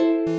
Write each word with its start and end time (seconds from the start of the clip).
Ah, 0.00 0.37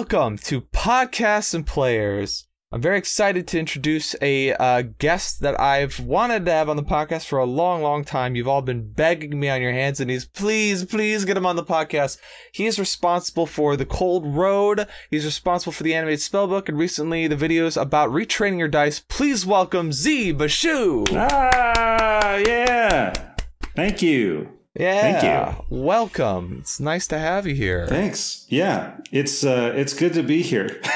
welcome 0.00 0.38
to 0.38 0.62
Podcasts 0.62 1.52
and 1.52 1.66
Players. 1.66 2.46
I'm 2.72 2.80
very 2.80 2.96
excited 2.96 3.46
to 3.48 3.58
introduce 3.58 4.16
a 4.22 4.54
uh, 4.54 4.80
guest 4.96 5.42
that 5.42 5.60
I've 5.60 6.00
wanted 6.00 6.46
to 6.46 6.52
have 6.52 6.70
on 6.70 6.76
the 6.76 6.82
podcast 6.82 7.26
for 7.26 7.38
a 7.38 7.44
long, 7.44 7.82
long 7.82 8.02
time. 8.02 8.34
You've 8.34 8.48
all 8.48 8.62
been 8.62 8.90
begging 8.94 9.38
me 9.38 9.50
on 9.50 9.60
your 9.60 9.72
hands 9.72 10.00
and 10.00 10.08
knees, 10.08 10.24
please, 10.24 10.86
please 10.86 11.26
get 11.26 11.36
him 11.36 11.44
on 11.44 11.56
the 11.56 11.62
podcast. 11.62 12.16
He 12.50 12.64
is 12.64 12.78
responsible 12.78 13.44
for 13.44 13.76
The 13.76 13.84
Cold 13.84 14.24
Road. 14.26 14.86
He's 15.10 15.26
responsible 15.26 15.72
for 15.72 15.82
the 15.82 15.94
animated 15.94 16.20
spellbook 16.20 16.70
and 16.70 16.78
recently 16.78 17.26
the 17.26 17.36
videos 17.36 17.78
about 17.78 18.08
retraining 18.08 18.58
your 18.58 18.68
dice. 18.68 19.00
Please 19.00 19.44
welcome 19.44 19.92
Zee 19.92 20.32
Bashew. 20.32 21.08
Ah, 21.12 22.36
yeah. 22.36 23.34
Thank 23.76 24.00
you. 24.00 24.59
Yeah, 24.78 25.00
Thank 25.00 25.58
you. 25.58 25.64
Welcome. 25.68 26.58
It's 26.60 26.78
nice 26.78 27.08
to 27.08 27.18
have 27.18 27.44
you 27.46 27.54
here. 27.56 27.88
Thanks. 27.88 28.46
Yeah, 28.48 28.96
it's 29.10 29.42
uh, 29.44 29.72
it's 29.74 29.94
good 29.94 30.14
to 30.14 30.22
be 30.22 30.42
here. 30.42 30.80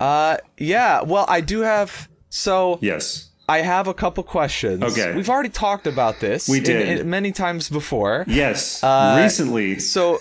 Uh, 0.00 0.38
yeah. 0.58 1.02
Well, 1.02 1.26
I 1.28 1.40
do 1.42 1.60
have. 1.60 2.08
So 2.30 2.78
yes. 2.80 3.30
I 3.48 3.58
have 3.58 3.86
a 3.86 3.94
couple 3.94 4.24
questions. 4.24 4.82
Okay. 4.82 5.14
We've 5.14 5.28
already 5.28 5.50
talked 5.50 5.86
about 5.86 6.18
this. 6.20 6.48
We 6.48 6.58
did. 6.58 7.00
in- 7.00 7.10
many 7.10 7.30
times 7.32 7.68
before. 7.68 8.24
Yes. 8.26 8.82
Uh, 8.82 9.20
Recently. 9.22 9.78
So, 9.78 10.18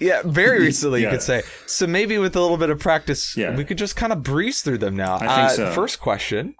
yeah, 0.00 0.22
very 0.24 0.60
recently 0.70 1.02
you 1.02 1.10
could 1.10 1.22
say. 1.22 1.42
So 1.66 1.86
maybe 1.86 2.18
with 2.18 2.34
a 2.34 2.40
little 2.40 2.56
bit 2.56 2.70
of 2.70 2.78
practice, 2.80 3.36
Yeah. 3.36 3.54
we 3.54 3.64
could 3.64 3.78
just 3.78 3.94
kind 3.96 4.12
of 4.12 4.22
breeze 4.22 4.62
through 4.62 4.78
them 4.78 4.96
now. 4.96 5.16
I 5.16 5.18
think 5.18 5.30
uh, 5.30 5.48
so. 5.50 5.72
First 5.72 6.00
question: 6.00 6.54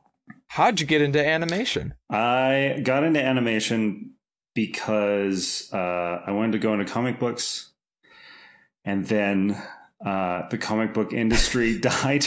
How'd 0.48 0.80
you 0.80 0.86
get 0.86 1.00
into 1.00 1.24
animation? 1.24 1.94
I 2.10 2.80
got 2.84 3.02
into 3.02 3.20
animation 3.22 4.12
because 4.54 5.68
uh, 5.72 6.22
I 6.26 6.30
wanted 6.32 6.52
to 6.52 6.58
go 6.58 6.72
into 6.72 6.84
comic 6.84 7.18
books, 7.18 7.70
and 8.84 9.06
then 9.06 9.60
uh, 10.04 10.48
the 10.48 10.58
comic 10.58 10.94
book 10.94 11.12
industry 11.12 11.78
died. 11.80 12.26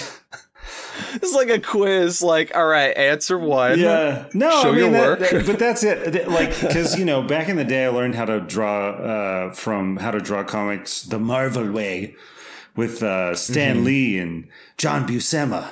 It's 1.14 1.34
like 1.34 1.50
a 1.50 1.60
quiz. 1.60 2.22
Like, 2.22 2.56
all 2.56 2.66
right, 2.66 2.96
answer 2.98 3.38
one. 3.38 3.80
yeah, 3.80 4.28
no, 4.34 4.50
Show 4.62 4.70
I 4.70 4.72
mean, 4.72 4.80
your 4.80 4.92
that- 4.92 5.20
work. 5.22 5.30
that- 5.30 5.46
but 5.46 5.60
that's 5.60 5.84
it. 5.84 6.28
Like, 6.28 6.60
because 6.62 6.98
you 7.00 7.06
know, 7.06 7.22
back 7.22 7.48
in 7.50 7.56
the 7.56 7.64
day, 7.64 7.86
I 7.86 7.90
learned 7.90 8.16
how 8.16 8.26
to 8.26 8.40
draw 8.42 8.90
uh, 8.90 9.54
from 9.54 9.98
how 9.98 10.12
to 10.12 10.20
draw 10.20 10.44
comics 10.44 11.04
the 11.04 11.20
Marvel 11.20 11.72
way 11.72 12.16
with 12.76 13.02
uh, 13.02 13.34
Stan 13.36 13.78
Mhm. 13.78 13.84
Lee 13.86 14.20
and 14.20 14.48
John 14.78 15.08
Buscema. 15.08 15.68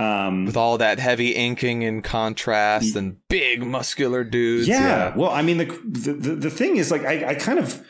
Um, 0.00 0.46
With 0.46 0.56
all 0.56 0.78
that 0.78 0.98
heavy 0.98 1.32
inking 1.34 1.84
and 1.84 2.02
contrast 2.02 2.96
and 2.96 3.16
big 3.28 3.62
muscular 3.66 4.24
dudes. 4.24 4.66
yeah. 4.66 5.14
Well, 5.14 5.30
I 5.30 5.42
mean, 5.42 5.58
the, 5.58 5.66
the 5.66 6.12
the 6.14 6.34
the 6.36 6.50
thing 6.50 6.76
is, 6.78 6.90
like, 6.90 7.04
I, 7.04 7.30
I 7.30 7.34
kind 7.34 7.58
of 7.58 7.84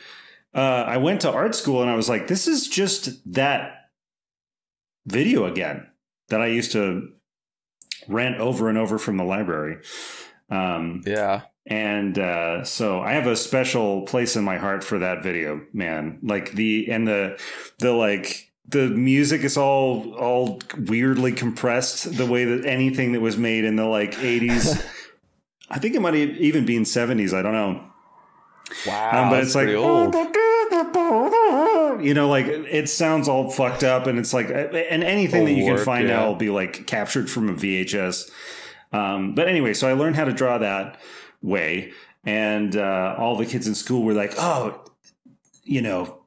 uh, 0.54 0.58
I 0.94 0.96
went 0.96 1.20
to 1.20 1.30
art 1.32 1.54
school 1.54 1.82
and 1.82 1.90
I 1.90 1.94
was 1.94 2.08
like, 2.08 2.26
this 2.26 2.48
is 2.48 2.66
just 2.68 3.10
that 3.34 3.90
video 5.06 5.44
again 5.44 5.86
that 6.28 6.40
I 6.40 6.46
used 6.48 6.72
to 6.72 7.08
rent 8.08 8.38
over 8.38 8.68
and 8.68 8.78
over 8.78 8.98
from 8.98 9.16
the 9.16 9.24
library. 9.24 9.78
Um, 10.50 11.02
Yeah. 11.06 11.42
and 11.66 12.18
uh, 12.18 12.64
so 12.64 13.00
I 13.00 13.12
have 13.12 13.26
a 13.28 13.36
special 13.36 14.02
place 14.02 14.34
in 14.36 14.42
my 14.44 14.58
heart 14.58 14.82
for 14.82 14.98
that 14.98 15.22
video, 15.22 15.60
man. 15.72 16.18
Like 16.22 16.52
the 16.52 16.90
and 16.90 17.06
the 17.06 17.38
the 17.78 17.92
like 17.92 18.49
the 18.70 18.88
music 18.88 19.42
is 19.42 19.56
all 19.56 20.14
all 20.14 20.60
weirdly 20.76 21.32
compressed 21.32 22.16
the 22.16 22.26
way 22.26 22.44
that 22.44 22.64
anything 22.64 23.12
that 23.12 23.20
was 23.20 23.36
made 23.36 23.64
in 23.64 23.76
the 23.76 23.84
like 23.84 24.14
80s 24.14 24.84
I 25.70 25.78
think 25.78 25.94
it 25.94 26.00
might 26.00 26.14
have 26.14 26.30
even 26.30 26.66
been 26.66 26.82
70s, 26.82 27.32
I 27.32 27.42
don't 27.42 27.52
know. 27.52 27.84
Wow. 28.86 29.24
Um, 29.24 29.30
but 29.30 29.42
it's 29.42 29.54
like 29.54 29.68
you 32.04 32.14
know, 32.14 32.28
like 32.28 32.46
it 32.46 32.88
sounds 32.88 33.28
all 33.28 33.50
fucked 33.50 33.82
up, 33.82 34.06
and 34.06 34.18
it's 34.18 34.32
like, 34.32 34.48
and 34.48 35.02
anything 35.02 35.44
that 35.44 35.52
you 35.52 35.64
can 35.64 35.84
find 35.84 36.08
yeah. 36.08 36.16
now 36.16 36.28
will 36.28 36.36
be 36.36 36.50
like 36.50 36.86
captured 36.86 37.28
from 37.28 37.48
a 37.48 37.52
VHS. 37.52 38.30
Um, 38.92 39.34
but 39.34 39.48
anyway, 39.48 39.74
so 39.74 39.88
I 39.88 39.94
learned 39.94 40.16
how 40.16 40.24
to 40.24 40.32
draw 40.32 40.58
that 40.58 41.00
way, 41.42 41.92
and 42.24 42.76
uh, 42.76 43.16
all 43.18 43.36
the 43.36 43.46
kids 43.46 43.66
in 43.66 43.74
school 43.74 44.04
were 44.04 44.14
like, 44.14 44.34
"Oh, 44.38 44.84
you 45.64 45.82
know, 45.82 46.22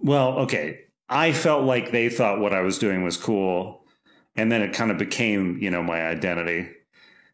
well, 0.00 0.40
okay." 0.40 0.80
I 1.12 1.32
felt 1.32 1.64
like 1.64 1.90
they 1.90 2.08
thought 2.08 2.40
what 2.40 2.54
I 2.54 2.62
was 2.62 2.78
doing 2.78 3.02
was 3.02 3.16
cool, 3.16 3.84
and 4.34 4.50
then 4.50 4.62
it 4.62 4.72
kind 4.72 4.90
of 4.90 4.98
became, 4.98 5.58
you 5.60 5.70
know, 5.70 5.82
my 5.82 6.06
identity, 6.06 6.70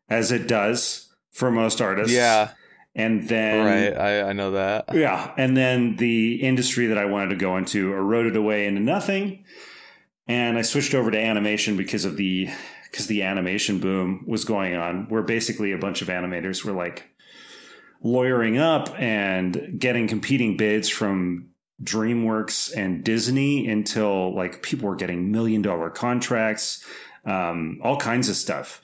as 0.09 0.33
it 0.33 0.49
does 0.49 1.13
for 1.31 1.51
most 1.51 1.81
artists. 1.81 2.13
Yeah. 2.13 2.51
and 2.95 3.29
then 3.29 3.65
right. 3.65 3.97
I, 3.97 4.31
I 4.31 4.33
know 4.33 4.53
that. 4.53 4.87
yeah, 4.93 5.33
and 5.37 5.57
then 5.57 5.97
the 5.97 6.43
industry 6.43 6.89
that 6.89 6.99
I 6.99 7.05
wanted 7.05 7.31
to 7.31 7.37
go 7.37 7.57
into 7.57 7.93
eroded 7.93 8.35
away 8.37 8.67
into 8.67 8.81
nothing, 8.81 9.45
and 10.27 10.59
I 10.59 10.63
switched 10.63 10.95
over 10.95 11.11
to 11.11 11.19
animation 11.19 11.77
because 11.77 12.05
of 12.05 12.17
the 12.17 12.51
because 12.91 13.07
the 13.07 13.23
animation 13.23 13.79
boom 13.79 14.25
was 14.27 14.45
going 14.45 14.75
on, 14.75 15.09
where 15.09 15.23
basically 15.23 15.73
a 15.73 15.79
bunch 15.79 16.03
of 16.03 16.09
animators 16.09 16.65
were 16.65 16.73
like 16.73 17.09
lawyering 18.03 18.59
up 18.59 18.89
and 18.99 19.79
getting 19.79 20.09
competing 20.09 20.57
bids 20.57 20.89
from 20.89 21.48
DreamWorks 21.83 22.77
and 22.77 23.05
Disney 23.05 23.69
until 23.69 24.35
like 24.35 24.63
people 24.63 24.89
were 24.89 24.97
getting 24.97 25.31
million 25.31 25.63
dollar 25.63 25.91
contracts, 25.91 26.85
um, 27.25 27.81
all 27.83 27.97
kinds 27.97 28.29
of 28.29 28.37
stuff. 28.37 28.83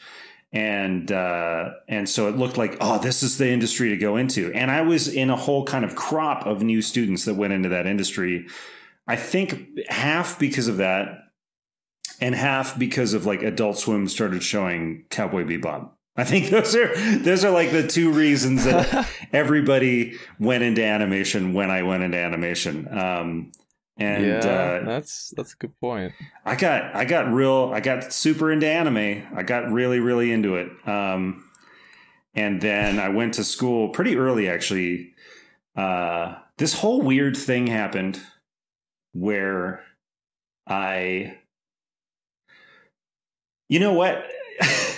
And 0.53 1.11
uh, 1.11 1.71
and 1.89 2.09
so 2.09 2.29
it 2.29 2.37
looked 2.37 2.57
like 2.57 2.77
oh 2.81 2.99
this 2.99 3.25
is 3.25 3.39
the 3.39 3.49
industry 3.49 3.89
to 3.91 3.97
go 3.97 4.17
into. 4.17 4.53
And 4.53 4.71
i 4.71 4.83
was 4.83 5.09
in 5.09 5.31
a 5.31 5.37
whole 5.37 5.65
kind 5.65 5.85
of 5.85 5.97
crop 5.97 6.47
of 6.47 6.63
new 6.63 6.81
students 6.81 7.25
that 7.25 7.35
went 7.35 7.53
into 7.53 7.71
that 7.71 7.87
industry. 7.87 8.47
I 9.09 9.17
think 9.17 9.81
half 9.89 10.39
because 10.39 10.69
of 10.69 10.77
that 10.77 11.19
and 12.21 12.35
half 12.35 12.79
because 12.79 13.13
of 13.15 13.27
like 13.27 13.43
adult 13.43 13.79
swim 13.79 14.07
started 14.07 14.43
showing 14.45 15.05
cowboy 15.11 15.45
bebop 15.45 15.91
i 16.17 16.25
think 16.25 16.51
those 16.51 16.75
are 16.75 16.95
those 17.19 17.45
are 17.45 17.51
like 17.51 17.71
the 17.71 17.87
two 17.87 18.13
reasons 18.13 18.65
that 18.65 19.09
everybody 19.33 20.17
went 20.39 20.63
into 20.63 20.85
animation 20.85 21.53
when 21.55 21.71
i 21.71 21.83
went 21.83 22.03
into 22.03 22.19
animation 22.19 22.89
um 22.97 23.53
and 23.97 24.27
yeah, 24.27 24.39
uh, 24.39 24.85
that's 24.85 25.33
that's 25.37 25.53
a 25.53 25.57
good 25.57 25.79
point. 25.79 26.13
I 26.45 26.57
got 26.57 26.97
I 26.97 27.05
got 27.05 27.33
real 27.33 27.71
I 27.73 27.79
got 27.79 28.13
super 28.13 28.51
into 28.51 28.67
anime. 28.67 29.23
I 29.37 29.45
got 29.45 29.71
really 29.71 30.01
really 30.01 30.33
into 30.33 30.57
it. 30.57 30.69
Um, 30.85 31.49
and 32.35 32.61
then 32.61 32.99
I 32.99 33.11
went 33.11 33.35
to 33.35 33.45
school 33.45 33.91
pretty 33.91 34.17
early 34.17 34.49
actually. 34.49 35.13
Uh, 35.77 36.35
this 36.59 36.75
whole 36.75 37.03
weird 37.03 37.37
thing 37.37 37.69
happened 37.69 38.21
where 39.13 39.85
I 40.67 41.39
You 43.69 43.79
know 43.79 43.93
what? 43.93 44.25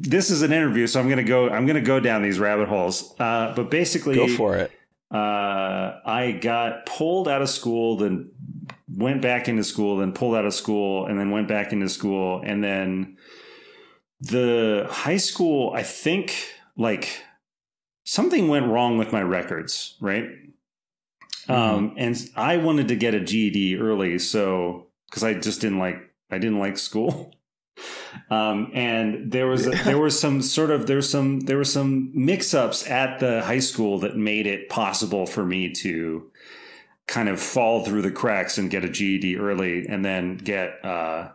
this 0.00 0.30
is 0.30 0.42
an 0.42 0.52
interview 0.52 0.86
so 0.86 1.00
I'm 1.00 1.06
going 1.06 1.18
to 1.18 1.24
go 1.24 1.48
I'm 1.48 1.66
to 1.66 1.80
go 1.80 2.00
down 2.00 2.22
these 2.22 2.38
rabbit 2.38 2.68
holes. 2.68 3.14
Uh, 3.18 3.54
but 3.54 3.70
basically 3.70 4.16
Go 4.16 4.28
for 4.28 4.56
it. 4.56 4.70
uh, 5.10 6.00
I 6.04 6.38
got 6.40 6.86
pulled 6.86 7.28
out 7.28 7.42
of 7.42 7.48
school, 7.48 7.96
then 7.96 8.30
went 8.88 9.22
back 9.22 9.48
into 9.48 9.64
school, 9.64 9.96
then 9.98 10.12
pulled 10.12 10.34
out 10.34 10.44
of 10.44 10.54
school, 10.54 11.06
and 11.06 11.18
then 11.18 11.30
went 11.30 11.48
back 11.48 11.72
into 11.72 11.88
school. 11.88 12.42
And 12.44 12.62
then 12.62 13.16
the 14.20 14.86
high 14.90 15.16
school, 15.16 15.72
I 15.74 15.82
think, 15.82 16.34
like 16.76 17.22
something 18.04 18.48
went 18.48 18.66
wrong 18.66 18.98
with 18.98 19.12
my 19.12 19.22
records, 19.22 19.96
right? 20.00 20.28
Um, 21.48 21.94
and 21.98 22.16
I 22.36 22.56
wanted 22.56 22.88
to 22.88 22.96
get 22.96 23.14
a 23.14 23.20
GED 23.20 23.76
early, 23.78 24.18
so 24.18 24.86
because 25.10 25.22
I 25.22 25.34
just 25.34 25.60
didn't 25.60 25.78
like 25.78 25.98
I 26.30 26.38
didn't 26.38 26.58
like 26.58 26.78
school. 26.78 27.34
Um, 28.30 28.70
and 28.72 29.30
there 29.30 29.46
was 29.46 29.66
a, 29.66 29.70
there 29.84 29.98
was 29.98 30.18
some 30.18 30.40
sort 30.40 30.70
of 30.70 30.86
there's 30.86 31.08
some 31.10 31.40
there 31.40 31.56
were 31.56 31.64
some 31.64 32.10
mix 32.14 32.54
ups 32.54 32.88
at 32.88 33.18
the 33.20 33.42
high 33.42 33.58
school 33.58 33.98
that 34.00 34.16
made 34.16 34.46
it 34.46 34.68
possible 34.68 35.26
for 35.26 35.44
me 35.44 35.72
to 35.74 36.30
kind 37.06 37.28
of 37.28 37.40
fall 37.40 37.84
through 37.84 38.02
the 38.02 38.10
cracks 38.10 38.56
and 38.56 38.70
get 38.70 38.84
a 38.84 38.88
GED 38.88 39.36
early, 39.36 39.86
and 39.86 40.04
then 40.04 40.36
get 40.36 40.84
uh, 40.84 41.30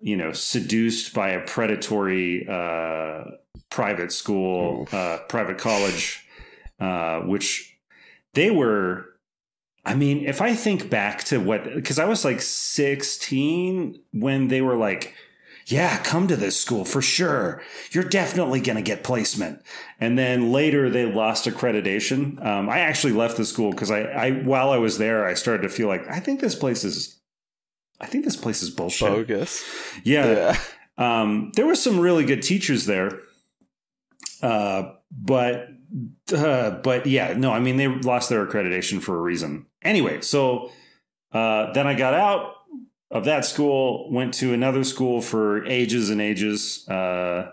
you 0.00 0.16
know 0.16 0.32
seduced 0.32 1.14
by 1.14 1.30
a 1.30 1.44
predatory 1.46 2.46
uh, 2.48 3.24
private 3.70 4.12
school, 4.12 4.88
uh, 4.92 5.18
private 5.28 5.58
college, 5.58 6.26
uh, 6.80 7.20
which 7.20 7.76
they 8.34 8.50
were. 8.50 9.06
I 9.84 9.94
mean, 9.94 10.24
if 10.26 10.40
I 10.40 10.54
think 10.54 10.88
back 10.88 11.24
to 11.24 11.38
what, 11.38 11.64
because 11.64 11.98
I 11.98 12.04
was 12.04 12.24
like 12.24 12.40
16 12.40 13.98
when 14.12 14.46
they 14.46 14.60
were 14.60 14.76
like, 14.76 15.12
yeah, 15.66 16.02
come 16.02 16.28
to 16.28 16.36
this 16.36 16.58
school 16.58 16.84
for 16.84 17.00
sure. 17.00 17.62
You're 17.90 18.04
definitely 18.04 18.60
going 18.60 18.76
to 18.76 18.82
get 18.82 19.04
placement. 19.04 19.62
And 20.00 20.18
then 20.18 20.52
later 20.52 20.90
they 20.90 21.06
lost 21.06 21.46
accreditation. 21.46 22.44
Um, 22.44 22.68
I 22.68 22.80
actually 22.80 23.12
left 23.12 23.36
the 23.36 23.44
school 23.44 23.70
because 23.70 23.90
I, 23.90 24.00
I, 24.00 24.30
while 24.42 24.70
I 24.70 24.78
was 24.78 24.98
there, 24.98 25.26
I 25.26 25.34
started 25.34 25.62
to 25.62 25.68
feel 25.68 25.88
like, 25.88 26.08
I 26.08 26.20
think 26.20 26.40
this 26.40 26.54
place 26.54 26.84
is, 26.84 27.20
I 28.00 28.06
think 28.06 28.24
this 28.24 28.36
place 28.36 28.62
is 28.62 28.70
bullshit. 28.70 29.08
Bogus. 29.08 29.64
Yeah. 30.04 30.56
yeah. 30.98 31.20
Um, 31.22 31.52
there 31.54 31.66
were 31.66 31.74
some 31.76 32.00
really 32.00 32.24
good 32.24 32.42
teachers 32.42 32.86
there. 32.86 33.20
Uh, 34.42 34.94
but, 35.10 35.68
uh, 36.34 36.70
but 36.70 37.06
yeah, 37.06 37.34
no, 37.34 37.52
I 37.52 37.60
mean, 37.60 37.76
they 37.76 37.86
lost 37.86 38.28
their 38.28 38.44
accreditation 38.44 39.00
for 39.00 39.16
a 39.16 39.20
reason. 39.20 39.66
Anyway, 39.82 40.20
so, 40.20 40.72
uh, 41.32 41.72
then 41.72 41.86
I 41.86 41.94
got 41.94 42.14
out 42.14 42.54
of 43.12 43.24
that 43.26 43.44
school, 43.44 44.10
went 44.10 44.34
to 44.34 44.52
another 44.52 44.82
school 44.82 45.20
for 45.20 45.64
ages 45.66 46.10
and 46.10 46.20
ages. 46.20 46.88
Uh, 46.88 47.52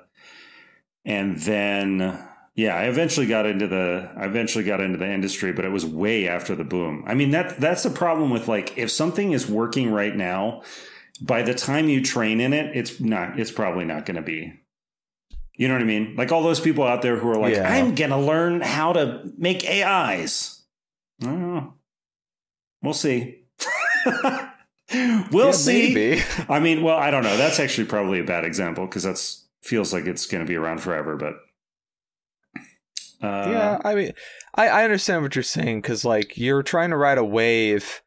and 1.06 1.38
then, 1.42 2.20
yeah, 2.56 2.76
I 2.76 2.86
eventually 2.86 3.28
got 3.28 3.46
into 3.46 3.68
the, 3.68 4.10
I 4.16 4.26
eventually 4.26 4.64
got 4.64 4.82
into 4.82 4.98
the 4.98 5.08
industry, 5.08 5.52
but 5.52 5.66
it 5.66 5.70
was 5.70 5.86
way 5.86 6.28
after 6.28 6.56
the 6.56 6.64
boom. 6.64 7.04
I 7.06 7.14
mean, 7.14 7.32
that, 7.32 7.60
that's 7.60 7.84
the 7.84 7.90
problem 7.90 8.32
with 8.32 8.48
like, 8.48 8.78
if 8.78 8.90
something 8.90 9.34
is 9.34 9.48
working 9.48 9.92
right 9.92 10.16
now, 10.16 10.64
by 11.22 11.42
the 11.42 11.54
time 11.54 11.90
you 11.90 12.02
train 12.02 12.40
in 12.40 12.54
it, 12.54 12.76
it's 12.76 13.00
not, 13.00 13.38
it's 13.40 13.52
probably 13.52 13.86
not 13.86 14.06
going 14.06 14.16
to 14.16 14.22
be 14.22 14.54
you 15.60 15.68
know 15.68 15.74
what 15.74 15.84
I 15.84 15.86
mean? 15.86 16.16
Like 16.16 16.32
all 16.32 16.42
those 16.42 16.62
people 16.62 16.86
out 16.86 17.02
there 17.02 17.18
who 17.18 17.30
are 17.30 17.38
like, 17.38 17.54
yeah. 17.56 17.70
I'm 17.70 17.94
going 17.94 18.12
to 18.12 18.18
learn 18.18 18.62
how 18.62 18.94
to 18.94 19.30
make 19.38 19.70
AIs. 19.70 20.64
I 21.22 21.26
don't 21.26 21.54
know. 21.54 21.74
We'll 22.82 22.94
see. 22.94 23.44
we'll 25.32 25.48
yeah, 25.48 25.52
see. 25.52 25.94
Maybe. 25.94 26.24
I 26.48 26.60
mean, 26.60 26.82
well, 26.82 26.98
I 26.98 27.12
don't 27.12 27.24
know. 27.24 27.38
That's 27.38 27.60
actually 27.60 27.86
probably 27.86 28.20
a 28.20 28.24
bad 28.24 28.44
example 28.44 28.86
because 28.86 29.04
that's 29.04 29.46
feels 29.62 29.94
like 29.94 30.06
it's 30.06 30.26
going 30.26 30.44
to 30.44 30.50
be 30.50 30.56
around 30.56 30.82
forever. 30.82 31.16
But 31.16 31.36
uh, 33.22 33.50
yeah, 33.50 33.82
I 33.84 33.96
mean, 33.96 34.14
I, 34.56 34.68
I 34.68 34.84
understand 34.84 35.22
what 35.22 35.36
you're 35.36 35.44
saying 35.44 35.82
because 35.82 36.06
like 36.06 36.38
you're 36.38 36.64
trying 36.64 36.90
to 36.90 36.98
ride 36.98 37.18
a 37.18 37.24
wave, 37.24 38.02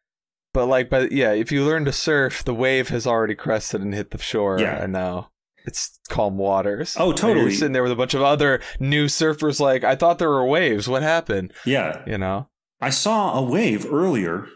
but 0.53 0.67
like, 0.67 0.91
but 0.91 1.13
yeah, 1.13 1.33
if 1.33 1.53
you 1.53 1.65
learn 1.65 1.85
to 1.85 1.93
surf, 1.93 2.43
the 2.45 2.55
wave 2.55 2.89
has 2.89 3.07
already 3.07 3.35
crested 3.35 3.81
and 3.81 3.95
hit 3.95 4.11
the 4.11 4.19
shore, 4.19 4.59
yeah. 4.59 4.83
and 4.83 4.93
now 4.93 5.31
it's 5.65 5.99
calm 6.09 6.37
waters. 6.37 6.97
Oh, 6.99 7.13
totally. 7.13 7.43
you're 7.43 7.51
sitting 7.53 7.73
there 7.73 7.83
with 7.83 7.93
a 7.93 7.97
bunch 7.97 8.15
of 8.15 8.23
other 8.23 8.61
new 8.81 9.07
surfers. 9.07 9.61
Like, 9.61 9.85
I 9.85 9.95
thought 9.95 10.19
there 10.19 10.31
were 10.31 10.47
waves. 10.47 10.89
What 10.89 11.03
happened? 11.03 11.53
Yeah, 11.65 12.03
you 12.07 12.19
know. 12.19 12.49
I 12.81 12.91
saw 12.91 13.39
a 13.39 13.43
wave 13.43 13.87
earlier 13.93 14.49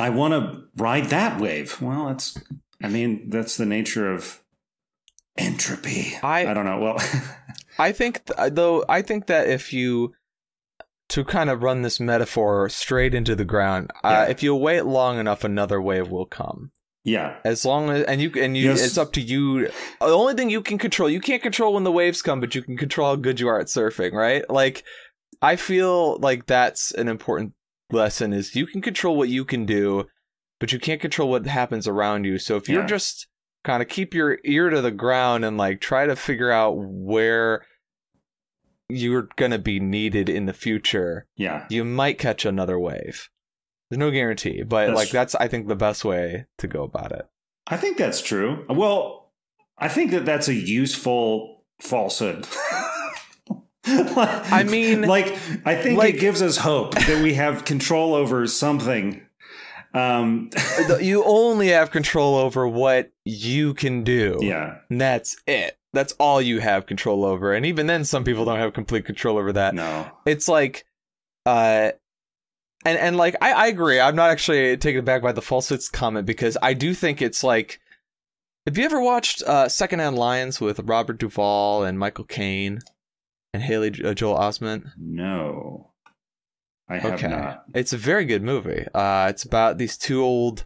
I 0.00 0.08
want 0.08 0.32
to 0.32 0.62
ride 0.76 1.06
that 1.06 1.40
wave. 1.40 1.80
Well, 1.80 2.08
that's, 2.08 2.38
I 2.82 2.88
mean, 2.88 3.28
that's 3.28 3.56
the 3.56 3.66
nature 3.66 4.10
of 4.12 4.42
entropy. 5.36 6.14
I, 6.22 6.46
I 6.46 6.54
don't 6.54 6.64
know. 6.64 6.78
Well, 6.78 6.96
I 7.78 7.92
think, 7.92 8.24
th- 8.24 8.54
though, 8.54 8.84
I 8.88 9.02
think 9.02 9.26
that 9.26 9.48
if 9.48 9.72
you, 9.72 10.14
to 11.10 11.24
kind 11.24 11.50
of 11.50 11.62
run 11.62 11.82
this 11.82 12.00
metaphor 12.00 12.68
straight 12.70 13.14
into 13.14 13.36
the 13.36 13.44
ground, 13.44 13.90
uh, 14.02 14.08
yeah. 14.08 14.20
uh, 14.20 14.24
if 14.26 14.42
you 14.42 14.54
wait 14.54 14.86
long 14.86 15.18
enough, 15.18 15.44
another 15.44 15.82
wave 15.82 16.08
will 16.10 16.26
come. 16.26 16.70
Yeah. 17.04 17.36
As 17.44 17.64
long 17.64 17.90
as 17.90 18.04
and 18.04 18.20
you 18.20 18.30
and 18.36 18.56
you 18.56 18.68
yes. 18.68 18.84
it's 18.84 18.98
up 18.98 19.12
to 19.14 19.22
you. 19.22 19.68
The 20.00 20.06
only 20.06 20.34
thing 20.34 20.50
you 20.50 20.60
can 20.60 20.76
control, 20.76 21.08
you 21.08 21.20
can't 21.20 21.42
control 21.42 21.72
when 21.72 21.84
the 21.84 21.90
waves 21.90 22.20
come, 22.20 22.40
but 22.40 22.54
you 22.54 22.60
can 22.62 22.76
control 22.76 23.08
how 23.08 23.16
good 23.16 23.40
you 23.40 23.48
are 23.48 23.58
at 23.58 23.68
surfing, 23.68 24.12
right? 24.12 24.48
Like 24.50 24.84
I 25.40 25.56
feel 25.56 26.18
like 26.18 26.44
that's 26.46 26.92
an 26.92 27.08
important 27.08 27.54
lesson 27.92 28.32
is 28.32 28.56
you 28.56 28.66
can 28.66 28.80
control 28.80 29.16
what 29.16 29.28
you 29.28 29.44
can 29.44 29.66
do, 29.66 30.06
but 30.58 30.72
you 30.72 30.78
can't 30.78 31.00
control 31.00 31.30
what 31.30 31.46
happens 31.46 31.88
around 31.88 32.24
you. 32.24 32.38
So 32.38 32.56
if 32.56 32.68
you're 32.68 32.86
just 32.86 33.26
kind 33.64 33.82
of 33.82 33.88
keep 33.88 34.14
your 34.14 34.38
ear 34.44 34.70
to 34.70 34.80
the 34.80 34.90
ground 34.90 35.44
and 35.44 35.56
like 35.56 35.80
try 35.80 36.06
to 36.06 36.16
figure 36.16 36.50
out 36.50 36.72
where 36.76 37.64
you're 38.88 39.28
going 39.36 39.52
to 39.52 39.58
be 39.58 39.80
needed 39.80 40.28
in 40.28 40.46
the 40.46 40.52
future, 40.52 41.26
yeah. 41.36 41.66
You 41.68 41.84
might 41.84 42.18
catch 42.18 42.44
another 42.44 42.78
wave. 42.78 43.28
There's 43.88 43.98
no 43.98 44.10
guarantee, 44.10 44.62
but 44.62 44.86
that's 44.86 44.96
like 44.96 45.10
that's 45.10 45.34
I 45.34 45.48
think 45.48 45.66
the 45.66 45.76
best 45.76 46.04
way 46.04 46.46
to 46.58 46.68
go 46.68 46.84
about 46.84 47.12
it. 47.12 47.26
I 47.66 47.76
think 47.76 47.96
that's 47.96 48.22
true. 48.22 48.64
Well, 48.68 49.32
I 49.78 49.88
think 49.88 50.10
that 50.12 50.24
that's 50.24 50.48
a 50.48 50.54
useful 50.54 51.64
falsehood. 51.80 52.46
I 53.86 54.64
mean, 54.64 55.02
like 55.02 55.26
I 55.64 55.74
think 55.74 55.98
like, 55.98 56.14
it 56.14 56.20
gives 56.20 56.42
us 56.42 56.58
hope 56.58 56.94
that 56.94 57.22
we 57.22 57.34
have 57.34 57.64
control 57.64 58.14
over 58.14 58.46
something. 58.46 59.22
Um, 59.94 60.50
you 61.00 61.24
only 61.24 61.68
have 61.68 61.90
control 61.90 62.36
over 62.36 62.68
what 62.68 63.10
you 63.24 63.72
can 63.72 64.04
do. 64.04 64.38
Yeah, 64.40 64.78
and 64.90 65.00
that's 65.00 65.36
it. 65.46 65.78
That's 65.94 66.12
all 66.20 66.42
you 66.42 66.60
have 66.60 66.86
control 66.86 67.24
over. 67.24 67.54
And 67.54 67.64
even 67.64 67.86
then, 67.86 68.04
some 68.04 68.22
people 68.22 68.44
don't 68.44 68.58
have 68.58 68.74
complete 68.74 69.06
control 69.06 69.38
over 69.38 69.52
that. 69.54 69.74
No, 69.74 70.10
it's 70.26 70.46
like, 70.46 70.84
uh, 71.46 71.92
and 72.84 72.98
and 72.98 73.16
like 73.16 73.36
I, 73.40 73.52
I 73.52 73.66
agree. 73.68 73.98
I'm 73.98 74.14
not 74.14 74.30
actually 74.30 74.76
taken 74.76 75.00
aback 75.00 75.22
by 75.22 75.32
the 75.32 75.42
falsehoods 75.42 75.88
comment 75.88 76.26
because 76.26 76.58
I 76.60 76.74
do 76.74 76.92
think 76.94 77.22
it's 77.22 77.42
like. 77.42 77.80
Have 78.66 78.76
you 78.76 78.84
ever 78.84 79.00
watched 79.00 79.42
uh, 79.44 79.70
Secondhand 79.70 80.16
Lions 80.16 80.60
with 80.60 80.80
Robert 80.80 81.18
Duvall 81.18 81.82
and 81.82 81.98
Michael 81.98 82.24
Caine? 82.26 82.80
And 83.52 83.62
Haley 83.62 83.92
uh, 84.04 84.14
Joel 84.14 84.38
Osment? 84.38 84.84
No, 84.98 85.92
I 86.88 86.98
have 86.98 87.14
okay. 87.14 87.28
not. 87.28 87.64
It's 87.74 87.92
a 87.92 87.98
very 87.98 88.24
good 88.24 88.42
movie. 88.42 88.84
Uh, 88.94 89.28
it's 89.30 89.44
about 89.44 89.78
these 89.78 89.96
two 89.96 90.22
old 90.22 90.64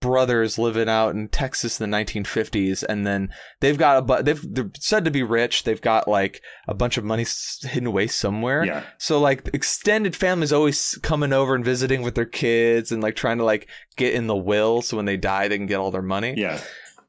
brothers 0.00 0.58
living 0.58 0.88
out 0.88 1.14
in 1.14 1.28
Texas 1.28 1.80
in 1.80 1.90
the 1.90 1.96
1950s, 1.96 2.82
and 2.88 3.06
then 3.06 3.30
they've 3.60 3.78
got 3.78 3.98
a 3.98 4.02
but 4.02 4.24
they've 4.24 4.42
they're 4.54 4.70
said 4.78 5.04
to 5.04 5.10
be 5.10 5.22
rich. 5.22 5.64
They've 5.64 5.80
got 5.80 6.08
like 6.08 6.42
a 6.66 6.74
bunch 6.74 6.96
of 6.96 7.04
money 7.04 7.26
hidden 7.62 7.86
away 7.86 8.06
somewhere. 8.06 8.64
Yeah. 8.64 8.84
So 8.98 9.20
like 9.20 9.48
extended 9.52 10.16
families 10.16 10.52
always 10.52 10.98
coming 11.02 11.32
over 11.32 11.54
and 11.54 11.64
visiting 11.64 12.02
with 12.02 12.14
their 12.14 12.24
kids 12.24 12.90
and 12.90 13.02
like 13.02 13.14
trying 13.16 13.38
to 13.38 13.44
like 13.44 13.68
get 13.96 14.14
in 14.14 14.26
the 14.26 14.36
will 14.36 14.82
so 14.82 14.96
when 14.96 15.06
they 15.06 15.16
die 15.16 15.48
they 15.48 15.58
can 15.58 15.66
get 15.66 15.78
all 15.78 15.90
their 15.90 16.02
money. 16.02 16.34
Yeah. 16.36 16.60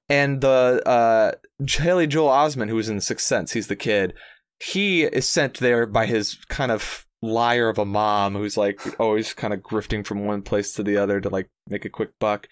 And 0.09 0.41
the 0.41 0.83
uh 0.85 1.31
Haley 1.65 2.07
Joel 2.07 2.29
Osment, 2.29 2.69
who 2.69 2.75
was 2.75 2.89
in 2.89 2.99
Sixth 3.01 3.25
Sense, 3.25 3.53
he's 3.53 3.67
the 3.67 3.75
kid 3.75 4.13
he 4.61 5.03
is 5.03 5.27
sent 5.27 5.59
there 5.59 5.85
by 5.85 6.05
his 6.05 6.37
kind 6.49 6.71
of 6.71 7.07
liar 7.21 7.69
of 7.69 7.79
a 7.79 7.85
mom 7.85 8.35
who's 8.35 8.57
like 8.57 8.79
always 8.99 9.33
kind 9.33 9.53
of 9.53 9.61
grifting 9.61 10.05
from 10.05 10.25
one 10.25 10.41
place 10.41 10.73
to 10.73 10.83
the 10.83 10.97
other 10.97 11.19
to 11.19 11.29
like 11.29 11.49
make 11.67 11.85
a 11.85 11.89
quick 11.89 12.11
buck. 12.19 12.47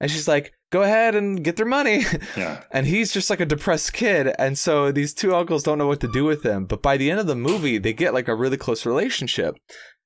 And 0.00 0.10
she's 0.10 0.26
like, 0.26 0.52
go 0.70 0.82
ahead 0.82 1.14
and 1.14 1.44
get 1.44 1.56
their 1.56 1.66
money. 1.66 2.04
Yeah. 2.36 2.64
and 2.72 2.86
he's 2.86 3.12
just 3.12 3.30
like 3.30 3.40
a 3.40 3.46
depressed 3.46 3.92
kid. 3.92 4.34
And 4.38 4.58
so 4.58 4.90
these 4.90 5.14
two 5.14 5.34
uncles 5.34 5.62
don't 5.62 5.78
know 5.78 5.86
what 5.86 6.00
to 6.00 6.10
do 6.12 6.24
with 6.24 6.42
him. 6.44 6.66
But 6.66 6.82
by 6.82 6.96
the 6.96 7.10
end 7.10 7.20
of 7.20 7.28
the 7.28 7.36
movie, 7.36 7.78
they 7.78 7.92
get 7.92 8.14
like 8.14 8.28
a 8.28 8.34
really 8.34 8.56
close 8.56 8.84
relationship 8.84 9.56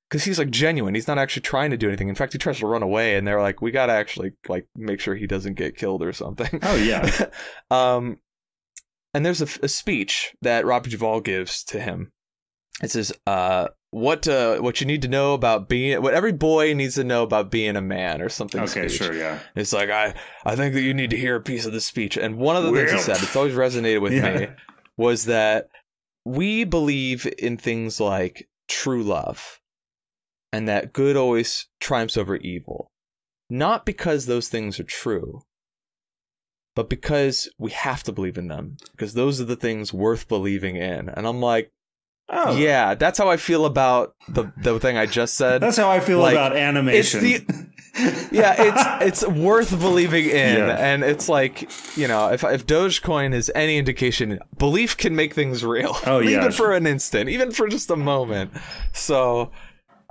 because 0.09 0.23
he's 0.23 0.37
like 0.39 0.51
genuine. 0.51 0.93
He's 0.93 1.07
not 1.07 1.17
actually 1.17 1.41
trying 1.41 1.71
to 1.71 1.77
do 1.77 1.87
anything. 1.87 2.09
In 2.09 2.15
fact, 2.15 2.33
he 2.33 2.39
tries 2.39 2.59
to 2.59 2.67
run 2.67 2.83
away, 2.83 3.15
and 3.15 3.27
they're 3.27 3.41
like, 3.41 3.61
"We 3.61 3.71
gotta 3.71 3.93
actually 3.93 4.33
like 4.47 4.67
make 4.75 4.99
sure 4.99 5.15
he 5.15 5.27
doesn't 5.27 5.53
get 5.53 5.77
killed 5.77 6.03
or 6.03 6.13
something." 6.13 6.59
Oh 6.63 6.75
yeah. 6.75 7.25
um, 7.71 8.17
and 9.13 9.25
there's 9.25 9.41
a, 9.41 9.47
a, 9.63 9.67
speech 9.67 10.35
that 10.41 10.65
Robert 10.65 10.91
Duvall 10.91 11.21
gives 11.21 11.63
to 11.65 11.79
him. 11.79 12.11
It 12.81 12.91
says, 12.91 13.11
uh, 13.27 13.69
"What 13.91 14.27
uh, 14.27 14.59
what 14.59 14.79
you 14.79 14.87
need 14.87 15.01
to 15.01 15.07
know 15.07 15.33
about 15.33 15.67
being 15.67 16.01
what 16.01 16.13
every 16.13 16.31
boy 16.31 16.73
needs 16.73 16.95
to 16.95 17.03
know 17.03 17.23
about 17.23 17.51
being 17.51 17.75
a 17.75 17.81
man 17.81 18.21
or 18.21 18.29
something." 18.29 18.61
Okay, 18.61 18.87
speech. 18.87 18.99
sure, 18.99 19.13
yeah. 19.13 19.39
It's 19.55 19.73
like 19.73 19.89
I 19.89 20.13
I 20.45 20.55
think 20.55 20.73
that 20.75 20.81
you 20.81 20.93
need 20.93 21.09
to 21.09 21.17
hear 21.17 21.35
a 21.35 21.41
piece 21.41 21.65
of 21.65 21.73
the 21.73 21.81
speech, 21.81 22.17
and 22.17 22.37
one 22.37 22.55
of 22.55 22.63
the 22.63 22.71
things 22.71 22.91
he 22.91 22.99
said, 22.99 23.17
it's 23.17 23.35
always 23.35 23.55
resonated 23.55 24.01
with 24.01 24.13
yeah. 24.13 24.37
me, 24.37 24.47
was 24.97 25.25
that 25.25 25.69
we 26.23 26.63
believe 26.63 27.27
in 27.37 27.57
things 27.57 27.99
like 27.99 28.47
true 28.67 29.03
love, 29.03 29.59
and 30.53 30.67
that 30.67 30.93
good 30.93 31.17
always 31.17 31.67
triumphs 31.81 32.15
over 32.15 32.37
evil, 32.37 32.91
not 33.49 33.85
because 33.85 34.25
those 34.25 34.47
things 34.47 34.79
are 34.79 34.85
true, 34.85 35.41
but 36.79 36.87
because 36.87 37.49
we 37.57 37.71
have 37.71 38.03
to 38.03 38.13
believe 38.13 38.37
in 38.37 38.47
them 38.47 38.77
because 38.91 39.13
those 39.13 39.41
are 39.41 39.43
the 39.43 39.57
things 39.57 39.93
worth 39.93 40.29
believing 40.29 40.77
in. 40.77 41.09
And 41.09 41.27
i'm 41.27 41.41
like 41.41 41.73
oh. 42.29 42.55
yeah 42.55 42.95
that's 42.95 43.17
how 43.17 43.29
i 43.29 43.35
feel 43.35 43.65
about 43.65 44.15
the 44.29 44.49
the 44.55 44.79
thing 44.79 44.95
i 44.95 45.05
just 45.05 45.33
said. 45.33 45.59
That's 45.59 45.75
how 45.75 45.89
i 45.89 45.99
feel 45.99 46.19
like, 46.19 46.35
about 46.35 46.55
animation 46.55 47.19
it's 47.21 47.45
the, 47.45 48.29
yeah 48.31 48.55
it's 49.01 49.23
it's 49.25 49.27
worth 49.27 49.77
believing 49.77 50.23
in. 50.29 50.57
Yeah. 50.59 50.77
and 50.79 51.03
it's 51.03 51.27
like 51.27 51.69
you 51.97 52.07
know 52.07 52.29
if 52.29 52.45
if 52.45 52.65
dogecoin 52.65 53.33
is 53.33 53.51
any 53.53 53.77
indication 53.77 54.39
belief 54.57 54.95
can 54.95 55.17
make 55.17 55.33
things 55.33 55.65
real. 55.65 55.97
Oh 56.05 56.19
yeah. 56.21 56.37
even 56.37 56.53
for 56.53 56.71
an 56.71 56.87
instant 56.87 57.27
even 57.27 57.51
for 57.51 57.67
just 57.67 57.89
a 57.91 57.97
moment. 57.97 58.51
So 58.93 59.51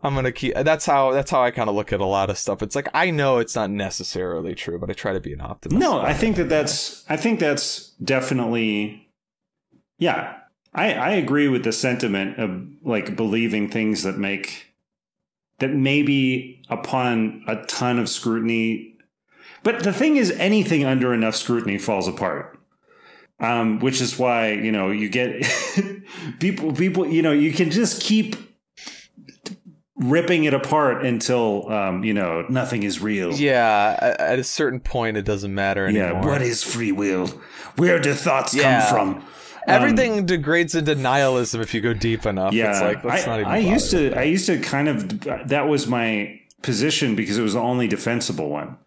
I'm 0.03 0.15
gonna 0.15 0.33
keep. 0.33 0.55
That's 0.55 0.87
how. 0.87 1.11
That's 1.13 1.31
how 1.31 1.43
I 1.43 1.51
kind 1.51 1.69
of 1.69 1.75
look 1.75 1.93
at 1.93 2.01
a 2.01 2.07
lot 2.07 2.31
of 2.31 2.39
stuff. 2.39 2.63
It's 2.63 2.77
like 2.77 2.89
I 2.95 3.11
know 3.11 3.39
it's 3.39 3.57
not 3.57 3.71
necessarily 3.71 4.55
true, 4.55 4.79
but 4.79 4.91
I 4.91 4.93
try 4.93 5.13
to 5.13 5.21
be 5.21 5.33
an 5.33 5.41
optimist. 5.41 5.81
No, 5.81 6.01
I 6.01 6.15
think 6.15 6.37
that 6.37 6.49
that's. 6.49 7.05
I 7.09 7.17
think 7.17 7.41
that's 7.41 7.91
definitely. 8.03 9.11
Yeah, 9.99 10.37
I 10.73 10.95
I 10.95 11.11
agree 11.11 11.49
with 11.49 11.65
the 11.65 11.73
sentiment 11.73 12.39
of 12.39 12.65
like 12.83 13.17
believing 13.17 13.69
things 13.69 14.05
that 14.05 14.19
make 14.19 14.67
that 15.59 15.71
maybe 15.75 16.63
upon 16.69 17.43
a 17.49 17.57
ton 17.65 17.99
of 17.99 18.09
scrutiny. 18.09 18.97
But 19.65 19.83
the 19.83 19.93
thing 19.93 20.17
is, 20.17 20.31
anything 20.33 20.85
under 20.85 21.13
enough 21.13 21.35
scrutiny 21.35 21.79
falls 21.79 22.07
apart. 22.07 22.55
Um, 23.41 23.79
which 23.79 24.01
is 24.01 24.19
why 24.19 24.51
you 24.51 24.73
know 24.73 24.91
you 24.91 25.09
get 25.09 25.47
people 26.41 26.73
people 26.73 27.07
you 27.07 27.23
know 27.23 27.31
you 27.31 27.53
can 27.53 27.71
just 27.71 28.03
keep 28.03 28.35
ripping 29.99 30.45
it 30.45 30.55
apart 30.55 31.05
until 31.05 31.71
um, 31.71 32.05
you 32.05 32.15
know 32.15 32.45
nothing 32.49 32.83
is 32.83 33.01
real. 33.01 33.33
Yeah, 33.33 34.15
at, 34.19 34.39
a 34.39 34.45
certain 34.45 34.81
point, 34.81 35.17
it 35.17 35.25
doesn't 35.25 35.55
matter 35.55 35.87
anymore. 35.87 36.23
Yeah, 36.23 36.27
what 36.27 36.43
is 36.43 36.63
free 36.63 36.93
will? 36.93 37.29
Where 37.77 38.01
do 38.01 38.15
thoughts 38.15 38.55
Yeah. 38.55 38.89
come 38.89 38.95
from? 38.95 39.25
Everything 39.67 40.25
degrades 40.25 40.75
into 40.75 40.95
nihilism 40.95 41.61
if 41.61 41.75
you 41.75 41.83
go 41.83 41.93
deep 41.93 42.25
enough. 42.25 42.55
Yeah, 42.55 42.71
it's 42.71 42.81
like 42.81 43.05
let's 43.05 43.25
I, 43.25 43.27
not 43.27 43.41
even. 43.41 43.53
I 43.53 43.59
used 43.59 43.91
to. 43.91 44.19
I 44.19 44.23
used 44.23 44.47
to 44.47 44.59
kind 44.59 44.89
of. 44.89 45.21
That 45.49 45.69
was 45.69 45.87
my 45.87 46.41
position 46.63 47.15
because 47.15 47.37
it 47.39 47.43
was 47.43 47.53
the 47.53 47.61
only 47.61 47.87
defensible 47.87 48.49
one. 48.49 48.79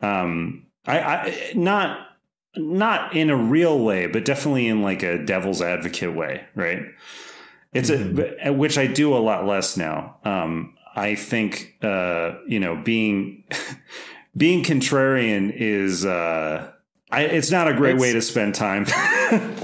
Um, 0.00 0.66
I, 0.86 0.98
I 1.00 1.52
not 1.54 2.06
not 2.56 3.14
in 3.16 3.30
a 3.30 3.36
real 3.36 3.78
way, 3.80 4.06
but 4.06 4.24
definitely 4.24 4.68
in 4.68 4.82
like 4.82 5.02
a 5.02 5.18
devil's 5.24 5.60
advocate 5.60 6.14
way, 6.14 6.44
right? 6.54 6.82
It's 7.76 7.90
a 7.90 8.52
which 8.52 8.78
I 8.78 8.86
do 8.86 9.14
a 9.14 9.18
lot 9.18 9.46
less 9.46 9.76
now. 9.76 10.16
Um, 10.24 10.74
I 10.94 11.14
think 11.14 11.76
uh, 11.82 12.34
you 12.48 12.58
know 12.60 12.76
being 12.76 13.44
being 14.36 14.62
contrarian 14.64 15.52
is 15.54 16.04
uh, 16.06 16.70
I, 17.10 17.22
it's 17.22 17.50
not 17.50 17.68
a 17.68 17.74
great 17.74 17.96
It's- 17.96 18.02
way 18.02 18.12
to 18.12 18.22
spend 18.22 18.54
time. 18.54 18.86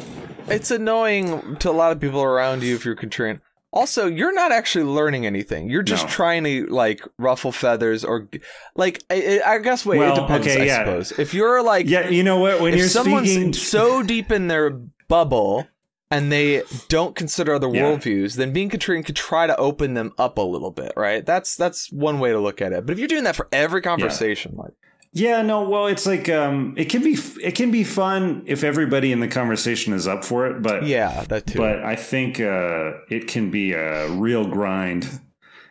It's 0.49 0.73
annoying 0.73 1.57
to 1.61 1.71
a 1.71 1.73
lot 1.73 1.93
of 1.93 2.01
people 2.01 2.21
around 2.21 2.65
you 2.65 2.75
if 2.75 2.85
you're 2.85 2.97
contrarian. 2.97 3.41
Also, 3.73 4.07
you're 4.07 4.35
not 4.35 4.51
actually 4.51 4.85
learning 4.85 5.25
anything. 5.25 5.71
You're 5.71 5.85
just 5.85 6.05
No. 6.07 6.11
trying 6.11 6.43
to 6.45 6.67
like 6.67 7.01
ruffle 7.17 7.53
feathers 7.53 8.05
or 8.05 8.29
like 8.75 9.03
I, 9.09 9.41
I 9.47 9.59
guess. 9.59 9.87
Wait, 9.87 9.99
Well, 9.99 10.13
it 10.17 10.21
depends. 10.21 10.47
okay, 10.49 10.63
I 10.63 10.65
yeah. 10.67 10.79
suppose 10.85 11.13
if 11.13 11.33
you're 11.33 11.63
like 11.63 11.89
yeah, 11.89 12.09
you 12.09 12.25
know 12.25 12.39
what? 12.41 12.61
When 12.61 12.73
if 12.75 12.81
you're 12.81 12.89
someone's 12.89 13.31
speaking, 13.31 13.53
so 13.53 14.03
deep 14.03 14.33
in 14.33 14.49
their 14.49 14.71
bubble 15.09 15.69
and 16.13 16.31
they 16.31 16.63
don't 16.89 17.17
consider 17.17 17.55
other 17.55 17.69
Yeah. 17.73 17.83
worldviews, 17.83 18.37
then 18.37 18.53
being 18.53 18.71
contrarian 18.71 19.05
could 19.05 19.17
try 19.17 19.47
to 19.47 19.57
open 19.57 19.95
them 19.95 20.13
up 20.19 20.39
a 20.39 20.43
little 20.43 20.71
bit, 20.71 20.93
right? 20.97 21.25
That's 21.27 21.57
that's 21.57 21.91
one 21.91 22.21
way 22.21 22.31
to 22.31 22.39
look 22.39 22.61
at 22.63 22.73
it. 22.73 22.87
But 22.87 22.93
if 22.93 22.99
you're 22.99 23.09
doing 23.09 23.25
that 23.25 23.35
for 23.37 23.49
every 23.51 23.81
conversation, 23.83 24.55
like 24.57 24.73
Yeah, 25.15 25.43
no, 25.43 25.69
well, 25.69 25.87
it's 25.89 26.07
like 26.07 26.29
um, 26.29 26.75
it 26.77 26.87
can 26.91 27.03
be 27.03 27.17
it 27.43 27.55
can 27.55 27.71
be 27.71 27.85
fun 27.85 28.43
if 28.47 28.63
everybody 28.65 29.11
in 29.13 29.21
the 29.21 29.29
conversation 29.29 29.93
is 29.93 30.07
up 30.07 30.25
for 30.25 30.47
it, 30.47 30.63
but 30.63 30.85
yeah, 30.85 31.25
that 31.29 31.47
too. 31.47 31.59
but 31.59 31.83
I 31.85 31.97
think 31.97 32.39
uh, 32.41 32.93
it 33.11 33.27
can 33.27 33.51
be 33.51 33.73
a 33.73 34.09
real 34.11 34.47
grind 34.47 35.09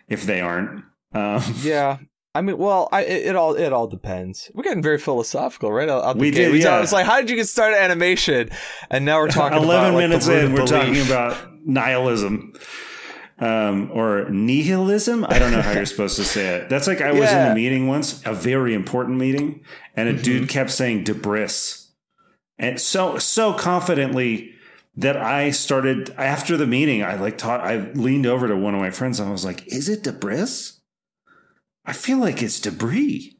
if 0.09 0.25
they 0.25 0.41
aren't. 0.41 0.83
Um, 1.13 1.41
yeah. 1.61 1.97
I 2.33 2.41
mean, 2.41 2.57
well, 2.57 2.87
I, 2.91 3.03
it, 3.03 3.27
it 3.27 3.35
all 3.35 3.55
it 3.55 3.73
all 3.73 3.87
depends. 3.87 4.49
We're 4.53 4.63
getting 4.63 4.81
very 4.83 4.97
philosophical, 4.97 5.71
right? 5.71 5.89
Out, 5.89 6.03
out 6.03 6.17
We 6.17 6.31
did, 6.31 6.51
We 6.53 6.63
yeah. 6.63 6.81
It's 6.81 6.93
like, 6.93 7.05
how 7.05 7.19
did 7.19 7.29
you 7.29 7.35
get 7.35 7.47
started 7.47 7.77
animation? 7.81 8.49
And 8.89 9.03
now 9.03 9.19
we're 9.19 9.27
talking 9.41 9.57
Eleven 9.57 9.89
about, 9.89 9.93
like, 9.95 10.09
minutes 10.09 10.27
root 10.27 10.43
in, 10.45 10.53
we're 10.53 10.65
talking 10.65 11.01
about 11.05 11.37
nihilism. 11.67 12.53
Um, 13.39 13.89
or 13.91 14.29
nihilism. 14.29 15.25
I 15.27 15.39
don't 15.39 15.51
know 15.51 15.61
how 15.63 15.71
you're 15.71 15.85
supposed 15.87 16.15
to 16.17 16.23
say 16.23 16.57
it. 16.57 16.69
That's 16.69 16.85
like 16.87 17.01
I 17.01 17.11
was 17.11 17.31
in 17.31 17.51
a 17.51 17.55
meeting 17.55 17.87
once, 17.87 18.21
a 18.23 18.33
very 18.35 18.75
important 18.75 19.17
meeting, 19.17 19.63
and 19.95 20.07
a 20.07 20.13
Mm-hmm. 20.13 20.21
dude 20.21 20.49
kept 20.49 20.69
saying 20.69 21.05
debris, 21.05 21.49
and 22.59 22.79
so 22.79 23.17
so 23.17 23.51
confidently 23.53 24.51
that 24.95 25.17
I 25.17 25.49
started 25.49 26.11
after 26.17 26.55
the 26.55 26.67
meeting. 26.67 27.03
I 27.03 27.15
like 27.15 27.39
taught. 27.39 27.61
I 27.61 27.77
leaned 27.93 28.27
over 28.27 28.47
to 28.47 28.55
one 28.55 28.75
of 28.75 28.79
my 28.79 28.91
friends 28.91 29.19
and 29.19 29.27
I 29.27 29.31
was 29.31 29.43
like, 29.43 29.65
"Is 29.65 29.89
it 29.89 30.03
debris? 30.03 30.45
I 31.85 31.93
feel 31.93 32.17
like 32.17 32.41
it's 32.41 32.59
debris." 32.59 33.37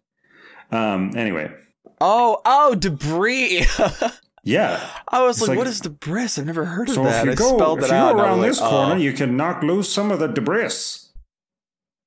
Um. 0.72 1.12
Anyway, 1.16 1.52
Oh, 2.00 2.42
oh, 2.46 2.76
debris. 2.76 3.66
yeah. 4.44 4.90
I 5.08 5.24
was 5.24 5.40
like, 5.42 5.50
like- 5.50 5.58
what 5.60 5.68
is 5.68 5.80
debris? 5.82 6.24
I've 6.38 6.46
never 6.46 6.66
heard 6.66 6.90
of 6.90 6.96
So 6.96 7.04
that. 7.04 7.20
if 7.20 7.26
you 7.26 7.32
I 7.32 7.36
go, 7.36 7.56
spelled 7.58 7.84
if 7.84 7.90
you 7.90 7.94
out. 7.96 8.16
go 8.16 8.22
around 8.22 8.40
was 8.40 8.48
this 8.58 8.62
like, 8.62 8.70
corner, 8.70 8.94
oh. 8.96 8.98
you 8.98 9.14
can 9.14 9.38
knock 9.38 9.62
loose 9.64 9.92
some 9.94 10.10
of 10.12 10.20
the 10.20 10.28
debris. 10.28 10.70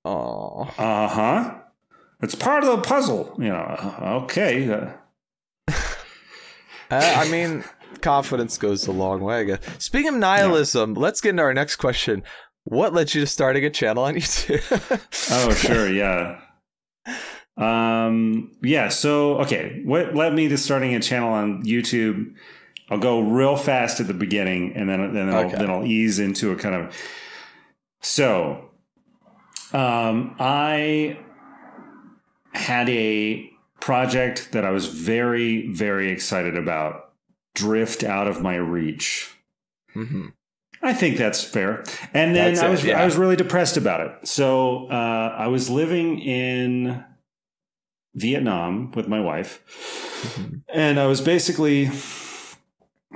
Oh. 0.05 0.63
Uh 0.79 1.09
huh. 1.09 1.55
It's 2.23 2.35
part 2.35 2.65
of 2.65 2.71
the 2.71 2.83
puzzle. 2.83 3.35
You 3.39 3.49
know. 3.51 3.55
uh, 3.57 4.21
Okay. 4.25 4.71
Uh, 4.73 4.93
Uh, 6.91 7.15
I 7.17 7.29
mean, 7.31 7.65
confidence 8.03 8.59
goes 8.59 8.87
a 8.87 8.93
long 8.93 9.21
way, 9.23 9.41
I 9.41 9.45
guess. 9.45 9.59
Speaking 9.79 10.11
of 10.11 10.21
nihilism, 10.21 10.95
let's 10.95 11.21
get 11.23 11.31
into 11.31 11.43
our 11.43 11.55
next 11.55 11.77
question. 11.77 12.23
What 12.65 12.93
led 12.95 13.15
you 13.15 13.21
to 13.21 13.27
starting 13.27 13.65
a 13.65 13.71
channel 13.71 14.05
on 14.05 14.15
YouTube? 14.17 15.01
oh, 15.31 15.53
sure. 15.55 15.89
Yeah. 15.91 16.41
Um. 17.57 18.53
Yeah. 18.63 18.89
So, 18.89 19.39
okay. 19.41 19.83
What 19.85 20.15
led 20.15 20.35
me 20.35 20.49
to 20.49 20.59
starting 20.59 20.95
a 20.95 21.01
channel 21.01 21.31
on 21.31 21.63
YouTube? 21.65 22.35
I'll 22.91 22.99
go 22.99 23.21
real 23.21 23.57
fast 23.57 24.01
at 24.01 24.07
the 24.07 24.15
beginning, 24.15 24.75
and 24.77 24.89
then 24.89 25.15
then 25.15 25.29
I'll, 25.29 25.47
Okay. 25.47 25.57
then 25.57 25.71
I'll 25.71 25.85
ease 25.87 26.19
into 26.19 26.53
a 26.53 26.57
kind 26.57 26.75
of. 26.75 26.95
So, 28.03 28.71
um, 29.73 30.35
I 30.39 31.19
had 32.53 32.89
a 32.91 33.51
project 33.81 34.53
that 34.53 34.65
I 34.65 34.71
was 34.71 34.87
very 34.87 35.69
very 35.73 36.11
excited 36.11 36.57
about 36.57 37.13
drift 37.55 38.03
out 38.05 38.27
of 38.27 38.43
my 38.43 38.57
reach. 38.57 39.31
Mhm. 39.95 40.33
I 40.85 40.93
think 40.93 41.17
that's 41.17 41.43
fair. 41.43 41.83
And 42.13 42.37
then 42.37 42.53
That's 42.55 42.61
I 42.63 42.67
it, 42.69 42.71
was 42.71 42.85
yeah. 42.85 43.01
I 43.03 43.05
was 43.07 43.17
really 43.17 43.37
depressed 43.37 43.77
about 43.77 44.01
it. 44.07 44.29
So 44.29 44.87
uh, 44.91 45.35
I 45.39 45.47
was 45.49 45.71
living 45.71 46.19
in 46.21 47.03
Vietnam 48.15 48.93
with 48.93 49.09
my 49.09 49.19
wife, 49.21 49.63
Mhm. 50.39 50.63
and 50.73 51.01
I 51.01 51.07
was 51.07 51.21
basically 51.21 51.91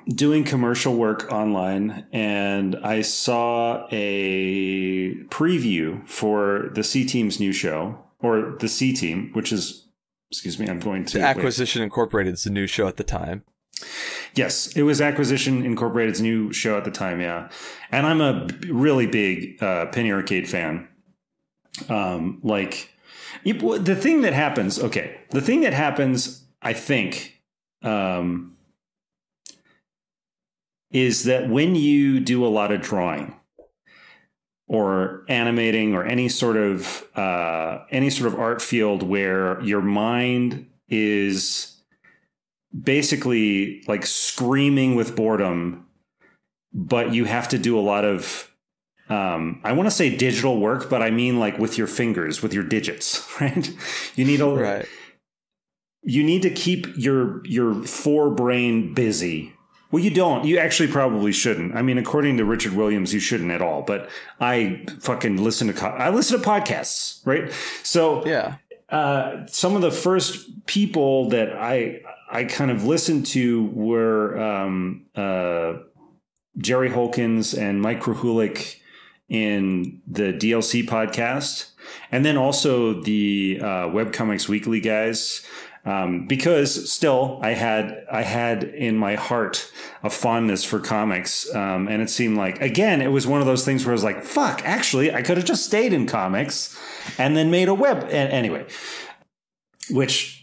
doing 0.08 0.44
commercial 0.44 0.94
work 0.96 1.30
online, 1.30 2.06
and 2.12 2.76
I 2.82 3.02
saw 3.02 3.86
a 3.92 5.14
preview 5.28 6.06
for 6.08 6.70
the 6.74 6.82
C 6.82 7.04
Team's 7.04 7.38
new 7.38 7.52
show, 7.52 7.98
or 8.20 8.56
the 8.58 8.68
C 8.68 8.92
Team, 8.92 9.30
which 9.34 9.52
is. 9.52 9.84
Excuse 10.30 10.58
me, 10.58 10.68
I'm 10.68 10.78
going 10.78 11.06
to. 11.06 11.18
wait. 11.18 11.24
Acquisition 11.24 11.80
Incorporated 11.82 12.34
is 12.34 12.44
the 12.44 12.50
new 12.50 12.66
show 12.66 12.86
at 12.86 12.96
the 12.98 13.04
time. 13.04 13.44
Yes, 14.34 14.68
it 14.76 14.82
was 14.82 15.00
Acquisition 15.00 15.64
Incorporated's 15.64 16.20
new 16.20 16.52
show 16.52 16.76
at 16.76 16.84
the 16.84 16.90
time. 16.90 17.20
Yeah, 17.20 17.48
and 17.90 18.06
I'm 18.06 18.20
a 18.20 18.46
really 18.68 19.06
big 19.06 19.62
uh, 19.62 19.86
Penny 19.86 20.12
Arcade 20.12 20.48
fan. 20.48 20.88
Um, 21.88 22.40
like 22.42 22.90
it- 23.44 23.84
the 23.84 23.96
thing 23.96 24.22
that 24.22 24.32
happens. 24.32 24.78
Okay, 24.78 25.18
the 25.30 25.40
thing 25.40 25.60
that 25.62 25.72
happens, 25.72 26.44
I 26.62 26.72
think, 26.72 27.40
um, 27.82 28.56
is 30.90 31.24
that 31.24 31.48
when 31.48 31.74
you 31.74 32.20
do 32.20 32.44
a 32.44 32.48
lot 32.48 32.72
of 32.72 32.80
drawing 32.80 33.34
or 34.66 35.24
animating 35.28 35.94
or 35.94 36.04
any 36.04 36.28
sort 36.28 36.56
of 36.56 37.04
uh, 37.16 37.84
any 37.90 38.10
sort 38.10 38.32
of 38.32 38.38
art 38.38 38.60
field 38.62 39.02
where 39.02 39.60
your 39.62 39.82
mind 39.82 40.66
is 40.88 41.77
basically 42.78 43.82
like 43.86 44.04
screaming 44.06 44.94
with 44.94 45.16
boredom, 45.16 45.86
but 46.72 47.12
you 47.12 47.24
have 47.24 47.48
to 47.48 47.58
do 47.58 47.78
a 47.78 47.80
lot 47.82 48.04
of 48.04 48.44
um, 49.08 49.60
I 49.64 49.72
want 49.72 49.86
to 49.86 49.90
say 49.90 50.14
digital 50.14 50.60
work, 50.60 50.90
but 50.90 51.00
I 51.00 51.10
mean 51.10 51.38
like 51.38 51.58
with 51.58 51.78
your 51.78 51.86
fingers, 51.86 52.42
with 52.42 52.52
your 52.52 52.64
digits, 52.64 53.26
right? 53.40 53.70
You 54.16 54.24
need 54.26 54.40
a 54.40 54.46
Right. 54.46 54.86
you 56.02 56.22
need 56.22 56.42
to 56.42 56.50
keep 56.50 56.86
your 56.96 57.44
your 57.46 57.74
forebrain 57.74 58.94
busy. 58.94 59.54
Well, 59.90 60.02
you 60.04 60.10
don't. 60.10 60.44
You 60.44 60.58
actually 60.58 60.92
probably 60.92 61.32
shouldn't. 61.32 61.74
I 61.74 61.80
mean, 61.80 61.96
according 61.96 62.36
to 62.36 62.44
Richard 62.44 62.74
Williams, 62.74 63.14
you 63.14 63.20
shouldn't 63.20 63.50
at 63.50 63.62
all. 63.62 63.80
But 63.80 64.10
I 64.38 64.84
fucking 65.00 65.42
listen 65.42 65.72
to 65.72 65.86
I 65.86 66.10
listen 66.10 66.38
to 66.38 66.46
podcasts, 66.46 67.26
right? 67.26 67.50
So 67.82 68.22
Yeah. 68.26 68.56
uh, 68.90 69.46
some 69.46 69.74
of 69.76 69.80
the 69.80 69.90
first 69.90 70.66
people 70.66 71.30
that 71.30 71.54
I 71.56 72.00
I 72.30 72.44
kind 72.44 72.70
of 72.70 72.84
listened 72.84 73.26
to 73.26 73.66
were 73.66 74.38
um, 74.38 75.06
uh, 75.14 75.74
Jerry 76.58 76.90
Holkins 76.90 77.54
and 77.54 77.80
Mike 77.80 78.00
Krahulik 78.00 78.80
in 79.28 80.00
the 80.06 80.32
DLC 80.32 80.86
podcast, 80.86 81.70
and 82.10 82.24
then 82.24 82.36
also 82.36 83.00
the 83.00 83.58
uh, 83.60 83.64
Webcomics 83.88 84.48
Weekly 84.48 84.80
guys. 84.80 85.44
Um, 85.84 86.26
because 86.26 86.90
still 86.90 87.38
I 87.40 87.52
had 87.52 88.04
I 88.12 88.22
had 88.22 88.64
in 88.64 88.96
my 88.96 89.14
heart 89.14 89.72
a 90.02 90.10
fondness 90.10 90.62
for 90.62 90.80
comics, 90.80 91.54
um, 91.54 91.88
and 91.88 92.02
it 92.02 92.10
seemed 92.10 92.36
like 92.36 92.60
again 92.60 93.00
it 93.00 93.08
was 93.08 93.26
one 93.26 93.40
of 93.40 93.46
those 93.46 93.64
things 93.64 93.86
where 93.86 93.92
I 93.92 93.94
was 93.94 94.04
like, 94.04 94.22
"Fuck!" 94.22 94.60
Actually, 94.64 95.14
I 95.14 95.22
could 95.22 95.38
have 95.38 95.46
just 95.46 95.64
stayed 95.64 95.94
in 95.94 96.06
comics 96.06 96.78
and 97.16 97.36
then 97.36 97.50
made 97.50 97.68
a 97.68 97.74
web. 97.74 98.02
And 98.10 98.30
anyway, 98.30 98.66
which 99.90 100.37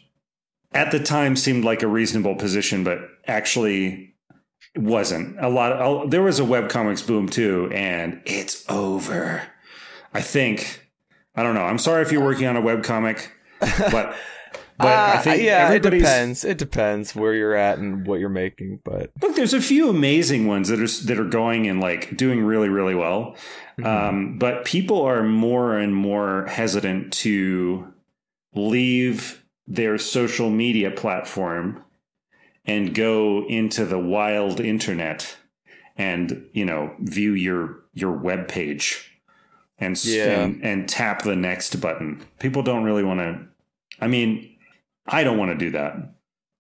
at 0.72 0.92
the 0.92 1.00
time 1.00 1.36
seemed 1.36 1.64
like 1.64 1.84
a 1.84 1.88
reasonable 1.88 2.36
position, 2.36 2.84
but 2.84 3.00
actually 3.28 4.16
wasn't. 4.76 5.40
A 5.40 5.50
lot. 5.50 5.72
Of, 5.74 6.12
there 6.12 6.22
was 6.22 6.40
a 6.40 6.46
web 6.46 6.70
comics 6.70 7.02
boom 7.02 7.30
too, 7.30 7.70
and 7.72 8.22
it's 8.26 8.68
over. 8.70 9.44
I 10.14 10.22
think. 10.22 10.82
I 11.36 11.44
don't 11.44 11.56
know. 11.56 11.66
I'm 11.66 11.80
sorry 11.80 12.02
if 12.02 12.12
you're 12.12 12.24
working 12.24 12.48
on 12.48 12.56
a 12.56 12.62
web 12.62 12.84
comic, 12.84 13.32
but. 13.60 14.16
But 14.78 14.88
uh, 14.88 15.14
I 15.16 15.18
think 15.20 15.42
yeah, 15.42 15.72
it 15.72 15.84
depends. 15.84 16.44
It 16.44 16.58
depends 16.58 17.16
where 17.16 17.34
you're 17.34 17.56
at 17.56 17.78
and 17.78 18.06
what 18.06 18.20
you're 18.20 18.28
making. 18.28 18.82
But 18.84 19.12
look, 19.22 19.36
there's 19.36 19.54
a 19.54 19.62
few 19.62 19.90
amazing 19.90 20.48
ones 20.48 20.68
that 20.68 20.82
are 20.82 21.06
that 21.06 21.18
are 21.18 21.30
going 21.30 21.68
and 21.68 21.80
like 21.80 22.18
doing 22.18 22.44
really 22.44 22.68
really 22.68 22.94
well. 22.94 23.38
Mm-hmm. 23.80 23.86
Um, 23.86 24.38
but 24.38 24.66
people 24.66 25.02
are 25.04 25.24
more 25.24 25.78
and 25.78 25.96
more 25.96 26.46
hesitant 26.48 27.14
to 27.14 27.94
leave 28.54 29.45
their 29.68 29.98
social 29.98 30.50
media 30.50 30.92
platform 30.92 31.84
and 32.66 32.94
go 32.94 33.46
into 33.48 33.86
the 33.86 34.00
wild 34.00 34.60
internet 34.60 35.38
and 35.98 36.48
you 36.54 36.66
know 36.66 36.94
view 37.00 37.34
your 37.34 37.80
your 37.94 38.12
web 38.12 38.48
page 38.48 39.12
and 39.80 40.04
yeah. 40.06 40.42
and, 40.42 40.64
and 40.64 40.90
tap 40.90 41.24
the 41.24 41.36
next 41.36 41.76
button. 41.82 42.26
People 42.40 42.64
don't 42.64 42.84
really 42.84 43.04
want 43.04 43.20
to. 43.20 43.46
I 44.00 44.08
mean, 44.08 44.58
I 45.08 45.24
don't 45.24 45.38
want 45.38 45.52
to 45.52 45.58
do 45.58 45.72
that, 45.72 45.96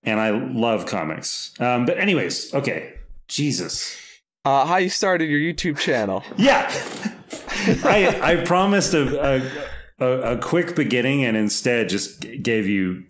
and 0.03 0.19
I 0.19 0.31
love 0.31 0.85
comics. 0.85 1.53
Um, 1.59 1.85
but 1.85 1.97
anyways, 1.97 2.53
okay, 2.53 2.93
Jesus. 3.27 4.01
Uh, 4.43 4.65
how 4.65 4.77
you 4.77 4.89
started 4.89 5.25
your 5.25 5.39
YouTube 5.39 5.77
channel? 5.77 6.23
Yeah, 6.37 6.69
I 7.83 8.19
I 8.21 8.35
promised 8.45 8.93
a, 8.93 9.37
a 9.37 9.51
a, 9.99 10.33
a, 10.33 10.37
quick 10.37 10.75
beginning 10.75 11.23
and 11.23 11.37
instead 11.37 11.89
just 11.89 12.21
gave 12.41 12.67
you 12.67 13.05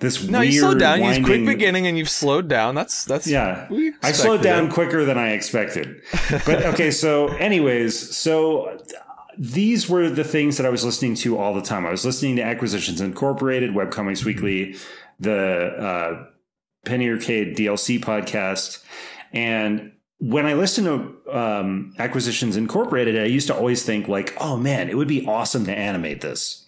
this 0.00 0.22
no, 0.22 0.40
weird, 0.40 0.52
you 0.52 0.60
slowed 0.60 0.78
down. 0.78 1.00
Winding... 1.00 1.22
You 1.22 1.26
quick 1.26 1.46
beginning 1.46 1.86
and 1.86 1.98
you've 1.98 2.10
slowed 2.10 2.48
down. 2.48 2.74
That's 2.74 3.04
that's 3.04 3.26
yeah. 3.26 3.68
I 4.02 4.12
slowed 4.12 4.42
down 4.42 4.70
quicker 4.70 5.04
than 5.04 5.18
I 5.18 5.30
expected. 5.30 6.02
But 6.30 6.64
okay, 6.66 6.90
so 6.92 7.28
anyways, 7.28 8.16
so 8.16 8.78
these 9.36 9.88
were 9.88 10.08
the 10.08 10.24
things 10.24 10.56
that 10.56 10.66
I 10.66 10.70
was 10.70 10.84
listening 10.84 11.14
to 11.16 11.38
all 11.38 11.54
the 11.54 11.62
time. 11.62 11.84
I 11.84 11.90
was 11.90 12.04
listening 12.04 12.36
to 12.36 12.42
Acquisitions 12.42 13.00
Incorporated, 13.00 13.70
Webcomics 13.70 14.24
Weekly, 14.24 14.76
the 15.18 15.36
uh, 15.36 16.26
Penny 16.84 17.08
Arcade 17.08 17.56
DLC 17.56 18.00
podcast, 18.00 18.84
and 19.32 19.92
when 20.18 20.46
I 20.46 20.54
listen 20.54 20.84
to 20.84 21.36
um, 21.36 21.94
Acquisitions 21.98 22.56
Incorporated, 22.56 23.18
I 23.18 23.26
used 23.26 23.46
to 23.48 23.56
always 23.56 23.84
think 23.84 24.08
like, 24.08 24.34
oh 24.40 24.56
man, 24.56 24.88
it 24.88 24.96
would 24.96 25.08
be 25.08 25.26
awesome 25.26 25.64
to 25.66 25.76
animate 25.76 26.20
this 26.20 26.66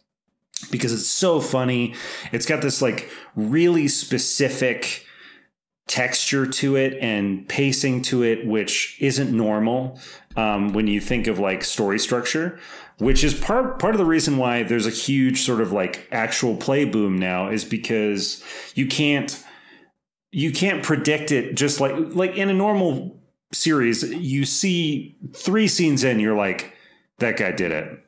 because 0.71 0.92
it's 0.92 1.09
so 1.09 1.40
funny. 1.40 1.95
It's 2.33 2.47
got 2.47 2.62
this 2.62 2.80
like 2.80 3.11
really 3.35 3.88
specific 3.88 5.04
texture 5.88 6.47
to 6.47 6.76
it 6.76 6.97
and 7.00 7.49
pacing 7.49 8.02
to 8.02 8.23
it, 8.23 8.47
which 8.47 8.97
isn't 9.00 9.37
normal 9.37 9.99
um, 10.37 10.73
when 10.73 10.87
you 10.87 11.00
think 11.00 11.26
of 11.26 11.40
like 11.40 11.64
story 11.64 11.99
structure. 11.99 12.59
Which 12.99 13.25
is 13.25 13.33
part 13.33 13.78
part 13.78 13.95
of 13.95 13.99
the 13.99 14.04
reason 14.04 14.37
why 14.37 14.62
there's 14.62 14.87
a 14.87 14.90
huge 14.90 15.40
sort 15.40 15.62
of 15.62 15.73
like 15.73 16.07
actual 16.12 16.54
play 16.54 16.85
boom 16.85 17.19
now 17.19 17.49
is 17.49 17.64
because 17.64 18.45
you 18.75 18.87
can't 18.87 19.42
you 20.30 20.52
can't 20.52 20.83
predict 20.83 21.33
it 21.33 21.54
just 21.54 21.80
like 21.80 21.95
like 21.97 22.37
in 22.37 22.50
a 22.50 22.54
normal 22.54 23.20
series, 23.52 24.02
you 24.02 24.45
see 24.45 25.16
three 25.35 25.69
scenes 25.69 26.04
in, 26.04 26.21
you're 26.21 26.37
like, 26.37 26.75
that 27.19 27.37
guy 27.37 27.52
did 27.52 27.73
it. 27.73 27.99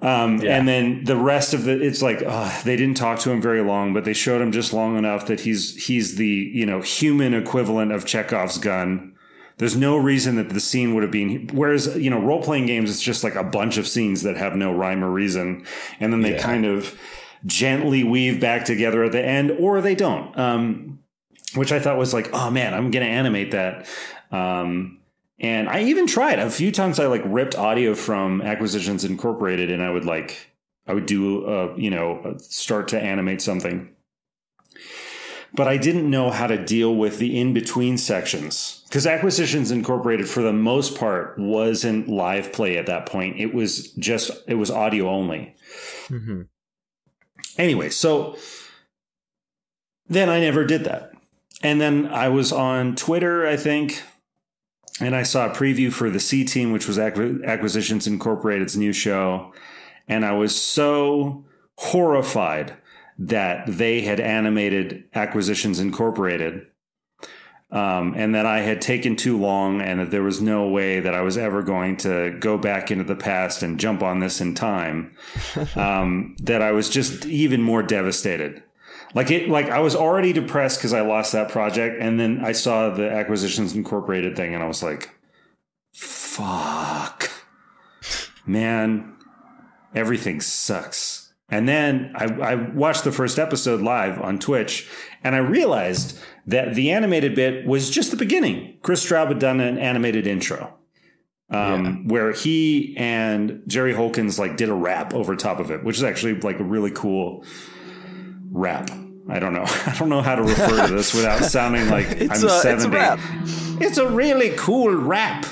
Um, 0.00 0.38
yeah. 0.38 0.56
And 0.56 0.68
then 0.68 1.04
the 1.04 1.16
rest 1.16 1.54
of 1.54 1.64
the, 1.64 1.80
it's 1.82 2.02
like 2.02 2.22
uh, 2.24 2.62
they 2.62 2.76
didn't 2.76 2.96
talk 2.96 3.18
to 3.20 3.30
him 3.30 3.42
very 3.42 3.62
long, 3.62 3.92
but 3.92 4.04
they 4.04 4.12
showed 4.12 4.40
him 4.40 4.52
just 4.52 4.72
long 4.72 4.96
enough 4.96 5.26
that 5.26 5.40
he's 5.40 5.86
he's 5.86 6.14
the 6.16 6.26
you 6.26 6.64
know 6.64 6.80
human 6.80 7.34
equivalent 7.34 7.90
of 7.90 8.06
Chekhov's 8.06 8.58
gun. 8.58 9.14
There's 9.56 9.76
no 9.76 9.96
reason 9.96 10.36
that 10.36 10.50
the 10.50 10.60
scene 10.60 10.94
would 10.94 11.02
have 11.02 11.10
been. 11.10 11.48
Whereas 11.52 11.96
you 11.96 12.10
know 12.10 12.20
role 12.20 12.42
playing 12.42 12.66
games, 12.66 12.90
it's 12.90 13.02
just 13.02 13.24
like 13.24 13.34
a 13.34 13.42
bunch 13.42 13.76
of 13.76 13.88
scenes 13.88 14.22
that 14.22 14.36
have 14.36 14.54
no 14.54 14.72
rhyme 14.72 15.02
or 15.02 15.10
reason, 15.10 15.66
and 15.98 16.12
then 16.12 16.20
they 16.20 16.34
yeah. 16.34 16.42
kind 16.42 16.64
of 16.64 16.96
gently 17.44 18.04
weave 18.04 18.40
back 18.40 18.64
together 18.64 19.02
at 19.02 19.10
the 19.10 19.24
end, 19.24 19.50
or 19.58 19.80
they 19.80 19.96
don't. 19.96 20.36
Um, 20.38 20.87
which 21.54 21.72
I 21.72 21.80
thought 21.80 21.96
was 21.96 22.12
like, 22.12 22.30
oh 22.32 22.50
man, 22.50 22.74
I'm 22.74 22.90
going 22.90 23.04
to 23.04 23.12
animate 23.12 23.52
that. 23.52 23.86
Um, 24.30 24.98
and 25.40 25.68
I 25.68 25.82
even 25.82 26.06
tried 26.06 26.38
a 26.38 26.50
few 26.50 26.72
times. 26.72 26.98
I 26.98 27.06
like 27.06 27.22
ripped 27.24 27.54
audio 27.54 27.94
from 27.94 28.42
Acquisitions 28.42 29.04
Incorporated, 29.04 29.70
and 29.70 29.82
I 29.82 29.90
would 29.90 30.04
like 30.04 30.52
I 30.86 30.94
would 30.94 31.06
do 31.06 31.46
a 31.46 31.78
you 31.78 31.90
know 31.90 32.36
start 32.38 32.88
to 32.88 33.00
animate 33.00 33.40
something, 33.40 33.88
but 35.54 35.68
I 35.68 35.76
didn't 35.76 36.10
know 36.10 36.30
how 36.30 36.48
to 36.48 36.62
deal 36.62 36.94
with 36.96 37.18
the 37.18 37.38
in 37.38 37.54
between 37.54 37.98
sections 37.98 38.82
because 38.88 39.06
Acquisitions 39.06 39.70
Incorporated, 39.70 40.28
for 40.28 40.42
the 40.42 40.52
most 40.52 40.98
part, 40.98 41.38
wasn't 41.38 42.08
live 42.08 42.52
play 42.52 42.76
at 42.76 42.86
that 42.86 43.06
point. 43.06 43.38
It 43.38 43.54
was 43.54 43.92
just 43.92 44.32
it 44.48 44.54
was 44.54 44.72
audio 44.72 45.08
only. 45.08 45.54
Mm-hmm. 46.08 46.42
Anyway, 47.58 47.90
so 47.90 48.36
then 50.08 50.28
I 50.28 50.40
never 50.40 50.64
did 50.64 50.84
that. 50.84 51.12
And 51.62 51.80
then 51.80 52.06
I 52.06 52.28
was 52.28 52.52
on 52.52 52.94
Twitter, 52.94 53.46
I 53.46 53.56
think, 53.56 54.02
and 55.00 55.14
I 55.14 55.22
saw 55.22 55.46
a 55.46 55.54
preview 55.54 55.92
for 55.92 56.10
the 56.10 56.20
C 56.20 56.44
Team, 56.44 56.72
which 56.72 56.86
was 56.86 56.98
Acquisitions 56.98 58.06
Incorporated's 58.06 58.76
new 58.76 58.92
show. 58.92 59.52
And 60.06 60.24
I 60.24 60.32
was 60.32 60.60
so 60.60 61.44
horrified 61.76 62.76
that 63.18 63.66
they 63.66 64.02
had 64.02 64.20
animated 64.20 65.04
Acquisitions 65.14 65.80
Incorporated. 65.80 66.66
Um, 67.70 68.14
and 68.16 68.34
that 68.34 68.46
I 68.46 68.60
had 68.60 68.80
taken 68.80 69.14
too 69.14 69.38
long, 69.38 69.82
and 69.82 70.00
that 70.00 70.10
there 70.10 70.22
was 70.22 70.40
no 70.40 70.68
way 70.68 71.00
that 71.00 71.12
I 71.12 71.20
was 71.20 71.36
ever 71.36 71.62
going 71.62 71.98
to 71.98 72.34
go 72.40 72.56
back 72.56 72.90
into 72.90 73.04
the 73.04 73.14
past 73.14 73.62
and 73.62 73.78
jump 73.78 74.02
on 74.02 74.20
this 74.20 74.40
in 74.40 74.54
time. 74.54 75.14
Um, 75.76 76.34
that 76.42 76.62
I 76.62 76.72
was 76.72 76.88
just 76.88 77.26
even 77.26 77.62
more 77.62 77.82
devastated. 77.82 78.62
Like 79.14 79.30
it, 79.30 79.48
like 79.48 79.70
I 79.70 79.80
was 79.80 79.96
already 79.96 80.32
depressed 80.32 80.78
because 80.78 80.92
I 80.92 81.00
lost 81.00 81.32
that 81.32 81.50
project, 81.50 82.00
and 82.00 82.20
then 82.20 82.44
I 82.44 82.52
saw 82.52 82.90
the 82.90 83.10
Acquisitions 83.10 83.74
Incorporated 83.74 84.36
thing, 84.36 84.54
and 84.54 84.62
I 84.62 84.66
was 84.66 84.82
like, 84.82 85.10
"Fuck, 85.94 87.30
man, 88.46 89.16
everything 89.94 90.40
sucks." 90.40 91.32
And 91.50 91.66
then 91.66 92.12
I, 92.14 92.24
I 92.24 92.54
watched 92.54 93.04
the 93.04 93.12
first 93.12 93.38
episode 93.38 93.80
live 93.80 94.20
on 94.20 94.38
Twitch, 94.38 94.86
and 95.24 95.34
I 95.34 95.38
realized 95.38 96.18
that 96.46 96.74
the 96.74 96.90
animated 96.90 97.34
bit 97.34 97.66
was 97.66 97.88
just 97.88 98.10
the 98.10 98.18
beginning. 98.18 98.76
Chris 98.82 99.06
Straub 99.06 99.28
had 99.28 99.38
done 99.38 99.60
an 99.60 99.78
animated 99.78 100.26
intro. 100.26 100.74
Um, 101.50 101.84
yeah. 101.84 101.92
where 102.12 102.32
he 102.32 102.94
and 102.98 103.62
Jerry 103.66 103.94
Holkins 103.94 104.38
like 104.38 104.58
did 104.58 104.68
a 104.68 104.74
rap 104.74 105.14
over 105.14 105.34
top 105.34 105.60
of 105.60 105.70
it, 105.70 105.82
which 105.82 105.96
is 105.96 106.04
actually 106.04 106.38
like 106.40 106.60
a 106.60 106.62
really 106.62 106.90
cool 106.90 107.42
rap. 108.50 108.90
I 109.28 109.38
don't 109.38 109.52
know. 109.52 109.64
I 109.86 109.94
don't 109.98 110.08
know 110.08 110.22
how 110.22 110.34
to 110.34 110.42
refer 110.42 110.86
to 110.86 110.94
this 110.94 111.14
without 111.14 111.44
sounding 111.44 111.88
like 111.88 112.08
I'm 112.22 112.30
a, 112.30 112.36
70. 112.36 112.68
It's 112.70 112.84
a, 112.84 112.90
rap. 112.90 113.20
it's 113.80 113.98
a 113.98 114.08
really 114.08 114.50
cool 114.56 114.94
rap. 114.94 115.46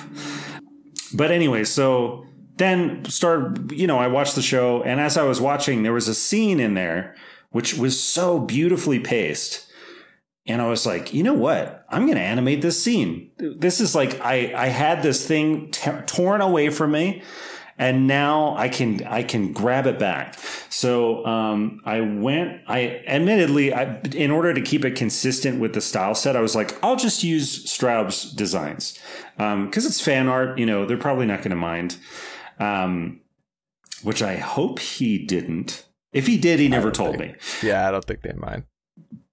But 1.14 1.30
anyway, 1.30 1.64
so 1.64 2.26
then 2.56 3.04
start, 3.04 3.70
you 3.72 3.86
know, 3.86 3.98
I 3.98 4.08
watched 4.08 4.34
the 4.34 4.42
show 4.42 4.82
and 4.82 5.00
as 5.00 5.16
I 5.16 5.24
was 5.24 5.40
watching, 5.40 5.82
there 5.82 5.92
was 5.92 6.08
a 6.08 6.14
scene 6.14 6.60
in 6.60 6.74
there 6.74 7.14
which 7.50 7.74
was 7.74 7.98
so 7.98 8.38
beautifully 8.38 8.98
paced. 8.98 9.66
And 10.46 10.62
I 10.62 10.68
was 10.68 10.86
like, 10.86 11.12
you 11.12 11.22
know 11.22 11.34
what? 11.34 11.84
I'm 11.88 12.04
going 12.06 12.18
to 12.18 12.22
animate 12.22 12.62
this 12.62 12.82
scene. 12.82 13.30
This 13.38 13.80
is 13.80 13.94
like, 13.94 14.20
I, 14.20 14.52
I 14.54 14.66
had 14.68 15.02
this 15.02 15.26
thing 15.26 15.70
t- 15.70 15.90
torn 16.06 16.40
away 16.40 16.70
from 16.70 16.92
me 16.92 17.22
and 17.78 18.06
now 18.06 18.56
I 18.56 18.68
can 18.68 19.04
I 19.04 19.22
can 19.22 19.52
grab 19.52 19.86
it 19.86 19.98
back. 19.98 20.38
So 20.70 21.24
um, 21.26 21.80
I 21.84 22.00
went. 22.00 22.62
I 22.66 23.02
admittedly, 23.06 23.72
I, 23.72 24.00
in 24.14 24.30
order 24.30 24.54
to 24.54 24.60
keep 24.60 24.84
it 24.84 24.96
consistent 24.96 25.60
with 25.60 25.74
the 25.74 25.80
style 25.80 26.14
set, 26.14 26.36
I 26.36 26.40
was 26.40 26.54
like, 26.54 26.82
I'll 26.82 26.96
just 26.96 27.22
use 27.22 27.70
Straub's 27.70 28.32
designs 28.32 28.98
because 29.36 29.54
um, 29.54 29.70
it's 29.74 30.00
fan 30.00 30.28
art. 30.28 30.58
You 30.58 30.66
know, 30.66 30.86
they're 30.86 30.96
probably 30.96 31.26
not 31.26 31.38
going 31.38 31.50
to 31.50 31.56
mind. 31.56 31.98
Um, 32.58 33.20
which 34.02 34.22
I 34.22 34.36
hope 34.36 34.78
he 34.78 35.18
didn't. 35.18 35.84
If 36.12 36.26
he 36.26 36.38
did, 36.38 36.60
he 36.60 36.68
never 36.68 36.90
told 36.90 37.18
think, 37.18 37.32
me. 37.32 37.38
Yeah, 37.62 37.88
I 37.88 37.90
don't 37.90 38.04
think 38.04 38.22
they 38.22 38.32
mind. 38.32 38.64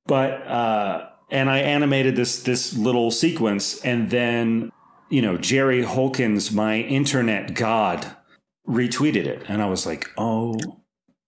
But 0.05 0.45
uh, 0.47 1.09
and 1.31 1.49
I 1.49 1.59
animated 1.59 2.15
this 2.15 2.43
this 2.43 2.75
little 2.75 3.11
sequence, 3.11 3.79
and 3.81 4.09
then 4.09 4.71
you 5.09 5.21
know 5.21 5.37
Jerry 5.37 5.83
Holkins, 5.83 6.51
my 6.51 6.79
internet 6.79 7.53
god, 7.53 8.15
retweeted 8.67 9.25
it. 9.25 9.43
And 9.47 9.61
I 9.61 9.65
was 9.67 9.85
like, 9.85 10.09
oh, 10.17 10.59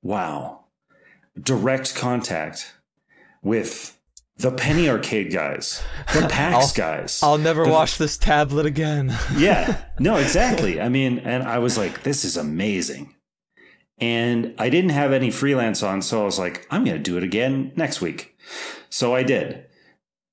wow. 0.02 0.66
Direct 1.40 1.96
contact 1.96 2.74
with 3.44 3.98
the 4.38 4.52
Penny 4.52 4.90
Arcade 4.90 5.32
guys, 5.32 5.82
the 6.14 6.28
PAX 6.30 6.72
guys. 6.74 7.22
I'll 7.24 7.38
never 7.38 7.64
The- 7.66 7.72
watch 7.72 7.98
this 7.98 8.18
tablet 8.18 8.66
again. 8.66 9.16
yeah, 9.38 9.84
no, 10.00 10.18
exactly. 10.18 10.80
I 10.82 10.90
mean, 10.90 11.20
and 11.20 11.44
I 11.44 11.60
was 11.60 11.78
like, 11.78 12.04
this 12.04 12.26
is 12.26 12.36
amazing. 12.38 13.16
And 13.98 14.54
I 14.58 14.70
didn't 14.70 14.90
have 14.90 15.14
any 15.14 15.32
freelance 15.32 15.82
on, 15.82 16.02
so 16.02 16.22
I 16.22 16.26
was 16.26 16.38
like, 16.38 16.68
I'm 16.70 16.84
going 16.84 16.98
to 16.98 17.04
do 17.04 17.16
it 17.18 17.24
again 17.24 17.72
next 17.78 18.02
week. 18.02 18.36
So 18.90 19.16
I 19.16 19.24
did. 19.24 19.66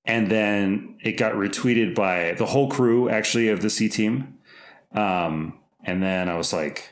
And 0.04 0.28
then 0.28 0.96
it 1.00 1.12
got 1.12 1.34
retweeted 1.34 1.94
by 1.94 2.32
the 2.32 2.46
whole 2.46 2.68
crew, 2.68 3.08
actually, 3.08 3.48
of 3.48 3.62
the 3.62 3.70
C 3.70 3.88
team. 3.88 4.38
Um, 4.92 5.60
and 5.84 6.02
then 6.02 6.28
I 6.28 6.36
was 6.36 6.52
like, 6.52 6.91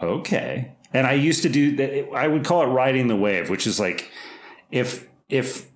okay. 0.00 0.72
And 0.92 1.06
I 1.06 1.12
used 1.12 1.42
to 1.42 1.48
do 1.48 1.76
that. 1.76 2.10
I 2.14 2.28
would 2.28 2.44
call 2.44 2.62
it 2.62 2.66
riding 2.66 3.08
the 3.08 3.16
wave, 3.16 3.50
which 3.50 3.66
is 3.66 3.78
like, 3.80 4.10
if 4.70 5.06
if 5.28 5.66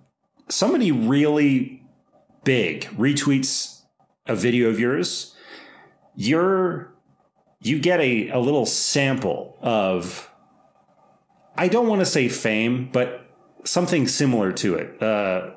somebody 0.48 0.92
really 0.92 1.83
big 2.44 2.85
retweets 2.96 3.83
a 4.26 4.35
video 4.35 4.68
of 4.68 4.78
yours, 4.80 5.35
you're 6.14 6.92
you 7.61 7.78
get 7.78 8.00
a, 8.00 8.28
a 8.30 8.38
little 8.38 8.66
sample 8.66 9.59
of 9.61 10.30
I 11.56 11.68
don't 11.68 11.88
want 11.88 12.00
to 12.00 12.06
say 12.06 12.28
fame, 12.28 12.88
but 12.90 13.26
something 13.64 14.09
similar 14.09 14.52
to 14.52 14.76
it, 14.76 15.02
uh, 15.02 15.50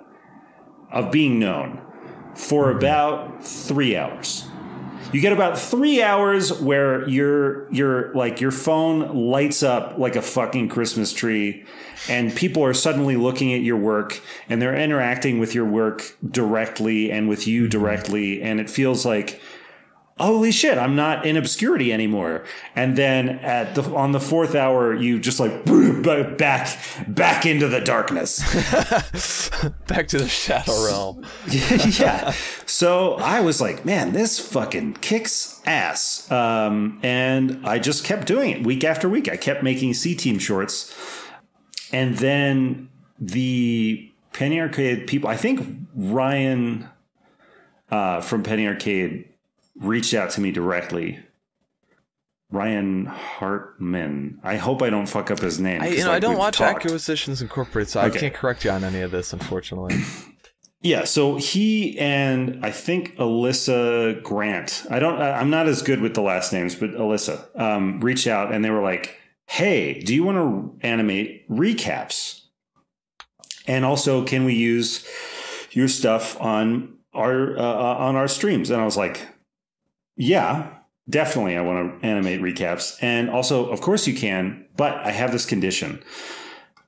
of 0.92 1.12
being 1.12 1.40
known 1.40 1.82
for 2.36 2.72
about 2.72 3.46
three 3.46 3.96
hours. 3.96 4.46
You 5.12 5.22
get 5.22 5.34
about 5.34 5.60
three 5.60 6.02
hours 6.02 6.52
where 6.60 7.08
your 7.08 7.72
your 7.72 8.14
like 8.14 8.42
your 8.42 8.52
phone 8.52 9.30
lights 9.30 9.62
up 9.62 9.98
like 9.98 10.16
a 10.16 10.22
fucking 10.22 10.70
Christmas 10.70 11.14
tree, 11.14 11.66
and 12.10 12.36
people 12.36 12.64
are 12.64 12.74
suddenly 12.74 13.16
looking 13.16 13.54
at 13.54 13.62
your 13.62 13.78
work 13.78 14.22
and 14.50 14.62
they're 14.62 14.76
interacting 14.76 15.40
with 15.40 15.54
your 15.54 15.66
work 15.66 16.16
directly 16.28 17.12
and 17.12 17.30
with 17.30 17.48
you 17.48 17.64
mm-hmm. 17.64 17.70
directly, 17.70 18.42
and 18.42 18.60
it 18.60 18.70
feels 18.70 19.06
like 19.06 19.40
holy 20.20 20.52
shit, 20.52 20.78
I'm 20.78 20.96
not 20.96 21.26
in 21.26 21.38
obscurity 21.38 21.92
anymore. 21.92 22.44
And 22.76 22.96
then 22.96 23.30
at 23.30 23.76
the 23.76 23.84
on 23.94 24.12
the 24.12 24.20
fourth 24.20 24.56
hour, 24.56 24.94
you 24.94 25.20
just 25.20 25.40
like 25.40 25.66
back 26.38 26.78
back 27.08 27.46
into 27.46 27.68
the 27.68 27.80
darkness. 27.80 28.40
Back 29.88 30.08
to 30.10 30.18
the 30.18 30.28
shadow 30.28 30.86
realm. 30.86 31.26
yeah. 31.48 32.32
So 32.66 33.14
I 33.16 33.42
was 33.42 33.62
like, 33.62 33.86
man, 33.86 34.14
this 34.14 34.40
fucking 34.40 34.96
kicks 34.96 35.62
ass. 35.66 36.30
Um, 36.32 37.00
and 37.04 37.66
I 37.66 37.80
just 37.80 38.04
kept 38.04 38.28
doing 38.28 38.50
it 38.50 38.66
week 38.66 38.84
after 38.84 39.08
week. 39.08 39.30
I 39.30 39.38
kept 39.38 39.64
making 39.64 39.94
C 39.94 40.16
team 40.16 40.40
shorts. 40.40 40.94
And 41.92 42.18
then 42.18 42.90
the 43.20 44.12
Penny 44.34 44.60
Arcade 44.60 45.08
people, 45.08 45.30
I 45.30 45.38
think 45.38 45.86
Ryan 45.96 46.90
uh, 47.92 48.22
from 48.22 48.44
Penny 48.44 48.68
Arcade 48.68 49.33
reached 49.84 50.14
out 50.14 50.30
to 50.32 50.42
me 50.42 50.52
directly. 50.52 51.20
Ryan 52.52 53.06
Hartman. 53.08 54.40
I 54.44 54.58
hope 54.58 54.84
I 54.84 54.92
don't 54.92 55.08
fuck 55.08 55.32
up 55.32 55.40
his 55.40 55.60
name. 55.60 55.82
I, 55.82 55.88
you 55.88 56.04
know, 56.04 56.12
I 56.12 56.20
don't 56.20 56.38
watch 56.38 56.58
talked. 56.58 56.86
Acquisitions 56.86 57.42
Incorporated, 57.42 57.90
so 57.90 58.02
Okay. 58.02 58.16
I 58.16 58.20
can't 58.20 58.34
correct 58.34 58.64
you 58.64 58.70
on 58.70 58.84
any 58.84 59.02
of 59.02 59.10
this, 59.12 59.34
unfortunately. 59.34 59.96
Yeah, 60.86 61.06
so 61.06 61.38
he 61.38 61.98
and 61.98 62.60
I 62.62 62.70
think 62.70 63.16
Alyssa 63.16 64.22
Grant. 64.22 64.86
I 64.90 65.00
don't. 65.00 65.18
I'm 65.18 65.50
not 65.50 65.66
as 65.70 65.82
good 65.82 66.02
with 66.02 66.14
the 66.14 66.22
last 66.22 66.52
names, 66.52 66.76
but 66.76 66.90
Alyssa 66.90 67.40
um, 67.58 68.02
reached 68.02 68.28
out 68.28 68.54
and 68.54 68.66
they 68.66 68.70
were 68.70 68.82
like, 68.82 69.18
"Hey, 69.46 70.02
do 70.02 70.14
you 70.14 70.26
want 70.26 70.36
to 70.36 70.86
animate 70.86 71.50
recaps? 71.50 72.42
And 73.66 73.86
also, 73.86 74.26
can 74.26 74.44
we 74.44 74.56
use 74.56 75.08
your 75.72 75.88
stuff 75.88 76.36
on 76.42 76.98
our 77.14 77.58
uh, 77.58 77.62
uh, 77.62 77.96
on 78.00 78.18
our 78.18 78.28
streams?" 78.28 78.70
And 78.70 78.82
I 78.82 78.84
was 78.84 78.98
like, 78.98 79.26
"Yeah, 80.16 80.70
definitely. 81.10 81.58
I 81.58 81.62
want 81.62 82.02
to 82.02 82.08
animate 82.08 82.42
recaps, 82.42 82.98
and 83.02 83.30
also, 83.30 83.70
of 83.70 83.82
course, 83.82 84.08
you 84.08 84.14
can. 84.14 84.66
But 84.76 84.96
I 84.96 85.12
have 85.12 85.32
this 85.32 85.46
condition, 85.46 86.04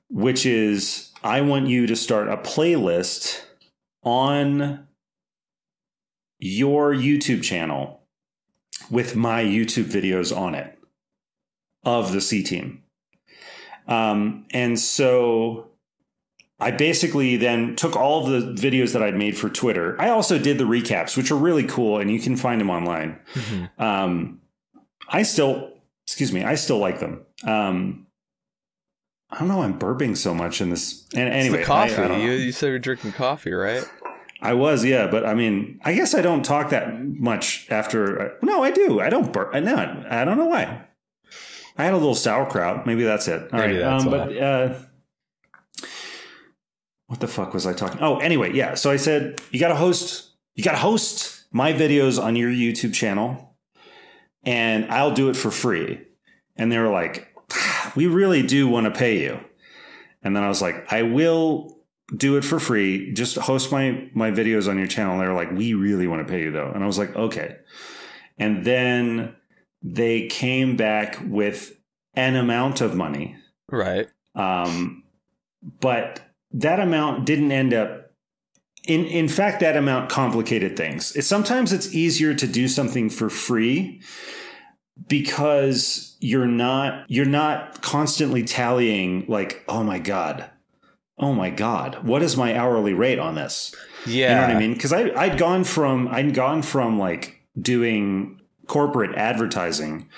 which 0.08 0.44
is 0.46 1.12
I 1.22 1.40
want 1.40 1.68
you 1.68 1.86
to 1.86 1.96
start 1.96 2.28
a 2.28 2.36
playlist." 2.36 3.42
on 4.06 4.86
your 6.38 6.94
YouTube 6.94 7.42
channel 7.42 8.00
with 8.88 9.16
my 9.16 9.42
YouTube 9.42 9.84
videos 9.84 10.34
on 10.34 10.54
it 10.54 10.78
of 11.84 12.12
the 12.12 12.20
C 12.20 12.42
team. 12.42 12.84
Um, 13.88 14.46
and 14.52 14.78
so 14.78 15.70
I 16.58 16.70
basically 16.70 17.36
then 17.36 17.76
took 17.76 17.96
all 17.96 18.24
of 18.24 18.30
the 18.30 18.68
videos 18.68 18.92
that 18.94 19.02
I'd 19.02 19.14
made 19.16 19.36
for 19.36 19.48
Twitter. 19.50 19.94
I 20.00 20.08
also 20.08 20.38
did 20.38 20.56
the 20.58 20.64
recaps, 20.64 21.16
which 21.16 21.30
are 21.30 21.36
really 21.36 21.64
cool, 21.64 21.98
and 21.98 22.10
you 22.10 22.18
can 22.18 22.36
find 22.36 22.60
them 22.60 22.70
online. 22.70 23.18
Mhm. 23.34 23.70
Um, 23.78 24.40
I 25.08 25.22
still, 25.22 25.70
excuse 26.06 26.32
me, 26.32 26.44
I 26.44 26.54
still 26.54 26.78
like 26.78 26.98
them. 26.98 27.26
Um, 27.44 28.06
I 29.30 29.40
don't 29.40 29.48
know. 29.48 29.60
I'm 29.60 29.78
burping 29.78 30.16
so 30.16 30.34
much 30.34 30.60
in 30.60 30.70
this. 30.70 31.06
And 31.14 31.28
anyway, 31.28 31.62
coffee. 31.62 31.94
I, 31.94 32.06
I 32.06 32.16
you, 32.18 32.32
you 32.32 32.52
said 32.52 32.68
you're 32.68 32.78
drinking 32.78 33.12
coffee, 33.12 33.52
right? 33.52 33.84
I 34.40 34.52
was, 34.54 34.84
yeah, 34.84 35.06
but 35.08 35.26
I 35.26 35.34
mean, 35.34 35.80
I 35.84 35.94
guess 35.94 36.14
I 36.14 36.22
don't 36.22 36.44
talk 36.44 36.70
that 36.70 37.02
much 37.04 37.66
after. 37.70 38.36
No, 38.42 38.62
I 38.62 38.70
do. 38.70 39.00
I 39.00 39.10
don't 39.10 39.32
burp. 39.32 39.52
No, 39.54 40.04
I 40.08 40.24
don't 40.24 40.36
know 40.38 40.46
why. 40.46 40.86
I 41.78 41.84
had 41.84 41.92
a 41.92 41.96
little 41.98 42.14
sauerkraut. 42.14 42.86
Maybe 42.86 43.02
that's 43.02 43.28
it. 43.28 43.52
All 43.52 43.58
right, 43.58 43.68
Maybe 43.68 43.78
that's 43.80 44.04
um, 44.04 44.10
but 44.10 44.36
uh, 44.36 44.74
what 47.06 47.20
the 47.20 47.28
fuck 47.28 47.54
was 47.54 47.66
I 47.66 47.72
talking? 47.72 47.98
Oh, 48.00 48.18
anyway, 48.18 48.52
yeah. 48.52 48.74
So 48.74 48.90
I 48.90 48.96
said 48.96 49.40
you 49.50 49.60
got 49.60 49.68
to 49.68 49.76
host. 49.76 50.30
You 50.54 50.64
got 50.64 50.72
to 50.72 50.78
host 50.78 51.44
my 51.52 51.72
videos 51.72 52.22
on 52.22 52.34
your 52.36 52.50
YouTube 52.50 52.94
channel, 52.94 53.56
and 54.44 54.90
I'll 54.90 55.14
do 55.14 55.28
it 55.28 55.36
for 55.36 55.50
free. 55.50 56.00
And 56.56 56.72
they 56.72 56.78
were 56.78 56.88
like, 56.88 57.34
"We 57.94 58.06
really 58.06 58.42
do 58.42 58.68
want 58.68 58.86
to 58.86 58.98
pay 58.98 59.20
you." 59.20 59.40
And 60.22 60.34
then 60.34 60.42
I 60.42 60.48
was 60.48 60.62
like, 60.62 60.92
"I 60.92 61.02
will 61.02 61.76
do 62.14 62.36
it 62.36 62.44
for 62.44 62.60
free. 62.60 63.12
Just 63.12 63.36
host 63.36 63.72
my 63.72 64.08
my 64.14 64.30
videos 64.30 64.68
on 64.68 64.78
your 64.78 64.86
channel. 64.86 65.18
They're 65.18 65.34
like, 65.34 65.50
we 65.52 65.74
really 65.74 66.06
want 66.06 66.26
to 66.26 66.30
pay 66.30 66.42
you 66.42 66.52
though. 66.52 66.70
And 66.72 66.82
I 66.82 66.86
was 66.86 66.98
like, 66.98 67.14
okay. 67.16 67.56
And 68.38 68.64
then 68.64 69.34
they 69.82 70.26
came 70.26 70.76
back 70.76 71.18
with 71.24 71.76
an 72.14 72.36
amount 72.36 72.80
of 72.80 72.94
money. 72.94 73.36
Right. 73.70 74.08
Um, 74.34 75.04
but 75.80 76.20
that 76.52 76.80
amount 76.80 77.26
didn't 77.26 77.52
end 77.52 77.74
up 77.74 78.10
in 78.86 79.04
in 79.06 79.28
fact 79.28 79.60
that 79.60 79.76
amount 79.76 80.08
complicated 80.10 80.76
things. 80.76 81.14
It, 81.16 81.22
sometimes 81.22 81.72
it's 81.72 81.94
easier 81.94 82.34
to 82.34 82.46
do 82.46 82.68
something 82.68 83.10
for 83.10 83.28
free 83.28 84.00
because 85.08 86.16
you're 86.20 86.46
not 86.46 87.04
you're 87.08 87.24
not 87.26 87.82
constantly 87.82 88.42
tallying 88.42 89.24
like, 89.28 89.64
oh 89.68 89.82
my 89.82 89.98
god, 89.98 90.48
oh 91.18 91.32
my 91.32 91.50
god 91.50 92.02
what 92.06 92.22
is 92.22 92.36
my 92.36 92.56
hourly 92.56 92.92
rate 92.92 93.18
on 93.18 93.34
this 93.34 93.74
Yeah. 94.06 94.28
you 94.28 94.34
know 94.34 94.40
what 94.42 94.50
i 94.56 94.58
mean 94.58 94.74
because 94.74 94.92
i 94.92 95.10
i'd 95.22 95.38
gone 95.38 95.64
from 95.64 96.08
i'd 96.08 96.34
gone 96.34 96.60
from 96.60 96.98
like 96.98 97.40
doing 97.58 98.38
corporate 98.66 99.14
advertising 99.16 100.08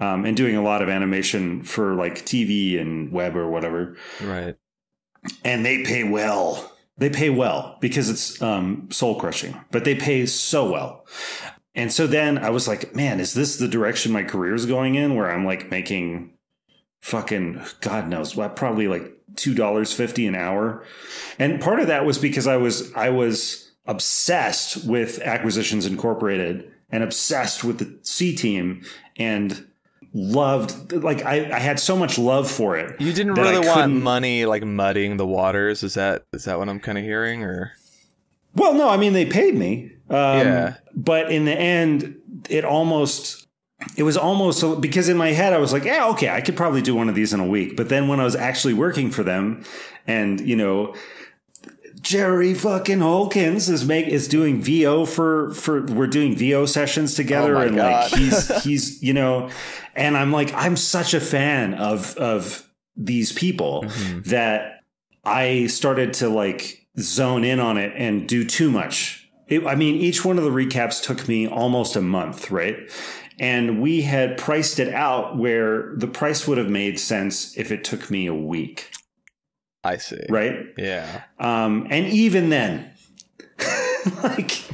um, 0.00 0.24
and 0.24 0.36
doing 0.36 0.56
a 0.56 0.62
lot 0.62 0.82
of 0.82 0.88
animation 0.88 1.62
for 1.62 1.94
like 1.94 2.24
tv 2.26 2.80
and 2.80 3.12
web 3.12 3.36
or 3.36 3.48
whatever 3.48 3.96
Right. 4.20 4.56
And 5.44 5.64
they 5.64 5.84
pay 5.84 6.04
well. 6.04 6.72
They 6.96 7.10
pay 7.10 7.30
well 7.30 7.76
because 7.80 8.10
it's 8.10 8.42
um, 8.42 8.88
soul 8.90 9.20
crushing 9.20 9.58
but 9.70 9.84
they 9.84 9.94
pay 9.94 10.26
so 10.26 10.70
well. 10.70 11.06
And 11.74 11.92
so 11.92 12.08
then 12.08 12.38
i 12.38 12.50
was 12.50 12.66
like 12.66 12.94
man 12.96 13.20
is 13.20 13.34
this 13.34 13.56
the 13.56 13.68
direction 13.68 14.10
my 14.10 14.24
career 14.24 14.54
is 14.54 14.66
going 14.66 14.96
in 14.96 15.14
where 15.14 15.30
i'm 15.30 15.46
like 15.46 15.70
making 15.70 16.32
fucking 17.00 17.62
god 17.80 18.08
knows 18.08 18.34
what 18.34 18.56
probably 18.56 18.88
like 18.88 19.12
two 19.36 19.54
dollars 19.54 19.92
fifty 19.92 20.26
an 20.26 20.34
hour? 20.34 20.84
And 21.38 21.60
part 21.60 21.78
of 21.78 21.86
that 21.86 22.04
was 22.04 22.18
because 22.18 22.48
i 22.48 22.56
was 22.56 22.92
i 22.94 23.10
was 23.10 23.70
obsessed 23.86 24.84
with 24.84 25.20
acquisitions 25.20 25.86
incorporated 25.86 26.70
and 26.90 27.04
obsessed 27.04 27.62
with 27.62 27.78
the 27.78 27.98
c 28.02 28.34
team 28.34 28.82
and 29.16 29.67
loved 30.14 30.92
like 30.92 31.24
i, 31.24 31.54
I 31.54 31.58
had 31.58 31.78
so 31.78 31.96
much 31.96 32.18
love 32.18 32.50
for 32.50 32.76
it 32.78 32.98
You 33.00 33.12
didn't 33.12 33.34
really 33.34 33.66
want 33.66 33.92
money 33.92 34.46
like 34.46 34.64
muddying 34.64 35.16
the 35.18 35.26
waters. 35.26 35.82
Is 35.82 35.94
that 35.94 36.24
is 36.32 36.44
that 36.44 36.58
what 36.58 36.68
I'm 36.68 36.80
kind 36.80 36.96
of 36.96 37.04
hearing? 37.04 37.44
Or 37.44 37.72
Well, 38.54 38.74
no, 38.74 38.88
I 38.88 38.96
mean 38.96 39.12
they 39.12 39.26
paid 39.26 39.54
me. 39.54 39.92
Um, 40.08 40.38
Yeah. 40.38 40.74
But 40.94 41.30
in 41.30 41.44
the 41.44 41.52
end, 41.54 42.16
it 42.48 42.64
almost 42.64 43.46
it 43.96 44.02
was 44.02 44.16
almost 44.16 44.80
because 44.80 45.08
in 45.08 45.16
my 45.16 45.32
head 45.32 45.52
I 45.52 45.58
was 45.58 45.72
like, 45.72 45.84
yeah, 45.84 46.08
okay, 46.08 46.30
I 46.30 46.40
could 46.40 46.56
probably 46.56 46.82
do 46.82 46.94
one 46.94 47.08
of 47.08 47.14
these 47.14 47.32
in 47.32 47.40
a 47.40 47.46
week. 47.46 47.76
But 47.76 47.88
then 47.88 48.08
when 48.08 48.18
I 48.18 48.24
was 48.24 48.34
actually 48.34 48.74
working 48.74 49.10
for 49.10 49.22
them, 49.22 49.62
and 50.06 50.40
you 50.40 50.56
know, 50.56 50.94
Jerry 52.00 52.54
fucking 52.54 53.00
Holkins 53.00 53.68
is 53.68 53.84
make 53.86 54.06
is 54.06 54.28
doing 54.28 54.62
VO 54.62 55.04
for 55.04 55.52
for 55.54 55.82
we're 55.86 56.06
doing 56.06 56.36
VO 56.36 56.66
sessions 56.66 57.14
together, 57.14 57.56
Oh 57.56 57.60
and 57.62 57.76
God. 57.76 58.10
like 58.12 58.20
he's 58.20 58.62
he's 58.64 59.02
you 59.02 59.12
know, 59.12 59.50
and 59.94 60.16
I'm 60.16 60.32
like 60.32 60.52
I'm 60.54 60.76
such 60.76 61.14
a 61.14 61.20
fan 61.20 61.74
of 61.74 62.16
of 62.16 62.68
these 62.96 63.32
people 63.32 63.84
Mm-hmm. 63.86 64.20
that 64.30 64.80
I 65.24 65.66
started 65.66 66.14
to 66.14 66.28
like 66.28 66.86
zone 66.98 67.44
in 67.44 67.60
on 67.60 67.76
it 67.78 67.92
and 67.96 68.26
do 68.28 68.44
too 68.44 68.70
much. 68.70 69.28
It, 69.46 69.66
I 69.66 69.74
mean, 69.74 69.94
each 69.96 70.24
one 70.24 70.36
of 70.38 70.44
the 70.44 70.50
recaps 70.50 71.02
took 71.02 71.26
me 71.28 71.46
almost 71.46 71.96
a 71.96 72.00
month, 72.02 72.50
right? 72.50 72.76
And 73.40 73.80
we 73.80 74.02
had 74.02 74.36
priced 74.36 74.78
it 74.80 74.92
out 74.92 75.38
where 75.38 75.92
the 75.96 76.06
price 76.08 76.46
would 76.48 76.58
have 76.58 76.68
made 76.68 76.98
sense 76.98 77.56
if 77.56 77.70
it 77.70 77.84
took 77.84 78.10
me 78.10 78.26
a 78.26 78.34
week. 78.34 78.90
I 79.88 79.96
see. 79.96 80.24
Right? 80.28 80.66
Yeah. 80.76 81.22
Um, 81.38 81.86
and 81.90 82.06
even 82.06 82.50
then, 82.50 82.90
like, 84.22 84.64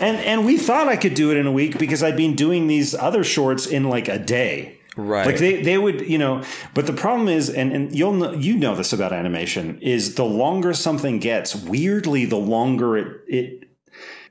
and 0.00 0.16
and 0.18 0.46
we 0.46 0.56
thought 0.56 0.88
I 0.88 0.96
could 0.96 1.14
do 1.14 1.30
it 1.30 1.36
in 1.36 1.46
a 1.46 1.52
week 1.52 1.78
because 1.78 2.02
I'd 2.02 2.16
been 2.16 2.34
doing 2.34 2.66
these 2.66 2.94
other 2.94 3.22
shorts 3.22 3.66
in 3.66 3.84
like 3.84 4.08
a 4.08 4.18
day. 4.18 4.78
Right. 4.96 5.26
Like 5.26 5.38
they, 5.38 5.62
they 5.62 5.76
would, 5.76 6.02
you 6.02 6.18
know, 6.18 6.44
but 6.72 6.86
the 6.86 6.92
problem 6.92 7.28
is, 7.28 7.50
and, 7.50 7.72
and 7.72 7.92
you'll 7.92 8.12
know, 8.12 8.32
you 8.32 8.56
know 8.56 8.76
this 8.76 8.92
about 8.92 9.12
animation 9.12 9.80
is 9.80 10.14
the 10.14 10.24
longer 10.24 10.72
something 10.72 11.18
gets, 11.18 11.54
weirdly, 11.54 12.26
the 12.26 12.36
longer 12.36 12.96
it, 12.96 13.20
it, 13.26 13.68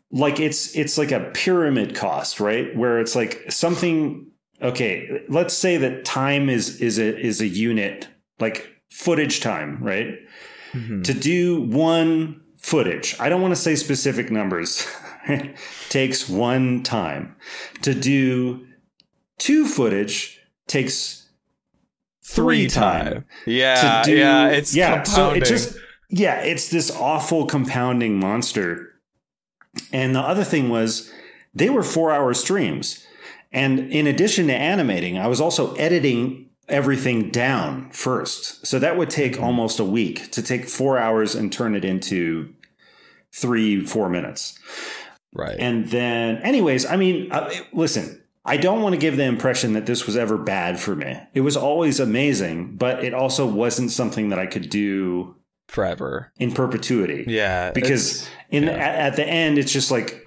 like 0.09 0.39
it's, 0.39 0.73
it's 0.75 0.97
like 0.97 1.11
a 1.11 1.31
pyramid 1.33 1.95
cost, 1.95 2.39
right? 2.39 2.73
Where 2.77 2.99
it's 2.99 3.13
like 3.13 3.51
something, 3.51 4.31
okay, 4.61 5.23
let's 5.27 5.53
say 5.53 5.75
that 5.77 6.05
time 6.05 6.49
is, 6.49 6.79
is 6.79 6.97
a, 6.97 7.19
is 7.19 7.41
a 7.41 7.47
unit, 7.47 8.07
like 8.39 8.72
footage 8.93 9.39
time, 9.39 9.83
right? 9.83 10.19
Mm-hmm. 10.73 11.01
To 11.01 11.13
do 11.13 11.61
one 11.61 12.41
footage, 12.57 13.15
I 13.19 13.27
don't 13.27 13.41
want 13.41 13.51
to 13.51 13.59
say 13.59 13.75
specific 13.75 14.31
numbers, 14.31 14.87
takes 15.89 16.29
one 16.29 16.83
time. 16.83 17.35
To 17.81 17.93
do 17.93 18.65
two 19.39 19.65
footage 19.65 20.39
takes 20.67 21.27
three 22.23 22.67
time. 22.67 23.25
Yeah. 23.45 24.01
To 24.03 24.11
do- 24.11 24.17
yeah. 24.17 24.47
It's 24.49 24.75
yeah. 24.75 25.03
So 25.03 25.31
it 25.31 25.45
just 25.45 25.77
yeah, 26.09 26.41
it's 26.41 26.69
this 26.69 26.91
awful 26.91 27.45
compounding 27.47 28.19
monster. 28.19 28.89
And 29.91 30.15
the 30.15 30.21
other 30.21 30.43
thing 30.43 30.69
was 30.69 31.11
they 31.53 31.69
were 31.69 31.83
four 31.83 32.11
hour 32.11 32.33
streams. 32.33 33.05
And 33.51 33.91
in 33.91 34.07
addition 34.07 34.47
to 34.47 34.53
animating, 34.53 35.17
I 35.17 35.27
was 35.27 35.41
also 35.41 35.73
editing 35.75 36.49
everything 36.69 37.29
down 37.29 37.89
first. 37.91 38.65
So 38.65 38.79
that 38.79 38.97
would 38.97 39.09
take 39.09 39.33
Mm-hmm. 39.33 39.43
almost 39.43 39.79
a 39.79 39.83
week 39.85 40.31
to 40.31 40.41
take 40.41 40.67
four 40.67 40.97
hours 40.97 41.35
and 41.35 41.51
turn 41.51 41.75
it 41.75 41.83
into 41.85 42.53
three, 43.33 43.85
four 43.85 44.09
minutes. 44.09 44.57
right. 45.33 45.55
And 45.59 45.87
then, 45.89 46.37
anyways, 46.37 46.85
I 46.85 46.95
mean, 46.95 47.31
uh, 47.31 47.49
listen, 47.73 48.21
I 48.45 48.57
don't 48.57 48.81
want 48.81 48.93
to 48.93 48.99
give 48.99 49.17
the 49.17 49.23
impression 49.23 49.73
that 49.73 49.85
this 49.85 50.05
was 50.05 50.15
ever 50.17 50.37
bad 50.37 50.79
for 50.79 50.95
me. 50.95 51.17
It 51.33 51.41
was 51.41 51.55
always 51.57 51.99
amazing, 51.99 52.75
but 52.75 53.03
it 53.03 53.13
also 53.13 53.45
wasn't 53.47 53.91
something 53.91 54.29
that 54.29 54.39
I 54.39 54.45
could 54.45 54.69
do 54.69 55.35
Forever. 55.67 56.31
in 56.37 56.51
perpetuity. 56.51 57.25
Yeah. 57.27 57.71
Because 57.71 58.27
in 58.51 58.63
yeah. 58.63 58.71
at, 58.73 58.95
at 58.95 59.15
the 59.15 59.25
end, 59.25 59.57
it's 59.57 59.71
just 59.71 59.89
like, 59.91 60.22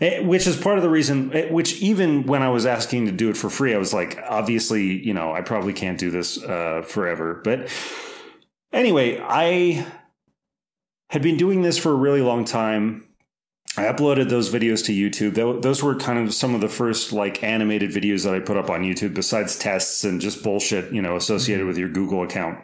eh, 0.00 0.20
which 0.20 0.46
is 0.46 0.56
part 0.56 0.78
of 0.78 0.82
the 0.82 0.90
reason. 0.90 1.32
eh, 1.34 1.50
Which 1.50 1.80
even 1.80 2.24
when 2.24 2.42
I 2.42 2.48
was 2.48 2.66
asking 2.66 3.06
to 3.06 3.12
do 3.12 3.30
it 3.30 3.36
for 3.36 3.50
free, 3.50 3.74
I 3.74 3.78
was 3.78 3.92
like, 3.92 4.18
obviously, 4.28 5.04
you 5.04 5.14
know, 5.14 5.32
I 5.32 5.40
probably 5.42 5.72
can't 5.72 5.98
do 5.98 6.10
this 6.10 6.42
uh, 6.42 6.82
forever. 6.86 7.40
But 7.44 7.68
anyway, 8.72 9.20
I 9.22 9.86
had 11.10 11.22
been 11.22 11.36
doing 11.36 11.62
this 11.62 11.78
for 11.78 11.90
a 11.90 11.96
really 11.96 12.22
long 12.22 12.44
time. 12.44 13.06
I 13.76 13.84
uploaded 13.84 14.30
those 14.30 14.52
videos 14.52 14.84
to 14.86 14.92
YouTube. 14.92 15.62
Those 15.62 15.82
were 15.82 15.94
kind 15.94 16.18
of 16.18 16.34
some 16.34 16.56
of 16.56 16.60
the 16.60 16.68
first 16.68 17.12
like 17.12 17.42
animated 17.44 17.90
videos 17.90 18.24
that 18.24 18.34
I 18.34 18.40
put 18.40 18.56
up 18.56 18.68
on 18.68 18.82
YouTube, 18.82 19.14
besides 19.14 19.56
tests 19.58 20.02
and 20.02 20.20
just 20.20 20.42
bullshit, 20.42 20.92
you 20.92 21.00
know, 21.00 21.14
associated 21.14 21.66
with 21.66 21.78
your 21.78 21.88
Google 21.88 22.22
account. 22.22 22.58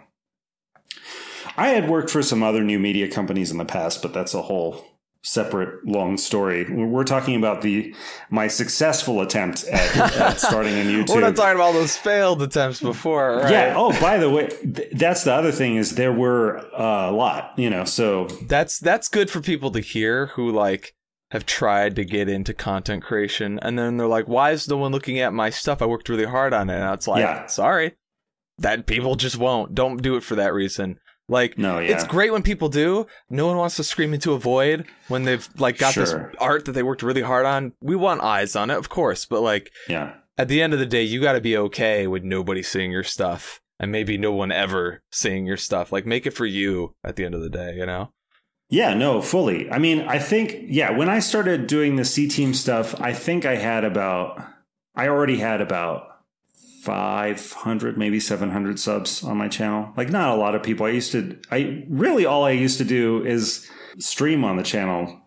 I 1.56 1.68
had 1.68 1.88
worked 1.88 2.10
for 2.10 2.22
some 2.22 2.42
other 2.42 2.62
new 2.62 2.78
media 2.78 3.08
companies 3.10 3.50
in 3.50 3.56
the 3.56 3.64
past, 3.64 4.02
but 4.02 4.12
that's 4.12 4.34
a 4.34 4.42
whole 4.42 4.84
separate 5.26 5.84
long 5.84 6.16
story. 6.16 6.64
We're 6.72 7.04
talking 7.04 7.34
about 7.36 7.62
the 7.62 7.94
my 8.30 8.46
successful 8.46 9.20
attempt 9.20 9.64
at, 9.64 9.96
at 10.20 10.40
starting 10.40 10.72
a 10.74 10.84
YouTube. 10.84 11.10
We're 11.14 11.20
not 11.20 11.36
talking 11.36 11.56
about 11.56 11.72
those 11.72 11.96
failed 11.96 12.40
attempts 12.42 12.80
before. 12.80 13.38
Right? 13.38 13.50
Yeah. 13.50 13.74
Oh, 13.76 13.90
by 14.00 14.18
the 14.18 14.30
way, 14.30 14.46
th- 14.48 14.90
that's 14.92 15.24
the 15.24 15.34
other 15.34 15.50
thing 15.52 15.76
is 15.76 15.96
there 15.96 16.12
were 16.12 16.58
uh, 16.78 17.10
a 17.10 17.12
lot, 17.12 17.52
you 17.58 17.68
know. 17.68 17.84
So 17.84 18.26
that's 18.46 18.78
that's 18.78 19.08
good 19.08 19.28
for 19.28 19.40
people 19.40 19.70
to 19.72 19.80
hear 19.80 20.26
who 20.26 20.50
like 20.52 20.94
have 21.32 21.44
tried 21.44 21.96
to 21.96 22.04
get 22.04 22.28
into 22.28 22.54
content 22.54 23.02
creation 23.02 23.58
and 23.60 23.76
then 23.76 23.96
they're 23.96 24.06
like 24.06 24.28
why 24.28 24.52
is 24.52 24.68
no 24.68 24.76
one 24.76 24.92
looking 24.92 25.18
at 25.18 25.32
my 25.32 25.50
stuff 25.50 25.82
i 25.82 25.84
worked 25.84 26.08
really 26.08 26.24
hard 26.24 26.54
on 26.54 26.70
it 26.70 26.76
and 26.76 26.94
it's 26.94 27.08
like 27.08 27.18
Yeah. 27.20 27.46
sorry 27.46 27.96
that 28.58 28.86
people 28.86 29.16
just 29.16 29.36
won't 29.36 29.74
don't 29.74 30.00
do 30.00 30.14
it 30.14 30.22
for 30.22 30.36
that 30.36 30.54
reason 30.54 31.00
like 31.28 31.58
no, 31.58 31.78
yeah, 31.78 31.92
it's 31.92 32.04
great 32.04 32.32
when 32.32 32.42
people 32.42 32.68
do 32.68 33.06
no 33.30 33.46
one 33.46 33.56
wants 33.56 33.76
to 33.76 33.84
scream 33.84 34.14
into 34.14 34.32
a 34.32 34.38
void 34.38 34.86
when 35.08 35.24
they've 35.24 35.48
like 35.58 35.78
got 35.78 35.94
Sure. 35.94 36.04
this 36.04 36.36
art 36.38 36.64
that 36.66 36.72
they 36.72 36.82
worked 36.82 37.02
really 37.02 37.22
hard 37.22 37.46
on 37.46 37.72
we 37.80 37.96
want 37.96 38.20
eyes 38.22 38.54
on 38.54 38.70
it 38.70 38.76
of 38.76 38.88
course 38.88 39.26
but 39.26 39.42
like 39.42 39.70
yeah, 39.88 40.14
at 40.38 40.48
the 40.48 40.62
end 40.62 40.72
of 40.72 40.78
the 40.78 40.86
day 40.86 41.02
you 41.02 41.20
got 41.20 41.32
to 41.32 41.40
be 41.40 41.56
okay 41.56 42.06
with 42.06 42.22
nobody 42.22 42.62
seeing 42.62 42.92
your 42.92 43.02
stuff 43.02 43.60
and 43.80 43.90
maybe 43.90 44.16
no 44.16 44.32
one 44.32 44.52
ever 44.52 45.02
seeing 45.10 45.46
your 45.46 45.56
stuff 45.56 45.90
like 45.92 46.06
make 46.06 46.26
it 46.26 46.32
for 46.32 46.46
you 46.46 46.94
at 47.02 47.16
the 47.16 47.24
end 47.24 47.34
of 47.34 47.40
the 47.40 47.50
day 47.50 47.74
you 47.76 47.86
know 47.86 48.10
yeah. 48.68 48.94
No, 48.94 49.22
fully. 49.22 49.70
I 49.70 49.78
mean, 49.78 50.00
I 50.00 50.18
think 50.18 50.56
yeah. 50.64 50.90
When 50.90 51.08
I 51.08 51.20
started 51.20 51.66
doing 51.68 51.96
the 51.96 52.04
C 52.04 52.26
team 52.28 52.52
stuff, 52.52 53.00
I 53.00 53.12
think 53.12 53.46
I 53.46 53.54
had 53.56 53.84
about 53.84 54.42
I 54.94 55.08
already 55.08 55.38
had 55.38 55.60
about. 55.60 56.15
500 56.82 57.98
maybe 57.98 58.20
700 58.20 58.78
subs 58.78 59.24
on 59.24 59.36
my 59.36 59.48
channel. 59.48 59.92
Like 59.96 60.10
not 60.10 60.30
a 60.30 60.36
lot 60.36 60.54
of 60.54 60.62
people. 60.62 60.86
I 60.86 60.90
used 60.90 61.12
to 61.12 61.36
i 61.50 61.84
really 61.88 62.24
all 62.26 62.44
i 62.44 62.52
used 62.52 62.78
to 62.78 62.84
do 62.84 63.24
is 63.24 63.68
stream 63.98 64.44
on 64.44 64.56
the 64.56 64.62
channel 64.62 65.20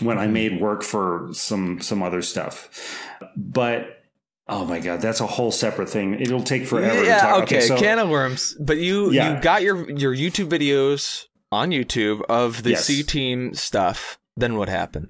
when 0.00 0.18
i 0.18 0.24
mm-hmm. 0.24 0.32
made 0.32 0.60
work 0.60 0.82
for 0.82 1.28
some 1.32 1.80
some 1.80 2.02
other 2.02 2.20
stuff. 2.20 3.00
But 3.36 4.02
oh 4.48 4.66
my 4.66 4.80
god 4.80 5.00
that's 5.00 5.20
a 5.20 5.26
whole 5.26 5.52
separate 5.52 5.88
thing. 5.88 6.20
It'll 6.20 6.42
take 6.42 6.66
forever 6.66 7.02
yeah 7.04 7.16
to 7.16 7.20
talk 7.22 7.42
okay, 7.44 7.60
so 7.60 7.78
can 7.78 7.98
of 7.98 8.10
worms 8.10 8.54
but 8.60 8.76
you 8.76 9.12
Yeah. 9.12 9.36
you 9.36 9.42
got 9.42 9.62
your 9.62 9.90
your 9.90 10.14
youtube 10.14 10.48
videos 10.48 11.26
on 11.50 11.70
youtube 11.70 12.22
of 12.28 12.62
the 12.62 12.70
Yes. 12.70 12.84
c 12.84 13.02
team 13.02 13.54
stuff 13.54 14.18
then 14.36 14.56
what 14.56 14.68
happened 14.68 15.08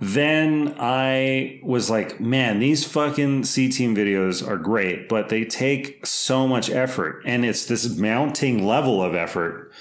then 0.00 0.74
I 0.78 1.60
was 1.62 1.90
like, 1.90 2.18
man, 2.20 2.58
these 2.58 2.86
fucking 2.86 3.44
C 3.44 3.68
team 3.68 3.94
videos 3.94 4.46
are 4.46 4.56
great, 4.56 5.10
but 5.10 5.28
they 5.28 5.44
take 5.44 6.06
so 6.06 6.48
much 6.48 6.70
effort 6.70 7.22
and 7.26 7.44
it's 7.44 7.66
this 7.66 7.98
mounting 7.98 8.66
level 8.66 9.02
of 9.02 9.14
effort. 9.14 9.72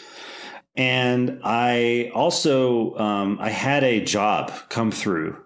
And 0.76 1.40
I 1.44 2.12
also, 2.14 2.98
um, 2.98 3.38
I 3.40 3.50
had 3.50 3.86
a 3.86 4.04
job 4.04 4.52
come 4.68 4.92
through, 4.92 5.38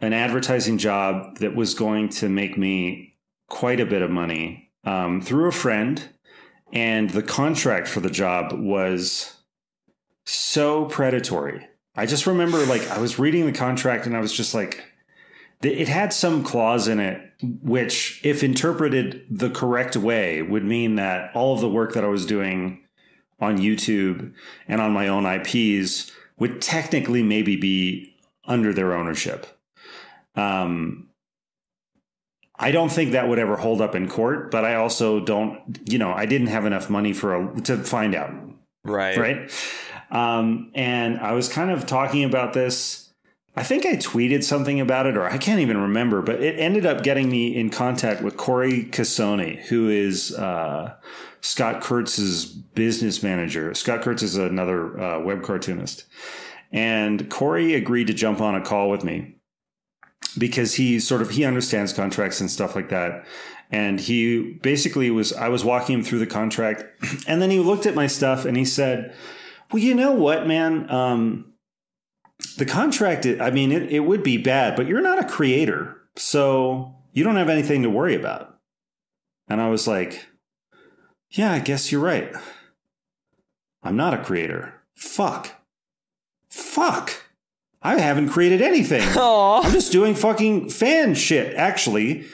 an 0.00 0.14
advertising 0.14 0.78
job 0.78 1.38
that 1.38 1.54
was 1.54 1.74
going 1.74 2.08
to 2.10 2.30
make 2.30 2.56
me 2.56 3.16
quite 3.48 3.78
a 3.78 3.86
bit 3.86 4.00
of 4.00 4.10
money 4.10 4.70
um, 4.84 5.20
through 5.20 5.48
a 5.48 5.52
friend. 5.52 6.08
And 6.72 7.10
the 7.10 7.22
contract 7.22 7.88
for 7.88 8.00
the 8.00 8.10
job 8.10 8.54
was 8.54 9.36
so 10.24 10.86
predatory. 10.86 11.66
I 11.94 12.06
just 12.06 12.26
remember 12.26 12.64
like 12.66 12.88
I 12.90 12.98
was 12.98 13.18
reading 13.18 13.46
the 13.46 13.52
contract 13.52 14.06
and 14.06 14.16
I 14.16 14.20
was 14.20 14.32
just 14.32 14.54
like, 14.54 14.82
it 15.62 15.88
had 15.88 16.12
some 16.12 16.42
clause 16.42 16.88
in 16.88 16.98
it 16.98 17.32
which, 17.42 18.20
if 18.22 18.42
interpreted 18.42 19.24
the 19.28 19.50
correct 19.50 19.96
way, 19.96 20.42
would 20.42 20.64
mean 20.64 20.94
that 20.96 21.34
all 21.34 21.54
of 21.54 21.60
the 21.60 21.68
work 21.68 21.94
that 21.94 22.04
I 22.04 22.08
was 22.08 22.24
doing 22.24 22.84
on 23.40 23.58
YouTube 23.58 24.32
and 24.68 24.80
on 24.80 24.92
my 24.92 25.08
own 25.08 25.26
IPs 25.26 26.12
would 26.38 26.62
technically 26.62 27.22
maybe 27.22 27.56
be 27.56 28.14
under 28.44 28.72
their 28.72 28.94
ownership. 28.94 29.46
Um, 30.36 31.08
I 32.56 32.70
don't 32.70 32.90
think 32.92 33.12
that 33.12 33.28
would 33.28 33.40
ever 33.40 33.56
hold 33.56 33.80
up 33.80 33.96
in 33.96 34.08
court, 34.08 34.52
but 34.52 34.64
I 34.64 34.76
also 34.76 35.18
don't, 35.18 35.80
you 35.84 35.98
know, 35.98 36.12
I 36.12 36.26
didn't 36.26 36.46
have 36.46 36.64
enough 36.64 36.88
money 36.88 37.12
for 37.12 37.34
a, 37.34 37.60
to 37.62 37.78
find 37.78 38.14
out 38.14 38.32
right 38.84 39.16
right? 39.16 39.50
Um, 40.12 40.70
and 40.74 41.18
I 41.18 41.32
was 41.32 41.48
kind 41.48 41.70
of 41.70 41.86
talking 41.86 42.22
about 42.22 42.52
this. 42.52 43.10
I 43.56 43.62
think 43.62 43.84
I 43.84 43.96
tweeted 43.96 44.44
something 44.44 44.80
about 44.80 45.06
it, 45.06 45.16
or 45.16 45.24
I 45.24 45.38
can't 45.38 45.60
even 45.60 45.78
remember, 45.78 46.22
but 46.22 46.40
it 46.40 46.58
ended 46.58 46.86
up 46.86 47.02
getting 47.02 47.30
me 47.30 47.56
in 47.56 47.70
contact 47.70 48.22
with 48.22 48.36
Cory 48.36 48.84
Casoni, 48.84 49.60
who 49.64 49.88
is 49.88 50.34
uh, 50.34 50.94
Scott 51.40 51.80
Kurtz's 51.82 52.44
business 52.46 53.22
manager. 53.22 53.74
Scott 53.74 54.02
Kurtz 54.02 54.22
is 54.22 54.36
another 54.36 54.98
uh, 55.00 55.20
web 55.20 55.42
cartoonist. 55.42 56.04
And 56.72 57.28
Corey 57.30 57.74
agreed 57.74 58.06
to 58.06 58.14
jump 58.14 58.40
on 58.40 58.54
a 58.54 58.62
call 58.62 58.88
with 58.88 59.04
me 59.04 59.36
because 60.38 60.74
he 60.74 60.98
sort 60.98 61.20
of 61.20 61.30
he 61.30 61.44
understands 61.44 61.92
contracts 61.92 62.40
and 62.40 62.50
stuff 62.50 62.74
like 62.74 62.88
that 62.88 63.26
and 63.70 64.00
he 64.00 64.58
basically 64.62 65.10
was 65.10 65.32
i 65.34 65.48
was 65.48 65.64
walking 65.64 65.98
him 65.98 66.04
through 66.04 66.18
the 66.18 66.26
contract 66.26 66.84
and 67.26 67.42
then 67.42 67.50
he 67.50 67.58
looked 67.58 67.86
at 67.86 67.94
my 67.94 68.06
stuff 68.06 68.44
and 68.44 68.56
he 68.56 68.64
said 68.64 69.14
well 69.72 69.82
you 69.82 69.94
know 69.94 70.12
what 70.12 70.46
man 70.46 70.88
um, 70.90 71.52
the 72.58 72.64
contract 72.66 73.26
i 73.40 73.50
mean 73.50 73.72
it, 73.72 73.90
it 73.92 74.00
would 74.00 74.22
be 74.22 74.36
bad 74.36 74.76
but 74.76 74.86
you're 74.86 75.00
not 75.00 75.18
a 75.18 75.24
creator 75.28 75.96
so 76.16 76.94
you 77.12 77.22
don't 77.24 77.36
have 77.36 77.48
anything 77.48 77.82
to 77.82 77.90
worry 77.90 78.14
about 78.14 78.58
and 79.48 79.60
i 79.60 79.68
was 79.68 79.86
like 79.86 80.26
yeah 81.30 81.52
i 81.52 81.58
guess 81.58 81.90
you're 81.92 82.00
right 82.02 82.32
I'm 83.84 83.96
not 83.96 84.14
a 84.14 84.22
creator. 84.22 84.74
Fuck. 84.94 85.50
Fuck. 86.48 87.24
I 87.82 87.98
haven't 87.98 88.28
created 88.28 88.62
anything. 88.62 89.02
Aw. 89.16 89.62
I'm 89.64 89.72
just 89.72 89.90
doing 89.90 90.14
fucking 90.14 90.70
fan 90.70 91.14
shit, 91.16 91.56
actually. 91.56 92.26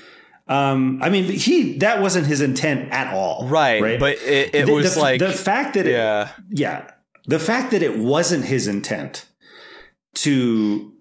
Um, 0.47 1.03
I 1.03 1.09
mean, 1.09 1.25
he 1.25 1.79
that 1.79 2.03
wasn't 2.03 2.27
his 2.27 2.43
intent 2.43 2.91
at 2.93 3.15
all. 3.15 3.47
Right, 3.49 3.81
Right. 3.83 3.99
but 3.99 4.19
it, 4.19 4.55
it 4.55 4.67
the, 4.67 4.75
was 4.75 4.95
the- 4.97 5.01
like 5.01 5.21
the 5.21 5.33
fact 5.33 5.73
that 5.73 5.87
it, 5.87 5.93
yeah, 5.93 6.33
yeah, 6.51 6.91
the 7.29 7.39
fact 7.39 7.71
that 7.71 7.83
it 7.83 7.99
wasn't 7.99 8.47
his 8.47 8.67
intent 8.67 9.27
to 10.15 10.93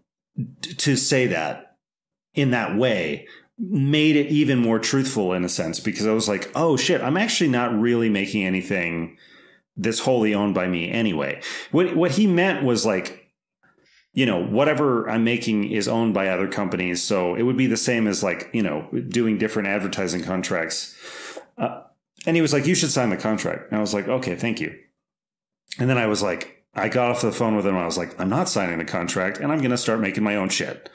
to 0.77 0.95
say 0.95 1.25
that 1.25 1.77
in 2.35 2.51
that 2.51 2.77
way 2.77 3.27
made 3.57 4.15
it 4.15 4.27
even 4.27 4.59
more 4.59 4.77
truthful 4.77 5.33
in 5.33 5.43
a 5.43 5.49
sense 5.49 5.79
because 5.79 6.05
I 6.05 6.11
was 6.11 6.27
like, 6.27 6.51
oh 6.53 6.77
shit, 6.77 7.01
I'm 7.01 7.17
actually 7.17 7.49
not 7.49 7.73
really 7.73 8.07
making 8.07 8.45
anything 8.45 9.17
that's 9.75 9.99
wholly 9.99 10.35
owned 10.35 10.53
by 10.53 10.67
me 10.67 10.91
anyway. 10.91 11.41
What 11.71 11.95
what 11.95 12.11
he 12.11 12.27
meant 12.27 12.63
was 12.63 12.85
like 12.85 13.23
you 14.13 14.25
know, 14.25 14.43
whatever 14.43 15.07
I'm 15.07 15.23
making 15.23 15.71
is 15.71 15.87
owned 15.87 16.15
by 16.15 16.29
other 16.29 16.47
companies. 16.47 17.03
So 17.03 17.35
it 17.35 17.43
would 17.43 17.55
be 17.55 17.67
the 17.67 17.77
same 17.77 18.07
as 18.07 18.23
like, 18.23 18.49
you 18.51 18.63
know, 18.63 18.89
doing 19.09 19.37
different 19.37 19.67
advertising 19.67 20.23
contracts. 20.23 20.97
Uh, 21.55 21.83
and 22.25 22.35
he 22.35 22.41
was 22.41 22.51
like, 22.51 22.65
you 22.65 22.73
should 22.73 22.89
sign 22.89 23.11
the 23.11 23.17
contract. 23.17 23.69
And 23.69 23.77
I 23.77 23.79
was 23.79 23.93
like, 23.93 24.07
okay, 24.07 24.35
thank 24.35 24.59
you. 24.59 24.75
And 25.79 25.89
then 25.89 25.97
I 25.97 26.07
was 26.07 26.21
like, 26.23 26.63
I 26.73 26.89
got 26.89 27.11
off 27.11 27.21
the 27.21 27.31
phone 27.31 27.55
with 27.55 27.65
him. 27.65 27.75
I 27.75 27.85
was 27.85 27.97
like, 27.97 28.19
I'm 28.19 28.29
not 28.29 28.49
signing 28.49 28.77
the 28.77 28.85
contract 28.85 29.39
and 29.39 29.51
I'm 29.51 29.59
going 29.59 29.71
to 29.71 29.77
start 29.77 29.99
making 29.99 30.23
my 30.23 30.35
own 30.35 30.49
shit. 30.49 30.89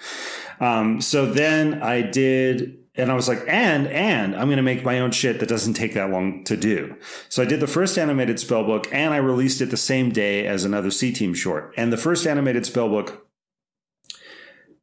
Um, 0.61 1.01
so 1.01 1.27
then 1.27 1.83
I 1.83 2.03
did, 2.03 2.79
and 2.95 3.11
I 3.11 3.15
was 3.15 3.27
like, 3.27 3.41
and, 3.49 3.89
and 3.89 4.37
I'm 4.37 4.47
going 4.47 4.59
to 4.59 4.63
make 4.63 4.85
my 4.85 5.01
own 5.01 5.11
shit 5.11 5.41
that 5.41 5.49
doesn't 5.49 5.75
take 5.75 5.95
that 5.95 6.11
long 6.11 6.45
to 6.45 6.57
do. 6.57 6.97
So 7.29 7.43
I 7.43 7.47
did 7.47 7.59
the 7.59 7.67
first 7.67 7.99
animated 7.99 8.37
spellbook 8.37 8.87
and 8.93 9.13
I 9.13 9.17
released 9.17 9.61
it 9.61 9.71
the 9.71 9.77
same 9.77 10.11
day 10.11 10.47
as 10.47 10.65
another 10.65 10.93
C 10.93 11.13
Team 11.13 11.35
short. 11.35 11.75
And 11.77 11.93
the 11.93 11.97
first 11.97 12.27
animated 12.27 12.63
spellbook 12.63 13.19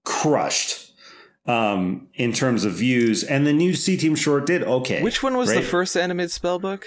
crushed 0.04 0.92
um, 1.46 2.10
in 2.14 2.34
terms 2.34 2.66
of 2.66 2.74
views. 2.74 3.24
And 3.24 3.48
the 3.48 3.54
new 3.54 3.74
C 3.74 3.96
Team 3.96 4.16
short 4.16 4.46
did 4.46 4.64
okay. 4.64 5.02
which 5.02 5.24
one 5.24 5.38
was 5.38 5.54
the 5.54 5.62
first 5.62 5.96
animated 5.96 6.32
spellbook? 6.32 6.84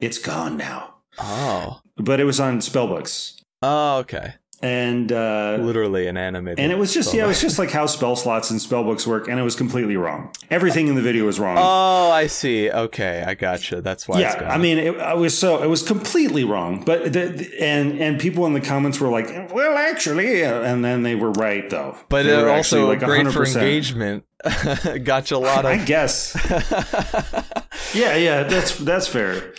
It's 0.00 0.18
gone 0.18 0.58
now. 0.58 0.95
Oh, 1.18 1.80
But 1.96 2.20
it 2.20 2.24
was 2.24 2.40
on 2.40 2.58
spellbooks. 2.60 3.40
oh, 3.62 3.98
okay, 3.98 4.34
And, 4.62 5.10
uh, 5.12 5.58
literally 5.60 6.06
an 6.08 6.16
animated. 6.16 6.60
and 6.60 6.72
it 6.72 6.78
was 6.78 6.92
just, 6.94 7.12
yeah, 7.14 7.24
it 7.24 7.26
was 7.28 7.40
just 7.40 7.58
like 7.58 7.70
how 7.70 7.86
spell 7.86 8.16
slots 8.16 8.50
and 8.50 8.58
spellbooks 8.60 9.06
work. 9.06 9.28
And 9.28 9.38
it 9.38 9.42
was 9.42 9.54
completely 9.54 9.96
wrong. 9.96 10.30
Everything 10.50 10.88
in 10.88 10.94
the 10.94 11.02
video 11.02 11.24
was 11.26 11.38
wrong. 11.38 11.56
Oh, 11.58 12.10
I 12.10 12.26
see. 12.26 12.70
Okay, 12.70 13.22
I 13.26 13.34
gotcha. 13.34 13.80
That's 13.82 14.08
why. 14.08 14.20
it's 14.20 14.34
yeah, 14.34 14.40
gone. 14.40 14.50
I 14.50 14.58
mean, 14.58 14.78
it, 14.78 14.98
I 14.98 15.14
was 15.14 15.36
so 15.36 15.62
it 15.62 15.66
was 15.68 15.82
completely 15.82 16.44
wrong. 16.44 16.82
But 16.84 17.12
the, 17.12 17.26
the- 17.28 17.60
and 17.62 18.00
and 18.00 18.18
people 18.20 18.46
in 18.46 18.52
the 18.54 18.60
comments 18.60 18.98
were 19.00 19.08
like, 19.08 19.52
"Well, 19.54 19.76
actually," 19.76 20.42
uh, 20.44 20.62
and 20.62 20.82
then 20.84 21.02
they 21.02 21.14
were 21.14 21.32
right 21.32 21.68
though. 21.68 21.96
but 22.08 22.22
They 22.24 22.32
it 22.38 22.42
were 22.42 22.50
also 22.50 22.86
like 22.88 23.00
great 23.00 23.26
for 23.30 23.44
100%. 23.44 23.54
engagement. 23.56 24.24
Got 25.04 25.30
you 25.30 25.36
a 25.36 25.38
lot 25.38 25.64
of. 25.66 25.72
I 25.72 25.78
guess. 25.84 26.34
yeah, 27.94 28.16
yeah, 28.16 28.42
that's 28.44 28.76
that's 28.78 29.06
fair. 29.08 29.52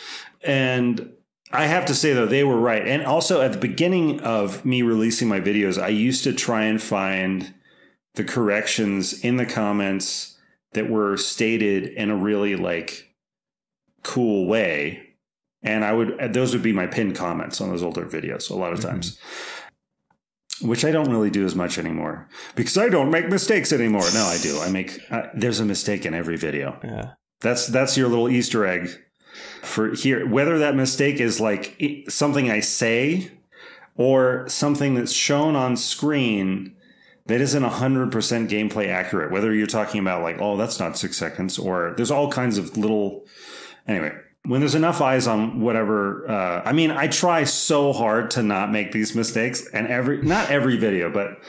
And 0.43 1.11
I 1.51 1.65
have 1.67 1.85
to 1.85 1.95
say 1.95 2.13
though, 2.13 2.25
they 2.25 2.43
were 2.43 2.59
right. 2.59 2.85
And 2.85 3.05
also 3.05 3.41
at 3.41 3.53
the 3.53 3.57
beginning 3.57 4.19
of 4.21 4.65
me 4.65 4.81
releasing 4.81 5.27
my 5.27 5.39
videos, 5.39 5.81
I 5.81 5.87
used 5.89 6.23
to 6.25 6.33
try 6.33 6.63
and 6.63 6.81
find 6.81 7.53
the 8.15 8.23
corrections 8.23 9.21
in 9.23 9.37
the 9.37 9.45
comments 9.45 10.37
that 10.73 10.89
were 10.89 11.15
stated 11.17 11.87
in 11.87 12.09
a 12.09 12.15
really 12.15 12.55
like 12.55 13.13
cool 14.03 14.45
way. 14.47 15.03
And 15.63 15.83
I 15.85 15.93
would 15.93 16.33
those 16.33 16.53
would 16.53 16.63
be 16.63 16.73
my 16.73 16.87
pinned 16.87 17.15
comments 17.15 17.61
on 17.61 17.69
those 17.69 17.83
older 17.83 18.05
videos 18.05 18.49
a 18.49 18.55
lot 18.55 18.73
of 18.73 18.79
Mhm. 18.79 18.89
times. 18.89 19.17
Which 20.61 20.83
I 20.83 20.91
don't 20.91 21.11
really 21.11 21.29
do 21.29 21.45
as 21.45 21.55
much 21.55 21.77
anymore 21.77 22.27
because 22.55 22.77
I 22.77 22.89
don't 22.89 23.11
make 23.11 23.29
mistakes 23.29 23.71
anymore. 23.71 24.03
No, 24.13 24.23
I 24.25 24.37
do. 24.41 24.59
I 24.59 24.69
make 24.69 24.99
uh, 25.11 25.27
there's 25.35 25.59
a 25.59 25.65
mistake 25.65 26.05
in 26.05 26.13
every 26.13 26.35
video. 26.35 26.79
yeah. 26.83 27.11
That's 27.41 27.67
that's 27.67 27.95
your 27.95 28.07
little 28.07 28.27
Easter 28.29 28.65
egg 28.65 28.89
for 29.61 29.93
here. 29.93 30.27
Whether 30.27 30.59
that 30.59 30.75
mistake 30.75 31.19
is 31.19 31.39
like 31.39 31.81
something 32.09 32.49
I 32.49 32.59
say 32.59 33.31
or 33.95 34.47
something 34.47 34.95
that's 34.95 35.11
shown 35.11 35.55
on 35.55 35.75
screen 35.75 36.75
that 37.27 37.41
isn't 37.41 37.63
100% 37.63 38.11
gameplay 38.49 38.87
accurate. 38.87 39.31
Whether 39.31 39.53
you're 39.53 39.67
talking 39.67 39.99
about 39.99 40.23
like, 40.23 40.37
oh, 40.39 40.55
that's 40.55 40.79
not 40.79 40.97
six 40.97 41.17
seconds, 41.17 41.59
or 41.59 41.93
there's 41.97 42.11
all 42.11 42.31
kinds 42.31 42.57
of 42.57 42.77
little. 42.77 43.25
Anyway, 43.87 44.13
when 44.45 44.61
there's 44.61 44.75
enough 44.75 45.01
eyes 45.01 45.27
on 45.27 45.59
whatever, 45.59 46.29
uh, 46.29 46.61
I 46.63 46.71
mean, 46.71 46.91
I 46.91 47.07
try 47.07 47.43
so 47.43 47.91
hard 47.91 48.31
to 48.31 48.43
not 48.43 48.71
make 48.71 48.93
these 48.93 49.13
mistakes, 49.13 49.67
and 49.73 49.87
every 49.87 50.21
not 50.21 50.49
every 50.49 50.77
video, 50.77 51.11
but 51.11 51.41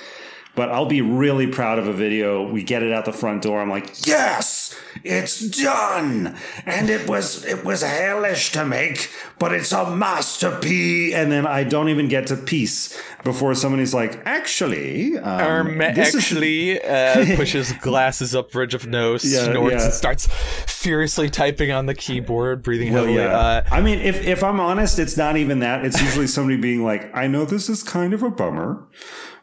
but 0.58 0.68
I'll 0.74 0.86
be 0.98 1.02
really 1.02 1.46
proud 1.46 1.78
of 1.78 1.86
a 1.86 1.92
video. 1.92 2.42
We 2.56 2.64
get 2.64 2.82
it 2.82 2.92
out 2.92 3.04
the 3.04 3.12
front 3.12 3.42
door. 3.42 3.60
I'm 3.62 3.70
like, 3.70 4.06
yes, 4.06 4.74
it's 5.04 5.38
done, 5.62 6.36
and 6.66 6.90
it 6.90 7.08
was 7.08 7.44
it 7.44 7.64
was 7.64 7.82
hellish 7.82 8.50
to 8.52 8.64
make, 8.66 9.08
but 9.38 9.52
it's 9.52 9.70
a 9.72 9.84
masterpiece. 9.94 11.14
And 11.14 11.30
then 11.30 11.46
I 11.46 11.62
don't 11.64 11.88
even 11.88 12.08
get 12.08 12.26
to 12.28 12.36
peace 12.36 13.00
before 13.24 13.54
somebody's 13.54 13.94
like, 13.94 14.20
actually, 14.24 15.16
um, 15.18 15.68
Um, 15.68 15.78
this 15.78 16.08
is- 16.08 16.14
actually, 16.16 16.82
uh, 16.82 17.36
pushes 17.36 17.72
glasses 17.74 18.34
up 18.34 18.50
bridge 18.50 18.74
of 18.74 18.86
nose, 18.86 19.24
Yeah, 19.24 19.44
snorts, 19.44 19.74
yeah. 19.76 19.84
and 19.84 19.92
starts 19.94 20.26
furiously 20.66 21.28
typing 21.30 21.70
on 21.70 21.86
the 21.86 21.94
keyboard, 21.94 22.62
breathing 22.62 22.92
Well, 22.92 23.04
heavily. 23.06 23.22
yeah. 23.22 23.38
Uh, 23.38 23.62
I 23.70 23.80
mean, 23.80 23.98
if 24.00 24.26
if 24.26 24.42
I'm 24.42 24.60
honest, 24.60 24.98
it's 24.98 25.16
not 25.16 25.36
even 25.36 25.60
that. 25.60 25.84
It's 25.84 26.00
usually 26.02 26.26
somebody 26.26 26.56
being 26.56 26.84
like, 26.84 27.02
"I 27.14 27.26
know 27.28 27.44
this 27.44 27.68
is 27.68 27.82
kind 27.82 28.12
of 28.14 28.22
a 28.22 28.30
bummer, 28.30 28.78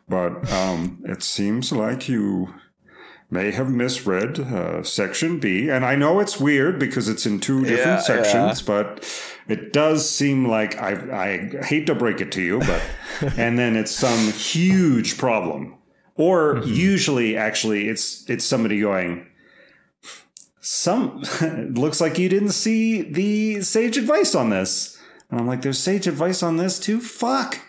but 0.08 0.52
um, 0.52 1.02
it 1.06 1.24
seems 1.24 1.72
like 1.72 2.08
you 2.10 2.54
may 3.30 3.52
have 3.52 3.70
misread 3.70 4.40
uh, 4.40 4.84
section 4.84 5.40
B, 5.40 5.70
and 5.70 5.84
I 5.84 5.96
know 5.96 6.20
it's 6.20 6.40
weird 6.40 6.80
because 6.80 7.10
it's 7.10 7.26
in 7.26 7.40
two 7.40 7.62
different 7.66 7.98
Yeah, 7.98 8.00
sections, 8.00 8.62
but 8.62 9.04
it 9.48 9.74
does 9.74 10.08
seem 10.10 10.48
like 10.48 10.78
I 10.78 10.92
I 11.60 11.66
hate 11.66 11.88
to 11.88 11.96
break 11.96 12.22
it 12.22 12.32
to 12.34 12.42
you, 12.42 12.60
but 12.60 12.82
and 13.38 13.58
then 13.58 13.76
it's 13.76 13.92
some 13.92 14.32
huge 14.32 15.18
problem, 15.18 15.76
or 16.16 16.56
Mm-hmm. 16.56 16.70
usually 16.74 17.36
actually 17.38 17.90
it's 17.90 18.30
it's 18.30 18.46
somebody 18.46 18.80
going." 18.82 19.28
some 20.62 21.22
looks 21.76 22.02
like 22.02 22.18
you 22.18 22.28
didn't 22.28 22.50
see 22.52 23.02
the 23.04 23.62
sage 23.62 23.98
advice 23.98 24.34
on 24.34 24.50
this. 24.50 25.00
And 25.30 25.40
i'm 25.40 25.48
like 25.48 25.62
there's 25.62 25.78
sage 25.80 26.08
advice 26.08 26.42
on 26.44 26.58
this 26.58 26.80
too? 26.80 27.00
Fuck 27.02 27.60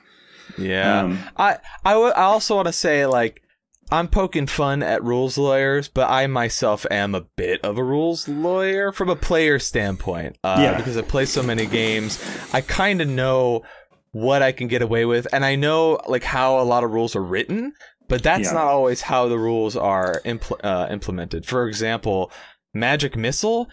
yeah. 0.58 1.00
Um, 1.00 1.18
I 1.36 1.58
I 1.84 1.92
w- 1.92 2.12
I 2.12 2.22
also 2.22 2.56
want 2.56 2.66
to 2.66 2.72
say 2.72 3.06
like 3.06 3.42
I'm 3.90 4.08
poking 4.08 4.46
fun 4.48 4.82
at 4.82 5.04
rules 5.04 5.38
lawyers, 5.38 5.88
but 5.88 6.10
I 6.10 6.26
myself 6.26 6.84
am 6.90 7.14
a 7.14 7.20
bit 7.36 7.60
of 7.64 7.78
a 7.78 7.84
rules 7.84 8.26
lawyer 8.26 8.90
from 8.90 9.08
a 9.08 9.16
player 9.16 9.58
standpoint. 9.60 10.36
Uh, 10.42 10.56
Yeah. 10.60 10.76
Because 10.76 10.96
I 10.96 11.02
play 11.02 11.24
so 11.26 11.42
many 11.42 11.66
games, 11.66 12.18
I 12.52 12.62
kind 12.62 13.00
of 13.00 13.06
know 13.08 13.62
what 14.12 14.42
I 14.42 14.50
can 14.52 14.66
get 14.66 14.82
away 14.82 15.04
with, 15.04 15.28
and 15.32 15.44
I 15.44 15.54
know 15.56 16.00
like 16.08 16.24
how 16.24 16.58
a 16.60 16.64
lot 16.64 16.82
of 16.84 16.90
rules 16.90 17.14
are 17.14 17.22
written, 17.22 17.74
but 18.08 18.22
that's 18.24 18.46
Yeah. 18.48 18.54
not 18.54 18.64
always 18.66 19.02
how 19.02 19.28
the 19.28 19.38
rules 19.38 19.76
are 19.76 20.20
impl- 20.24 20.58
uh, 20.64 20.88
implemented. 20.90 21.46
For 21.46 21.68
example, 21.68 22.32
magic 22.74 23.14
missile, 23.16 23.68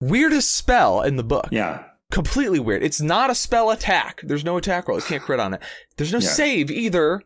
weirdest 0.00 0.54
spell 0.54 1.00
in 1.00 1.16
the 1.16 1.24
book 1.24 1.48
yeah 1.50 1.82
completely 2.10 2.60
weird. 2.60 2.82
It's 2.82 3.00
not 3.00 3.30
a 3.30 3.34
spell 3.34 3.70
attack. 3.70 4.20
There's 4.22 4.44
no 4.44 4.56
attack 4.56 4.88
roll. 4.88 4.98
You 4.98 5.04
can't 5.04 5.22
crit 5.22 5.40
on 5.40 5.54
it. 5.54 5.62
There's 5.96 6.12
no 6.12 6.18
Yeah. 6.18 6.28
save 6.28 6.70
either. 6.70 7.22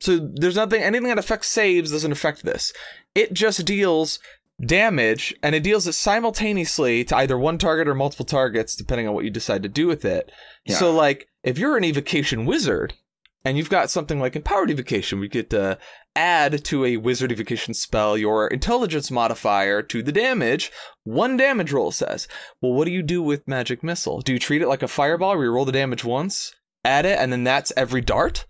So 0.00 0.18
there's 0.34 0.56
nothing 0.56 0.82
anything 0.82 1.08
that 1.08 1.18
affects 1.18 1.48
saves 1.48 1.90
doesn't 1.90 2.12
affect 2.12 2.42
this. 2.44 2.72
It 3.14 3.32
just 3.32 3.64
deals 3.64 4.18
damage 4.64 5.34
and 5.42 5.54
it 5.54 5.62
deals 5.62 5.86
it 5.86 5.92
simultaneously 5.94 7.04
to 7.04 7.16
either 7.16 7.36
one 7.38 7.58
target 7.58 7.88
or 7.88 7.94
multiple 7.94 8.24
targets 8.24 8.76
depending 8.76 9.08
on 9.08 9.14
what 9.14 9.24
you 9.24 9.30
decide 9.30 9.62
to 9.62 9.68
do 9.68 9.86
with 9.86 10.04
it. 10.04 10.30
Yeah. 10.64 10.76
So 10.76 10.92
like 10.92 11.28
if 11.42 11.58
you're 11.58 11.76
an 11.76 11.84
evocation 11.84 12.46
wizard 12.46 12.94
and 13.44 13.58
you've 13.58 13.70
got 13.70 13.90
something 13.90 14.18
like 14.18 14.36
empowered 14.36 14.70
evocation, 14.70 15.20
we 15.20 15.28
get 15.28 15.50
to 15.50 15.78
add 16.16 16.64
to 16.64 16.84
a 16.84 16.96
wizard 16.96 17.30
evocation 17.30 17.74
spell 17.74 18.16
your 18.16 18.46
intelligence 18.48 19.10
modifier 19.10 19.82
to 19.82 20.02
the 20.02 20.12
damage. 20.12 20.72
One 21.04 21.36
damage 21.36 21.72
roll 21.72 21.90
says. 21.90 22.26
Well, 22.62 22.72
what 22.72 22.86
do 22.86 22.90
you 22.90 23.02
do 23.02 23.22
with 23.22 23.46
magic 23.46 23.82
missile? 23.82 24.20
Do 24.20 24.32
you 24.32 24.38
treat 24.38 24.62
it 24.62 24.68
like 24.68 24.82
a 24.82 24.88
fireball 24.88 25.36
where 25.36 25.44
you 25.44 25.52
roll 25.52 25.66
the 25.66 25.72
damage 25.72 26.04
once, 26.04 26.54
add 26.84 27.04
it, 27.04 27.18
and 27.18 27.32
then 27.32 27.44
that's 27.44 27.72
every 27.76 28.00
dart? 28.00 28.46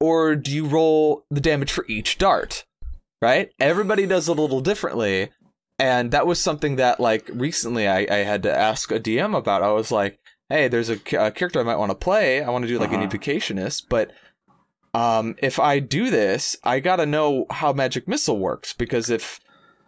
Or 0.00 0.34
do 0.34 0.50
you 0.50 0.66
roll 0.66 1.24
the 1.30 1.40
damage 1.40 1.70
for 1.70 1.84
each 1.88 2.18
dart? 2.18 2.64
Right? 3.22 3.50
Everybody 3.60 4.06
does 4.06 4.28
it 4.28 4.36
a 4.36 4.40
little 4.40 4.60
differently. 4.60 5.30
And 5.80 6.10
that 6.10 6.26
was 6.26 6.40
something 6.40 6.76
that, 6.76 6.98
like, 6.98 7.30
recently 7.32 7.86
I, 7.86 8.06
I 8.10 8.16
had 8.18 8.42
to 8.42 8.56
ask 8.56 8.90
a 8.90 8.98
DM 8.98 9.36
about. 9.36 9.62
I 9.62 9.70
was 9.70 9.92
like, 9.92 10.18
hey, 10.48 10.68
there's 10.68 10.90
a, 10.90 10.94
a 11.18 11.30
character 11.30 11.60
I 11.60 11.64
might 11.64 11.76
want 11.76 11.90
to 11.90 11.94
play. 11.94 12.42
I 12.42 12.50
want 12.50 12.62
to 12.62 12.68
do 12.68 12.78
like 12.78 12.92
an 12.92 13.00
Uh-huh. 13.00 13.08
evocationist, 13.08 13.84
but 13.88 14.10
um, 14.94 15.36
if 15.42 15.58
I 15.60 15.78
do 15.80 16.10
this, 16.10 16.56
I 16.64 16.80
gotta 16.80 17.06
know 17.06 17.46
how 17.50 17.72
magic 17.72 18.08
missile 18.08 18.38
works 18.38 18.72
because 18.72 19.10
if 19.10 19.38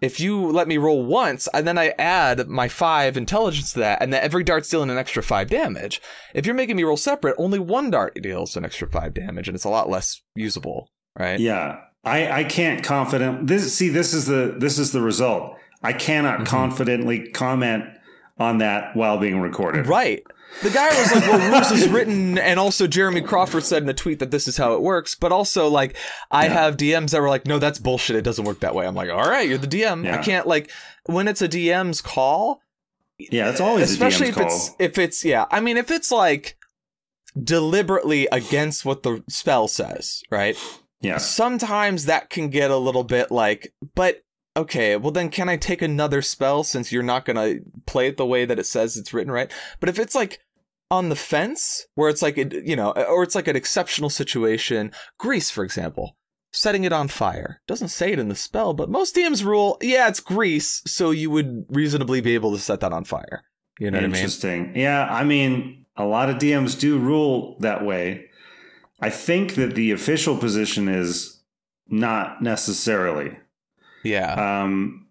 if 0.03 0.19
you 0.19 0.47
let 0.51 0.67
me 0.67 0.79
roll 0.79 1.05
once 1.05 1.47
and 1.53 1.67
then 1.67 1.77
I 1.77 1.89
add 1.99 2.49
my 2.49 2.69
five 2.69 3.17
intelligence 3.19 3.73
to 3.75 3.81
that, 3.81 4.01
and 4.03 4.13
then 4.13 4.23
every 4.23 4.43
dart's 4.45 4.69
dealing 4.69 4.89
an 4.91 4.97
extra 4.99 5.23
five 5.23 5.51
damage. 5.51 6.01
If 6.35 6.47
you're 6.47 6.55
making 6.55 6.77
me 6.77 6.85
roll 6.85 6.97
separate, 6.97 7.35
only 7.39 7.59
one 7.59 7.91
dart 7.91 8.15
deals 8.23 8.57
an 8.57 8.65
extra 8.65 8.89
five 8.89 9.13
damage, 9.15 9.47
and 9.49 9.55
it's 9.55 9.65
a 9.65 9.69
lot 9.71 9.91
less 9.91 10.23
usable, 10.35 10.89
right? 11.19 11.39
Yeah. 11.41 11.81
I, 12.03 12.31
I 12.41 12.45
can't 12.45 12.83
confident 12.83 13.47
this 13.47 13.75
see 13.75 13.89
this 13.91 14.15
is 14.15 14.25
the 14.27 14.55
this 14.59 14.79
is 14.79 14.93
the 14.93 15.03
result. 15.03 15.57
I 15.83 15.93
cannot 15.93 16.41
Mhm. 16.41 16.47
confidently 16.47 17.29
comment 17.31 17.85
on 18.39 18.59
that 18.59 18.97
while 18.97 19.19
being 19.19 19.41
recorded. 19.41 19.87
Right. 19.87 20.23
The 20.63 20.71
guy 20.71 20.89
was 20.89 21.13
like, 21.13 21.23
well, 21.27 21.53
rules 21.53 21.71
is 21.73 21.89
written, 21.89 22.37
and 22.37 22.59
also 22.61 22.87
Jeremy 22.87 23.23
Crawford 23.23 23.65
said 23.65 23.83
in 23.83 23.89
a 23.89 23.95
tweet 23.95 24.19
that 24.19 24.31
this 24.31 24.47
is 24.49 24.57
how 24.57 24.75
it 24.75 24.83
works. 24.83 25.15
But 25.15 25.33
also, 25.33 25.69
like, 25.69 25.97
I 26.31 26.45
Yeah. 26.47 26.53
have 26.53 26.77
DMs 26.77 27.13
that 27.13 27.21
were 27.23 27.29
like, 27.31 27.47
no, 27.47 27.59
that's 27.59 27.79
bullshit. 27.79 28.17
It 28.17 28.23
doesn't 28.23 28.45
work 28.45 28.61
that 28.61 28.75
way. 28.75 28.87
I'm 28.87 28.95
like, 28.95 29.09
all 29.11 29.29
right, 29.29 29.49
you're 29.49 29.59
the 29.59 29.67
DM. 29.67 30.11
I 30.13 30.19
can't, 30.19 30.47
like, 30.47 30.71
when 31.07 31.29
it's 31.29 31.41
a 31.41 31.49
DM's 31.49 32.03
call, 32.03 32.61
Yeah, 33.19 33.49
it's 33.51 33.61
always 33.61 33.91
especially 33.91 34.27
a 34.27 34.29
if 34.31 34.35
call. 34.35 34.47
it's, 34.47 34.71
if 34.79 34.99
it's, 34.99 35.25
yeah, 35.25 35.47
I 35.51 35.61
mean, 35.61 35.77
if 35.79 35.91
it's 35.91 36.11
like 36.11 36.57
deliberately 37.43 38.29
against 38.33 38.85
what 38.85 39.03
the 39.03 39.23
spell 39.29 39.69
says, 39.69 40.23
right? 40.31 40.57
yeah. 41.01 41.17
Sometimes 41.19 42.05
that 42.07 42.29
can 42.29 42.51
get 42.51 42.71
a 42.71 42.77
little 42.77 43.05
bit 43.05 43.31
like, 43.31 43.73
but 43.95 44.23
okay, 44.57 44.97
well 44.97 45.13
then 45.13 45.31
can 45.31 45.49
I 45.49 45.57
take 45.57 45.83
another 45.83 46.23
spell 46.23 46.65
since 46.65 46.93
you're 46.93 47.03
not 47.03 47.25
gonna 47.25 47.57
play 47.87 48.09
it 48.09 48.17
the 48.17 48.27
way 48.27 48.45
that 48.45 48.59
it 48.59 48.67
says 48.67 48.97
it's 48.97 49.13
written, 49.13 49.33
right? 49.33 49.51
But 49.79 49.89
if 49.89 49.99
it's 49.99 50.15
like 50.15 50.41
on 50.91 51.09
the 51.09 51.17
fence, 51.17 51.87
where 51.95 52.09
it's 52.09 52.23
like, 52.23 52.37
it- 52.37 52.65
you 52.67 52.75
know, 52.75 52.91
or 52.91 53.23
it's 53.23 53.35
like 53.37 53.47
an 53.49 53.55
exceptional 53.57 54.11
situation, 54.11 54.91
grease, 55.19 55.51
for 55.51 55.63
example, 55.63 56.17
setting 56.53 56.83
it 56.83 56.93
on 56.93 57.07
fire 57.07 57.61
doesn't 57.69 57.89
say 57.89 58.13
it 58.13 58.19
in 58.19 58.29
the 58.29 58.35
spell, 58.35 58.75
but 58.75 58.91
most 58.91 59.15
DMs 59.15 59.45
rule, 59.45 59.79
yeah, 59.81 60.09
it's 60.09 60.19
grease, 60.19 60.83
so 60.87 61.13
you 61.13 61.31
would 61.31 61.65
reasonably 61.69 62.21
be 62.21 62.35
able 62.35 62.51
to 62.53 62.59
set 62.59 62.81
that 62.81 62.93
on 62.93 63.05
fire. 63.05 63.45
You 63.79 63.91
know 63.91 63.99
what 63.99 64.05
I 64.05 64.07
mean? 64.09 64.17
Interesting. 64.17 64.73
Yeah, 64.77 65.07
I 65.09 65.23
mean, 65.23 65.87
a 65.97 66.05
lot 66.05 66.29
of 66.29 66.37
DMs 66.39 66.79
do 66.79 66.99
rule 66.99 67.57
that 67.61 67.85
way. 67.85 68.27
I 69.01 69.11
think 69.11 69.55
that 69.55 69.77
the 69.77 69.93
official 69.93 70.37
position 70.37 70.89
is 70.89 71.41
not 71.89 72.43
necessarily. 72.43 73.37
Yeah. 74.03 74.63
Um, 74.63 75.07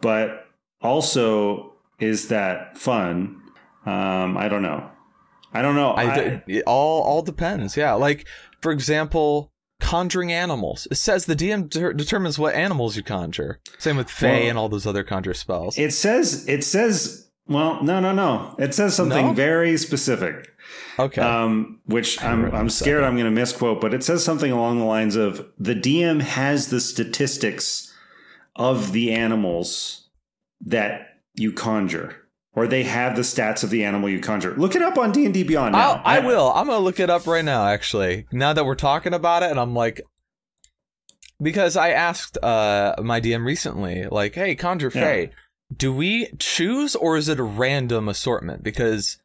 but 0.00 0.46
also, 0.82 1.74
is 1.98 2.28
that 2.28 2.78
fun? 2.78 3.40
Um, 3.86 4.36
I 4.36 4.48
don't 4.48 4.62
know. 4.62 4.88
I 5.52 5.62
don't 5.62 5.74
know. 5.74 5.90
I, 5.92 6.02
I- 6.04 6.42
it 6.46 6.62
all 6.66 7.02
all 7.02 7.22
depends. 7.22 7.76
Yeah, 7.76 7.94
like 7.94 8.26
for 8.60 8.72
example, 8.72 9.52
conjuring 9.80 10.32
animals. 10.32 10.86
It 10.90 10.94
says 10.96 11.26
the 11.26 11.34
DM 11.34 11.68
de- 11.68 11.94
determines 11.94 12.38
what 12.38 12.54
animals 12.54 12.96
you 12.96 13.02
conjure. 13.02 13.60
Same 13.78 13.96
with 13.96 14.10
Fae 14.10 14.28
Well, 14.40 14.48
and 14.50 14.58
all 14.58 14.68
those 14.68 14.86
other 14.86 15.02
conjure 15.02 15.34
spells. 15.34 15.76
it 15.78 15.92
says 15.92 16.46
it 16.48 16.62
says 16.64 17.26
well, 17.48 17.82
no, 17.82 17.98
no, 17.98 18.12
no. 18.12 18.54
It 18.60 18.74
says 18.74 18.94
something 18.94 19.26
No? 19.28 19.32
very 19.32 19.76
specific. 19.76 20.46
okay. 21.00 21.20
um, 21.20 21.80
which 21.86 22.22
I'm 22.22 22.54
I'm 22.54 22.70
scared. 22.70 23.02
I'm 23.02 23.14
going 23.14 23.24
to 23.24 23.30
misquote, 23.32 23.80
but 23.80 23.92
it 23.92 24.04
says 24.04 24.22
something 24.24 24.52
along 24.52 24.78
the 24.78 24.84
lines 24.84 25.16
of 25.16 25.44
the 25.58 25.74
DM 25.74 26.20
has 26.20 26.68
the 26.68 26.80
statistics 26.80 27.89
of 28.56 28.92
the 28.92 29.12
animals 29.12 30.08
that 30.60 31.16
you 31.34 31.52
conjure, 31.52 32.16
or 32.52 32.66
they 32.66 32.82
have 32.82 33.16
the 33.16 33.22
stats 33.22 33.62
of 33.62 33.70
the 33.70 33.84
animal 33.84 34.08
you 34.08 34.20
conjure. 34.20 34.54
Look 34.56 34.74
it 34.74 34.82
up 34.82 34.98
on 34.98 35.12
D 35.12 35.24
and 35.24 35.34
D 35.34 35.42
Beyond. 35.42 35.72
Now. 35.72 35.78
I'll, 35.78 36.02
I 36.04 36.18
will. 36.20 36.50
I'm 36.52 36.66
gonna 36.66 36.84
look 36.84 37.00
it 37.00 37.10
up 37.10 37.26
right 37.26 37.44
now. 37.44 37.66
Actually, 37.66 38.26
now 38.32 38.52
that 38.52 38.64
we're 38.64 38.74
talking 38.74 39.14
about 39.14 39.42
it, 39.42 39.50
and 39.50 39.60
I'm 39.60 39.74
like, 39.74 40.00
because 41.40 41.76
I 41.76 41.90
asked 41.90 42.38
uh 42.42 42.96
my 43.02 43.20
DM 43.20 43.44
recently, 43.44 44.06
like, 44.06 44.34
hey, 44.34 44.54
conjure 44.54 44.90
Yeah. 44.94 45.00
Fae, 45.02 45.30
do 45.74 45.92
we 45.92 46.28
choose 46.38 46.94
or 46.94 47.16
is 47.16 47.28
it 47.28 47.38
a 47.38 47.44
random 47.44 48.08
assortment? 48.08 48.62
Because 48.62 49.18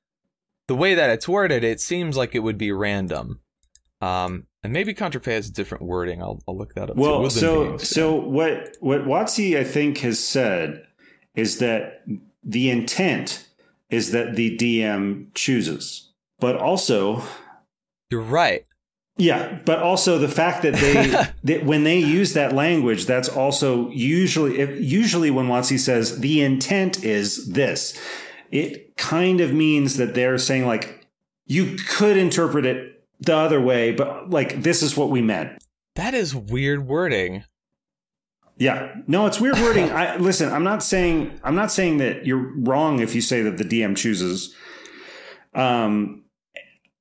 the 0.68 0.76
way 0.76 0.96
that 0.96 1.10
it's 1.10 1.28
worded, 1.28 1.64
it 1.64 1.80
seems 1.82 2.18
like 2.18 2.36
it 2.36 2.40
would 2.40 2.58
be 2.58 2.72
random. 2.72 3.40
Um, 4.02 4.48
and 4.64 4.74
maybe 4.74 4.94
conjure 4.94 5.20
Fae 5.20 5.34
has 5.34 5.50
a 5.50 5.54
different 5.54 5.84
wording. 5.84 6.22
I'll, 6.22 6.42
I'll 6.48 6.58
look 6.58 6.74
that 6.74 6.90
up. 6.90 6.98
Well, 6.98 7.22
Woodland 7.22 7.32
so 7.32 7.78
so 7.78 8.16
what 8.16 8.76
what 8.80 9.02
WotC 9.02 9.58
I 9.58 9.64
think 9.64 10.00
has 10.00 10.24
said 10.24 10.86
is 11.36 11.60
that 11.60 12.04
the 12.44 12.70
intent 12.70 13.48
is 13.90 14.12
that 14.12 14.36
the 14.36 14.58
DM 14.58 15.28
chooses, 15.34 16.12
but 16.40 16.56
also 16.56 17.24
You're 18.10 18.22
right. 18.22 18.66
Yeah, 19.18 19.60
but 19.64 19.80
also 19.80 20.18
the 20.18 20.28
fact 20.28 20.64
that 20.64 20.74
they 20.74 21.08
that 21.54 21.66
when 21.66 21.84
they 21.84 22.00
use 22.00 22.34
that 22.34 22.54
language, 22.54 23.06
that's 23.06 23.30
also 23.30 23.90
usually 23.90 24.60
if, 24.60 24.82
usually 24.82 25.32
when 25.32 25.48
WotC 25.48 25.80
says 25.80 26.20
the 26.20 26.42
intent 26.42 27.04
is 27.04 27.54
this, 27.54 27.98
it 28.52 28.98
kind 28.98 29.42
of 29.42 29.54
means 29.54 29.98
that 29.98 30.16
they're 30.16 30.38
saying 30.38 30.66
like 30.66 31.08
you 31.46 31.78
could 31.88 32.18
interpret 32.18 32.66
it 32.66 32.95
the 33.20 33.36
other 33.36 33.62
way, 33.62 33.92
but 33.92 34.30
like 34.30 34.62
this 34.62 34.82
is 34.84 34.96
what 34.98 35.10
we 35.10 35.22
meant. 35.22 35.62
That 35.96 36.14
is 36.14 36.36
weird 36.36 36.88
wording. 36.88 37.44
Yeah, 38.58 38.96
no, 39.08 39.26
it's 39.26 39.40
weird 39.40 39.58
wording. 39.58 39.92
I 39.92 40.16
listen. 40.18 40.52
I'm 40.52 40.64
not 40.64 40.84
saying 40.84 41.40
I'm 41.44 41.56
not 41.56 41.72
saying 41.72 41.98
that 41.98 42.26
you're 42.26 42.54
wrong 42.58 43.00
if 43.00 43.14
you 43.16 43.22
say 43.22 43.42
that 43.44 43.58
the 43.58 43.66
DM 43.66 43.96
chooses. 43.98 44.54
Um, 45.54 46.24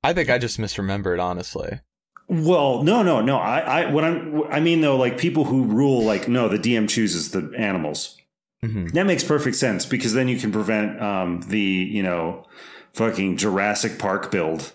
I 0.02 0.12
think 0.12 0.30
I 0.30 0.38
just 0.38 0.58
misremembered, 0.58 1.20
honestly. 1.20 1.80
Well, 2.28 2.82
no, 2.82 3.02
no, 3.02 3.20
no. 3.20 3.38
I, 3.38 3.58
I, 3.82 3.90
what 3.90 4.04
I'm, 4.04 4.42
I 4.50 4.60
mean 4.60 4.80
though, 4.80 4.96
like 4.96 5.18
people 5.18 5.44
who 5.44 5.64
rule, 5.64 6.02
like, 6.02 6.28
no, 6.28 6.48
the 6.48 6.58
DM 6.58 6.88
chooses 6.88 7.30
the 7.32 7.52
animals. 7.56 8.16
hmm 8.62 8.86
That 8.88 9.04
makes 9.04 9.24
perfect 9.24 9.56
sense 9.56 9.84
because 9.86 10.14
then 10.14 10.28
you 10.28 10.38
can 10.38 10.52
prevent, 10.52 11.00
um, 11.02 11.42
the, 11.48 11.58
you 11.60 12.02
know, 12.02 12.46
fucking 12.94 13.36
Jurassic 13.36 13.98
Park 13.98 14.30
build, 14.30 14.72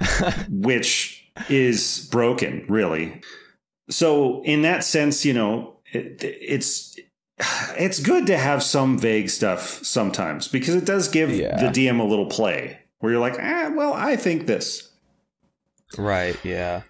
which 0.48 1.26
is 1.48 2.08
broken, 2.10 2.64
really. 2.68 3.20
So 3.90 4.42
in 4.44 4.62
that 4.62 4.84
sense, 4.84 5.24
you 5.24 5.32
know, 5.34 5.76
it, 5.92 6.22
it's, 6.22 6.96
it's 7.76 7.98
good 8.00 8.26
to 8.28 8.38
have 8.38 8.62
some 8.62 8.98
vague 8.98 9.28
stuff 9.30 9.84
sometimes 9.84 10.48
because 10.48 10.74
it 10.74 10.84
does 10.84 11.08
give 11.08 11.30
Yeah. 11.30 11.56
the 11.60 11.68
DM 11.68 12.00
a 12.00 12.04
little 12.04 12.26
play 12.26 12.78
where 13.00 13.12
you're 13.12 13.20
like, 13.20 13.36
ah, 13.40 13.72
well, 13.74 13.92
I 13.92 14.16
think 14.16 14.46
this. 14.46 14.90
Right, 15.98 16.36
yeah. 16.44 16.82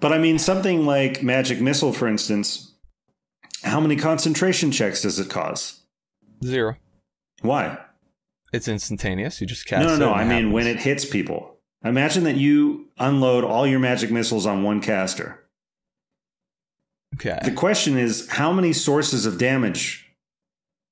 But 0.00 0.12
I 0.12 0.18
mean, 0.18 0.38
something 0.38 0.84
like 0.84 1.22
Magic 1.22 1.60
Missile, 1.60 1.92
for 1.92 2.06
instance, 2.08 2.72
how 3.62 3.80
many 3.80 3.96
concentration 3.96 4.70
checks 4.70 5.00
does 5.02 5.18
it 5.18 5.30
cause? 5.30 5.80
Zero. 6.44 6.76
Why? 7.40 7.78
It's 8.52 8.68
instantaneous. 8.68 9.40
You 9.40 9.46
just 9.46 9.66
cast 9.66 9.82
no, 9.86 9.88
no, 9.88 9.94
it 9.94 9.98
no. 9.98 10.12
I 10.12 10.22
it 10.24 10.26
mean, 10.26 10.52
when 10.52 10.66
it 10.66 10.80
hits 10.80 11.04
people. 11.04 11.53
Imagine 11.84 12.24
that 12.24 12.36
you 12.36 12.88
unload 12.98 13.44
all 13.44 13.66
your 13.66 13.78
magic 13.78 14.10
missiles 14.10 14.46
on 14.46 14.62
one 14.62 14.80
caster. 14.80 15.40
Okay. 17.14 17.38
The 17.44 17.52
question 17.52 17.96
is, 17.96 18.28
how 18.28 18.52
many 18.52 18.72
sources 18.72 19.26
of 19.26 19.38
damage 19.38 20.00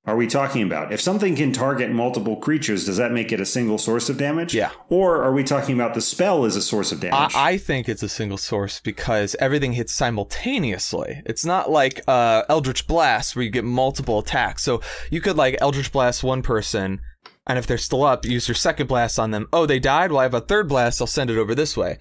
are 0.05 0.15
we 0.15 0.27
talking 0.27 0.63
about? 0.63 0.91
If 0.91 1.01
something 1.01 1.35
can 1.35 1.51
target 1.51 1.89
multiple 1.89 2.35
creatures, 2.35 2.85
does 2.85 2.97
that 2.97 3.11
make 3.11 3.31
it 3.31 3.39
a 3.39 3.45
single 3.45 3.77
source 3.77 4.09
of 4.09 4.17
damage? 4.17 4.53
Yeah. 4.53 4.71
Or 4.89 5.23
are 5.23 5.33
we 5.33 5.43
talking 5.43 5.75
about 5.75 5.93
the 5.93 6.01
spell 6.01 6.45
as 6.45 6.55
a 6.55 6.61
source 6.61 6.91
of 6.91 6.99
I, 6.99 7.09
damage? 7.09 7.35
I 7.35 7.57
think 7.57 7.89
it's 7.89 8.03
a 8.03 8.09
single 8.09 8.37
source 8.37 8.79
because 8.79 9.35
everything 9.39 9.73
hits 9.73 9.93
simultaneously. 9.93 11.21
It's 11.25 11.45
not 11.45 11.71
like 11.71 12.01
uh, 12.07 12.43
Eldritch 12.49 12.85
Blast 12.85 13.35
where 13.35 13.43
you 13.43 13.49
get 13.49 13.63
multiple 13.63 14.19
attacks. 14.19 14.63
So 14.63 14.81
you 15.09 15.21
could 15.21 15.37
like 15.37 15.57
Eldritch 15.59 15.91
Blast 15.91 16.23
one 16.23 16.41
person, 16.41 17.01
and 17.45 17.57
if 17.59 17.67
they're 17.67 17.77
still 17.77 18.03
up, 18.03 18.25
use 18.25 18.47
your 18.47 18.55
second 18.55 18.87
blast 18.87 19.19
on 19.19 19.31
them. 19.31 19.47
Oh, 19.53 19.65
they 19.65 19.79
died. 19.79 20.11
Well, 20.11 20.19
I 20.21 20.23
have 20.23 20.33
a 20.33 20.41
third 20.41 20.67
blast. 20.69 21.01
I'll 21.01 21.07
send 21.07 21.29
it 21.29 21.37
over 21.37 21.53
this 21.55 21.75
way. 21.77 21.99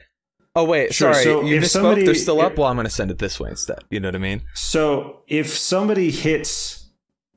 Oh 0.55 0.65
wait, 0.65 0.93
Sure, 0.93 1.13
sorry, 1.15 1.25
so 1.25 1.43
you 1.43 1.57
if 1.57 1.63
misspoke. 1.65 1.67
somebody- 1.69 2.05
they're 2.05 2.15
still 2.15 2.41
up. 2.41 2.59
Well, 2.59 2.69
I'm 2.69 2.77
going 2.77 2.85
to 2.85 2.91
send 2.91 3.11
it 3.11 3.19
this 3.19 3.41
way 3.41 3.49
instead. 3.51 3.79
You 3.91 4.01
know 4.01 4.09
what 4.09 4.17
I 4.17 4.19
mean? 4.19 4.43
So 4.55 5.23
if 5.27 5.49
somebody 5.57 6.11
hits, 6.11 6.91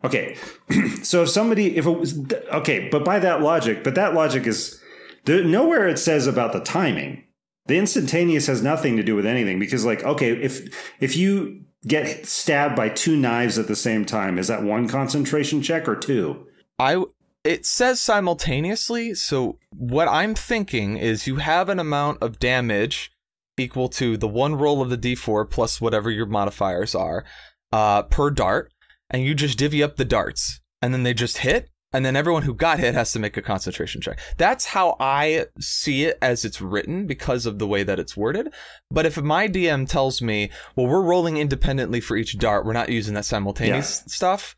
okay, 0.04 0.36
so 1.04 1.24
if 1.24 1.30
somebody, 1.30 1.78
if 1.78 1.86
it 1.86 1.92
was, 1.92 2.20
okay, 2.54 2.90
but 2.90 3.06
by 3.06 3.20
that 3.20 3.42
logic, 3.42 3.84
but 3.86 3.96
that 3.96 4.14
logic 4.14 4.46
is 4.46 4.82
there, 5.24 5.44
nowhere 5.46 5.88
it 5.88 5.98
says 5.98 6.28
about 6.28 6.52
the 6.52 6.60
timing. 6.60 7.24
The 7.68 7.78
instantaneous 7.78 8.46
has 8.48 8.62
nothing 8.62 8.96
to 8.98 9.02
do 9.04 9.16
with 9.16 9.26
anything 9.26 9.60
because, 9.60 9.86
like, 9.86 10.04
okay, 10.04 10.32
if 10.34 10.94
if 11.00 11.16
you 11.16 11.62
get 11.88 12.26
stabbed 12.28 12.76
by 12.76 12.90
two 12.90 13.16
knives 13.16 13.58
at 13.58 13.68
the 13.68 13.76
same 13.78 14.04
time, 14.06 14.38
is 14.38 14.48
that 14.50 14.62
one 14.62 14.88
concentration 14.90 15.62
check 15.64 15.88
or 15.88 15.96
two? 15.96 16.46
I 16.78 17.02
it 17.46 17.66
says 17.66 18.02
simultaneously, 18.02 19.14
so 19.14 19.60
what 19.70 20.08
I'm 20.08 20.34
thinking 20.34 20.98
is 20.98 21.28
you 21.28 21.36
have 21.38 21.70
an 21.70 21.80
amount 21.80 22.22
of 22.22 22.40
damage 22.40 23.12
equal 23.58 23.88
to 23.88 24.18
the 24.18 24.28
one 24.28 24.56
roll 24.56 24.82
of 24.82 24.90
the 24.90 24.98
d4 24.98 25.50
plus 25.50 25.80
whatever 25.80 26.10
your 26.10 26.26
modifiers 26.26 26.96
are 26.96 27.24
uh, 27.72 28.02
per 28.04 28.32
dart, 28.32 28.74
and 29.10 29.22
you 29.22 29.36
just 29.36 29.60
divvy 29.60 29.84
up 29.84 29.96
the 29.96 30.04
darts, 30.04 30.60
and 30.82 30.92
then 30.92 31.04
they 31.04 31.14
just 31.14 31.38
hit, 31.38 31.70
and 31.94 32.04
then 32.04 32.16
everyone 32.16 32.42
who 32.42 32.54
got 32.54 32.80
hit 32.80 32.96
has 32.96 33.12
to 33.12 33.20
make 33.20 33.38
a 33.38 33.42
concentration 33.44 34.02
check. 34.02 34.20
That's 34.38 34.66
how 34.66 34.98
I 35.00 35.46
see 35.60 36.06
it 36.06 36.18
as 36.24 36.46
it's 36.46 36.62
written 36.62 37.06
because 37.06 37.46
of 37.46 37.60
the 37.60 37.68
way 37.68 37.84
that 37.84 38.00
it's 38.00 38.18
worded. 38.18 38.52
But 38.90 39.06
if 39.06 39.22
my 39.22 39.48
DM 39.48 39.88
tells 39.88 40.22
me, 40.22 40.50
well, 40.76 40.88
we're 40.88 41.02
rolling 41.02 41.38
independently 41.38 42.02
for 42.02 42.18
each 42.18 42.40
dart, 42.40 42.66
we're 42.66 42.74
not 42.74 42.90
using 42.90 43.14
that 43.14 43.26
simultaneous 43.26 44.04
stuff, 44.08 44.58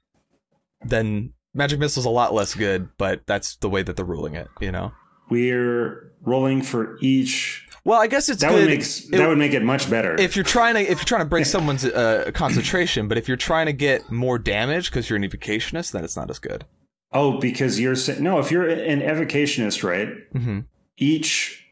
then 0.81 1.33
Magic 1.57 1.79
Missile's 1.79 2.05
a 2.05 2.09
lot 2.09 2.33
less 2.33 2.53
good, 2.55 2.89
but 2.97 3.21
that's 3.25 3.55
the 3.57 3.69
way 3.69 3.81
that 3.83 3.95
they're 3.95 4.05
ruling 4.05 4.35
it, 4.35 4.47
you 4.61 4.71
know? 4.71 4.91
We're 5.29 6.11
rolling 6.23 6.61
for 6.61 6.97
each. 7.01 7.67
Well, 7.83 7.99
I 7.99 8.07
guess 8.07 8.29
it's 8.29 8.41
That 8.41 8.49
good. 8.51 8.61
would 8.61 8.69
make 8.69 8.81
it- 8.81 9.11
that 9.11 9.27
would 9.27 9.37
make 9.37 9.53
it 9.53 9.63
much 9.63 9.89
better. 9.89 10.15
if 10.19 10.35
you're 10.35 10.45
trying 10.45 10.75
to 10.75 10.81
if 10.81 10.99
you're 10.99 11.05
trying 11.05 11.21
to 11.21 11.25
break 11.29 11.45
someone's 11.55 11.83
uh, 11.85 12.31
concentration, 12.33 13.07
but 13.07 13.17
if 13.17 13.27
you're 13.27 13.37
trying 13.37 13.65
to 13.65 13.73
get 13.73 14.09
more 14.11 14.37
damage 14.37 14.89
because 14.91 15.09
you're 15.09 15.17
an 15.17 15.23
evocationist, 15.23 15.91
then 15.91 16.03
it's 16.03 16.15
not 16.15 16.29
as 16.29 16.39
good. 16.39 16.65
oh, 17.13 17.39
because 17.39 17.79
you're 17.79 17.95
no, 18.19 18.39
if 18.39 18.51
you're 18.51 18.67
an 18.67 18.99
evocationist, 19.01 19.83
right? 19.83 20.09
hmm 20.33 20.59
Each 20.97 21.65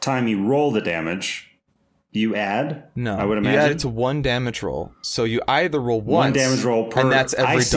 time 0.00 0.28
you 0.28 0.44
roll 0.46 0.70
the 0.70 0.80
damage, 0.80 1.50
you 2.12 2.34
add 2.34 2.84
No, 2.96 3.16
I 3.16 3.24
would 3.24 3.38
imagine. 3.38 3.60
you 3.60 3.64
add 3.66 3.70
it 3.72 3.78
to 3.80 3.88
one 3.88 4.22
damage 4.22 4.62
roll. 4.62 4.92
So 5.02 5.24
you 5.24 5.40
either 5.48 5.80
roll 5.80 6.00
one 6.00 6.32
damage 6.32 6.62
roll 6.64 6.88
per. 6.88 7.00
and 7.00 7.12
that's 7.12 7.34
I 7.34 7.50
every 7.52 7.62
see. 7.62 7.76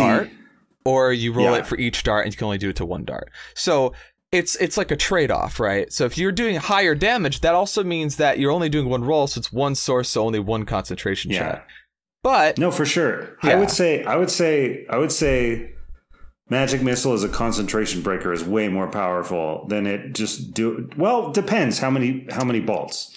Or 0.86 1.14
you 1.14 1.32
roll 1.34 1.52
Yeah. 1.52 1.58
it 1.58 1.68
for 1.68 1.78
each 1.78 2.04
dart, 2.04 2.26
and 2.26 2.34
you 2.34 2.38
can 2.38 2.46
only 2.46 2.58
do 2.58 2.70
it 2.70 2.76
to 2.78 2.86
one 2.86 3.04
dart. 3.06 3.32
So 3.56 3.94
it's 4.32 4.56
it's 4.58 4.78
like 4.78 4.90
a 4.92 4.96
trade 4.96 5.30
off, 5.32 5.60
right? 5.60 5.92
So 5.94 6.06
if 6.06 6.18
you're 6.18 6.32
doing 6.32 6.56
higher 6.56 6.96
damage, 6.96 7.42
that 7.42 7.54
also 7.54 7.84
means 7.84 8.18
that 8.18 8.40
you're 8.40 8.52
only 8.52 8.70
doing 8.70 8.90
one 8.90 9.04
roll, 9.04 9.28
so 9.28 9.40
it's 9.40 9.54
one 9.54 9.76
source, 9.76 10.10
so 10.10 10.26
only 10.26 10.40
one 10.40 10.66
concentration 10.66 11.32
Yeah. 11.32 11.40
check. 11.40 11.68
But 12.24 12.58
No, 12.58 12.72
for 12.72 12.86
sure. 12.86 13.38
I 13.44 13.56
would 13.56 13.70
say. 13.70 14.04
I 14.04 14.16
would 14.16 14.32
say. 14.32 14.86
I 14.90 14.98
would 14.98 15.12
say. 15.12 15.70
Magic 16.50 16.82
missile 16.84 17.14
as 17.14 17.24
a 17.24 17.30
concentration 17.30 18.02
breaker 18.02 18.34
is 18.34 18.44
way 18.44 18.68
more 18.68 18.88
powerful 18.88 19.66
than 19.70 19.88
it 19.88 20.14
just 20.14 20.54
do. 20.54 20.90
Well, 20.98 21.32
depends 21.32 21.80
how 21.80 21.90
many 21.90 22.28
how 22.30 22.44
many 22.44 22.60
bolts, 22.60 23.16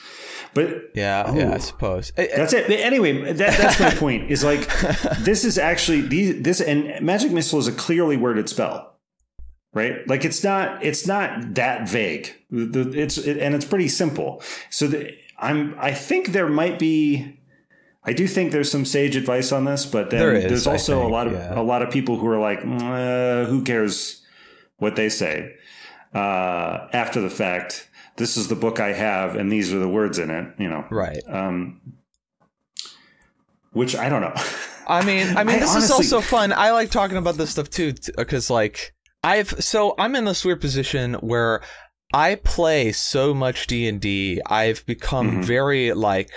but 0.56 0.90
yeah, 0.94 1.32
yeah, 1.34 1.52
I 1.52 1.58
suppose. 1.58 2.12
Eh, 2.16 2.24
eh, 2.24 2.36
That's 2.36 2.54
it. 2.54 2.70
Anyway, 2.70 3.32
that, 3.34 3.58
that's 3.58 3.78
my 3.78 3.90
point. 4.04 4.30
Is 4.30 4.42
like 4.42 4.66
this 5.20 5.44
is 5.44 5.58
actually 5.58 6.00
these 6.00 6.42
this 6.42 6.62
and 6.62 7.04
magic 7.04 7.30
missile 7.30 7.58
is 7.58 7.68
a 7.68 7.72
clearly 7.72 8.16
worded 8.16 8.48
spell, 8.48 8.96
right? 9.74 9.96
Like 10.08 10.24
it's 10.24 10.42
not 10.42 10.82
it's 10.82 11.06
not 11.06 11.54
that 11.54 11.88
vague. 11.88 12.34
It's 12.50 13.18
it, 13.18 13.36
and 13.38 13.54
it's 13.54 13.66
pretty 13.66 13.88
simple. 13.88 14.42
So 14.70 14.86
the, 14.86 15.14
I'm 15.38 15.76
I 15.78 15.92
think 15.92 16.32
there 16.32 16.48
might 16.48 16.78
be. 16.78 17.38
I 18.02 18.12
do 18.12 18.26
think 18.26 18.52
there's 18.52 18.70
some 18.70 18.84
sage 18.86 19.14
advice 19.16 19.52
on 19.52 19.64
this, 19.64 19.84
but 19.84 20.10
then 20.10 20.20
There 20.20 20.34
is, 20.34 20.44
there's 20.44 20.66
also 20.66 21.06
a 21.06 21.10
lot 21.10 21.26
of 21.26 21.34
yeah. 21.34 21.60
a 21.60 21.62
lot 21.62 21.82
of 21.82 21.90
people 21.90 22.16
who 22.16 22.28
are 22.28 22.38
like, 22.38 22.60
"Mm, 22.60 22.80
uh, 22.80 23.50
who 23.50 23.62
cares 23.62 24.24
what 24.78 24.96
they 24.96 25.08
say 25.10 25.54
uh, 26.14 26.88
after 26.92 27.20
the 27.20 27.30
fact. 27.30 27.88
This 28.16 28.36
is 28.36 28.48
the 28.48 28.54
book 28.54 28.80
I 28.80 28.92
have, 28.92 29.36
and 29.36 29.50
these 29.52 29.72
are 29.74 29.78
the 29.78 29.88
words 29.88 30.18
in 30.18 30.30
it. 30.30 30.54
You 30.58 30.68
know, 30.68 30.86
right. 30.90 31.22
um, 31.28 31.80
which 33.72 33.94
I 33.96 34.08
don't 34.08 34.22
know. 34.22 34.34
I 34.88 35.04
mean, 35.04 35.36
I 35.36 35.42
mean, 35.44 35.56
I 35.56 35.60
this 35.60 35.74
is 35.74 35.90
also 35.90 36.20
fun. 36.20 36.52
I 36.52 36.70
like 36.70 36.90
talking 36.90 37.16
about 37.16 37.36
this 37.36 37.50
stuff 37.50 37.68
too, 37.68 37.92
because 38.16 38.48
like 38.50 38.94
I've 39.24 39.50
so 39.62 39.94
I'm 39.98 40.14
in 40.14 40.24
this 40.24 40.44
weird 40.44 40.60
position 40.60 41.14
where 41.14 41.60
I 42.14 42.36
play 42.36 42.92
so 42.92 43.34
much 43.34 43.66
D 43.66 43.88
and 43.88 44.00
D. 44.00 44.40
I've 44.46 44.86
become 44.86 45.38
Mhm. 45.42 45.44
very 45.44 45.92
like 45.92 46.30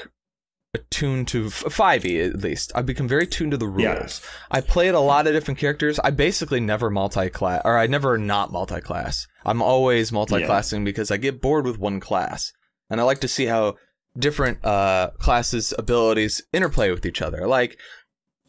attuned 0.74 1.28
to 1.30 1.50
five 1.50 2.06
e 2.06 2.20
at 2.22 2.42
least. 2.42 2.72
I've 2.76 2.86
become 2.86 3.08
very 3.08 3.26
tuned 3.26 3.52
to 3.52 3.58
the 3.58 3.68
rules. 3.68 4.22
Yeah. 4.24 4.30
I 4.52 4.62
played 4.62 4.94
a 4.94 5.00
lot 5.00 5.28
of 5.28 5.34
different 5.34 5.60
characters. 5.60 6.00
I 6.00 6.12
basically 6.12 6.60
never 6.60 6.90
multi-class, 6.90 7.62
or 7.66 7.78
I 7.78 7.88
never 7.88 8.18
not 8.18 8.52
multi-class. 8.52 9.28
I'm 9.46 9.62
always 9.62 10.12
multi-classing 10.12 10.84
because 10.84 11.12
I 11.12 11.18
get 11.18 11.42
bored 11.42 11.66
with 11.66 11.80
one 11.80 12.00
class, 12.00 12.54
and 12.90 13.00
I 13.00 13.04
like 13.04 13.22
to 13.22 13.28
see 13.28 13.46
how 13.46 13.76
different 14.18 14.64
uh, 14.64 15.12
classes' 15.18 15.74
abilities 15.78 16.42
interplay 16.54 16.92
with 16.92 17.06
each 17.06 17.22
other. 17.22 17.48
Like, 17.48 17.80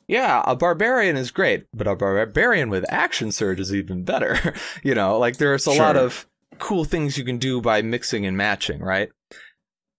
yeah, 0.07 0.43
a 0.47 0.57
barbarian 0.57 1.17
is 1.17 1.31
great, 1.31 1.67
but 1.73 1.87
a 1.87 1.95
barbarian 1.95 2.69
with 2.69 2.85
action 2.93 3.33
surge 3.33 3.61
is 3.61 3.75
even 3.75 4.05
better. 4.05 4.55
you 4.83 4.95
know, 4.95 5.19
like 5.19 5.39
there's 5.39 5.67
a 5.67 5.73
lot 5.73 5.97
of 5.97 6.27
cool 6.59 6.85
things 6.85 7.17
you 7.17 7.25
can 7.25 7.39
do 7.39 7.61
by 7.61 7.81
mixing 7.81 8.27
and 8.27 8.37
matching, 8.37 8.81
right? 8.81 9.09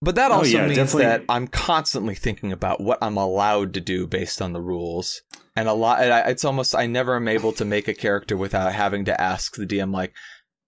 But 0.02 0.16
that 0.16 0.32
Oh, 0.32 0.34
also 0.38 0.50
yeah, 0.50 0.64
means 0.66 0.76
definitely. 0.76 1.04
that 1.04 1.24
I'm 1.28 1.46
constantly 1.46 2.16
thinking 2.16 2.50
about 2.50 2.80
what 2.80 2.98
I'm 3.00 3.16
allowed 3.16 3.72
to 3.74 3.80
do 3.80 4.06
based 4.08 4.42
on 4.42 4.52
the 4.52 4.60
rules. 4.60 5.22
And 5.54 5.68
a 5.68 5.72
lot, 5.72 6.00
it's 6.28 6.44
almost 6.44 6.74
I 6.74 6.86
never 6.86 7.14
am 7.14 7.28
able 7.28 7.52
to 7.52 7.64
make 7.64 7.86
a 7.86 7.94
character 7.94 8.36
without 8.36 8.72
having 8.72 9.04
to 9.04 9.20
ask 9.20 9.54
the 9.54 9.66
DM 9.66 9.92
like, 9.92 10.12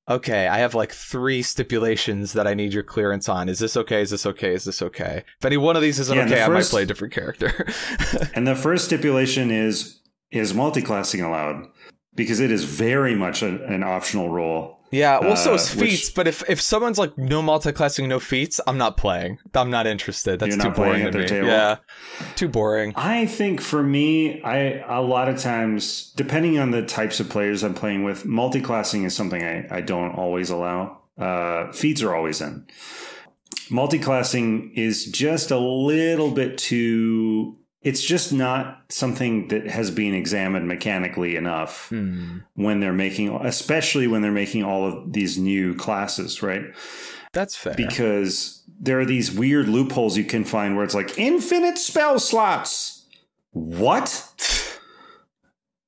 okay, 0.08 0.46
I 0.46 0.58
have 0.58 0.74
like 0.74 0.92
three 0.92 1.42
stipulations 1.42 2.34
that 2.34 2.46
I 2.46 2.54
need 2.54 2.72
your 2.72 2.82
clearance 2.82 3.28
on. 3.28 3.48
Is 3.48 3.58
this 3.58 3.76
okay? 3.76 4.02
Is 4.02 4.10
this 4.10 4.24
okay? 4.26 4.52
Is 4.54 4.64
this 4.64 4.82
okay? 4.82 5.24
If 5.38 5.44
any 5.44 5.56
one 5.56 5.74
of 5.76 5.82
these 5.82 5.98
isn't 5.98 6.14
Yeah, 6.14 6.22
and 6.22 6.30
the 6.30 6.36
okay, 6.36 6.44
I 6.44 6.48
might 6.48 6.64
play 6.66 6.82
a 6.82 6.86
different 6.86 7.14
character. 7.14 7.66
and 8.34 8.46
the 8.46 8.54
first 8.54 8.84
stipulation 8.84 9.50
is 9.50 10.00
is 10.30 10.52
multi-classing 10.54 11.20
allowed 11.22 11.66
because 12.14 12.40
it 12.40 12.50
is 12.50 12.64
very 12.64 13.14
much 13.14 13.42
a, 13.42 13.64
an 13.66 13.82
optional 13.82 14.28
role. 14.30 14.73
Yeah, 14.90 15.18
well, 15.20 15.36
so 15.36 15.52
Uh, 15.52 15.54
is 15.54 15.74
which- 15.74 15.90
feats. 15.90 16.10
But 16.10 16.28
if 16.28 16.48
if 16.48 16.60
someone's 16.60 16.98
like 16.98 17.18
no 17.18 17.42
multi-classing, 17.42 18.08
no 18.08 18.20
feats, 18.20 18.60
I'm 18.66 18.78
not 18.78 18.96
playing. 18.96 19.38
I'm 19.54 19.70
not 19.70 19.86
interested. 19.88 20.38
That's 20.38 20.56
too 20.56 20.70
boring 20.70 21.02
at 21.02 21.12
to 21.12 21.18
me. 21.18 21.26
table? 21.26 21.48
Yeah, 21.48 21.76
too 22.36 22.48
boring. 22.48 22.92
I 22.96 23.26
think 23.26 23.60
for 23.60 23.82
me, 23.82 24.40
I 24.42 24.84
a 24.88 25.02
lot 25.02 25.28
of 25.28 25.38
times, 25.40 26.12
depending 26.16 26.58
on 26.60 26.70
the 26.70 26.82
types 26.82 27.18
of 27.18 27.28
players 27.28 27.64
I'm 27.64 27.74
playing 27.74 28.04
with, 28.04 28.24
multi-classing 28.24 29.02
is 29.04 29.16
something 29.16 29.42
I, 29.42 29.66
I 29.70 29.80
don't 29.80 30.12
always 30.12 30.50
allow. 30.50 30.98
Uh, 31.18 31.72
feats 31.72 32.00
are 32.02 32.14
always 32.14 32.40
in. 32.40 32.64
Multi-classing 33.70 34.72
is 34.74 35.06
just 35.06 35.50
a 35.50 35.58
little 35.58 36.30
bit 36.30 36.58
too. 36.58 37.56
It's 37.84 38.02
just 38.02 38.32
not 38.32 38.82
something 38.88 39.48
that 39.48 39.66
has 39.66 39.90
been 39.90 40.14
examined 40.14 40.66
mechanically 40.66 41.36
enough 41.36 41.88
Hmm. 41.90 42.38
when 42.54 42.80
they're 42.80 42.92
making, 42.94 43.28
especially 43.44 44.06
when 44.08 44.22
they're 44.22 44.32
making 44.32 44.64
all 44.64 44.86
of 44.88 45.12
these 45.12 45.38
new 45.38 45.74
classes, 45.76 46.42
right? 46.42 46.64
That's 47.32 47.54
fair. 47.56 47.74
because 47.76 48.62
there 48.80 48.98
are 49.00 49.04
these 49.04 49.30
weird 49.32 49.68
loopholes 49.68 50.16
you 50.16 50.24
can 50.24 50.44
find 50.44 50.76
where 50.76 50.84
it's 50.84 50.94
like 50.94 51.18
infinite 51.18 51.78
spell 51.78 52.18
slots. 52.18 53.06
What? 53.52 54.28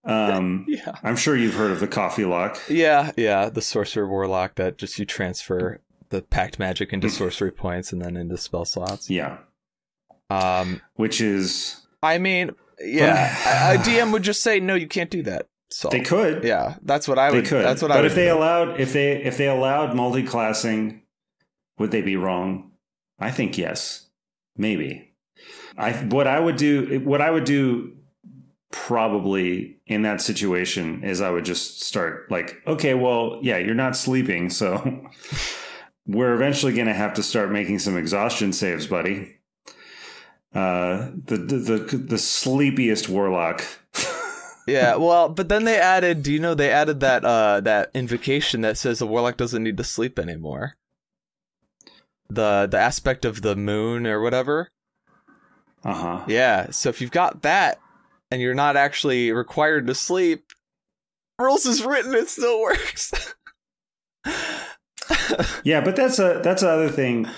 Um, 0.05 0.67
yeah. 0.69 0.93
I'm 1.03 1.17
sure 1.17 1.37
you've 1.37 1.55
heard 1.55 1.73
of 1.73 1.81
the 1.81 1.89
coffee 1.89 2.25
lock. 2.25 2.61
Yeah, 2.69 3.11
yeah, 3.17 3.49
the 3.49 3.61
sorcerer 3.61 4.09
warlock 4.09 4.55
that 4.55 4.79
just 4.79 4.99
you 5.01 5.05
transfer 5.05 5.81
the 6.11 6.23
pact 6.23 6.61
magic 6.61 6.93
into 6.93 7.09
Mm. 7.09 7.11
sorcery 7.11 7.51
points 7.51 7.93
and 7.93 8.01
then 8.01 8.17
into 8.17 8.37
spell 8.37 8.65
slots. 8.65 9.11
Yeah, 9.11 9.39
Um, 10.31 10.81
which 10.95 11.21
is 11.21 11.86
I 12.03 12.19
mean, 12.19 12.53
yeah, 12.81 13.75
a 13.75 13.79
DM 13.83 14.13
would 14.13 14.23
just 14.23 14.43
say 14.43 14.61
no, 14.61 14.75
you 14.75 14.89
can't 14.89 15.11
do 15.11 15.23
that. 15.23 15.49
So 15.71 15.89
they 15.89 16.01
could, 16.01 16.45
yeah, 16.45 16.77
that's 16.83 17.09
what 17.09 17.19
I 17.19 17.31
would. 17.31 17.45
they 17.45 17.49
could. 17.49 17.65
That's 17.65 17.83
what 17.83 17.89
but 17.89 17.99
I 17.99 18.03
would. 18.03 18.07
if 18.07 18.15
they 18.15 18.27
do. 18.27 18.37
allowed, 18.37 18.81
if 18.81 18.93
they 18.93 19.23
if 19.23 19.37
they 19.37 19.49
allowed 19.49 19.95
multi-classing, 19.97 21.03
would 21.79 21.91
they 21.91 22.03
be 22.03 22.17
wrong? 22.17 22.73
I 23.19 23.31
think 23.31 23.59
yes, 23.59 24.09
maybe. 24.57 25.15
I 25.77 25.93
what 25.93 26.27
I 26.27 26.39
would 26.39 26.57
do, 26.57 27.01
what 27.05 27.21
I 27.21 27.31
would 27.31 27.45
do 27.45 27.97
probably 28.71 29.79
in 29.87 30.03
that 30.03 30.21
situation 30.21 31.03
is 31.03 31.21
I 31.21 31.31
would 31.31 31.45
just 31.45 31.83
start 31.83 32.31
like, 32.31 32.63
okay, 32.67 32.95
well, 32.95 33.39
yeah, 33.43 33.59
you're 33.59 33.75
not 33.75 33.97
sleeping, 33.97 34.51
so 34.51 35.09
we're 36.07 36.35
eventually 36.35 36.75
going 36.75 36.87
to 36.87 36.95
have 36.95 37.15
to 37.15 37.23
start 37.23 37.51
making 37.51 37.79
some 37.79 37.97
exhaustion 37.97 38.53
saves, 38.53 38.87
buddy. 38.87 39.37
Uh, 40.55 41.11
the 41.27 41.37
the 41.37 41.57
the, 41.57 41.97
the 41.97 42.19
sleepiest 42.19 43.09
warlock. 43.09 43.65
yeah, 44.67 44.97
well, 44.97 45.29
but 45.29 45.49
then 45.49 45.65
they 45.65 45.79
added. 45.79 46.23
Do 46.23 46.33
you 46.33 46.41
know 46.41 46.55
they 46.55 46.71
added 46.71 47.01
that 47.01 47.25
uh 47.25 47.61
that 47.61 47.91
invocation 47.95 48.63
that 48.63 48.79
says 48.79 48.99
the 48.99 49.07
warlock 49.07 49.37
doesn't 49.37 49.63
need 49.63 49.77
to 49.77 49.85
sleep 49.85 50.19
anymore. 50.19 50.75
The 52.29 52.67
the 52.71 52.79
aspect 52.79 53.25
of 53.25 53.43
the 53.43 53.57
moon 53.57 54.07
or 54.07 54.21
whatever. 54.21 54.71
Uh 55.85 55.95
huh. 55.95 56.25
Yeah, 56.27 56.71
so 56.71 56.89
if 56.89 57.01
you've 57.01 57.11
got 57.11 57.43
that 57.43 57.79
and 58.31 58.41
you're 58.41 58.55
not 58.55 58.77
actually 58.77 59.31
required 59.31 59.87
to 59.87 59.95
sleep, 59.95 60.53
rules 61.39 61.67
is 61.67 61.85
written, 61.85 62.15
it 62.15 62.29
still 62.29 62.61
works. 62.61 63.13
Yeah, 65.65 65.81
but 65.81 65.97
that's 65.97 66.19
a 66.19 66.41
that's 66.43 66.63
the 66.63 66.69
other 66.69 66.89
thing. 66.89 67.29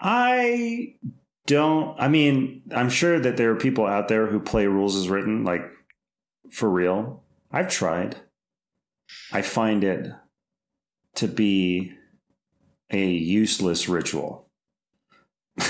I 0.00 0.94
don't. 1.46 1.98
I 2.00 2.08
mean, 2.08 2.62
I'm 2.74 2.90
sure 2.90 3.18
that 3.20 3.36
there 3.36 3.50
are 3.50 3.56
people 3.56 3.86
out 3.86 4.08
there 4.08 4.26
who 4.26 4.40
play 4.40 4.66
rules 4.66 4.96
as 4.96 5.08
written, 5.08 5.44
like 5.44 5.62
for 6.50 6.68
real. 6.70 7.22
I've 7.50 7.68
tried. 7.68 8.16
I 9.32 9.42
find 9.42 9.84
it 9.84 10.10
to 11.16 11.28
be 11.28 11.92
a 12.90 13.06
useless 13.10 13.88
ritual. 13.88 14.48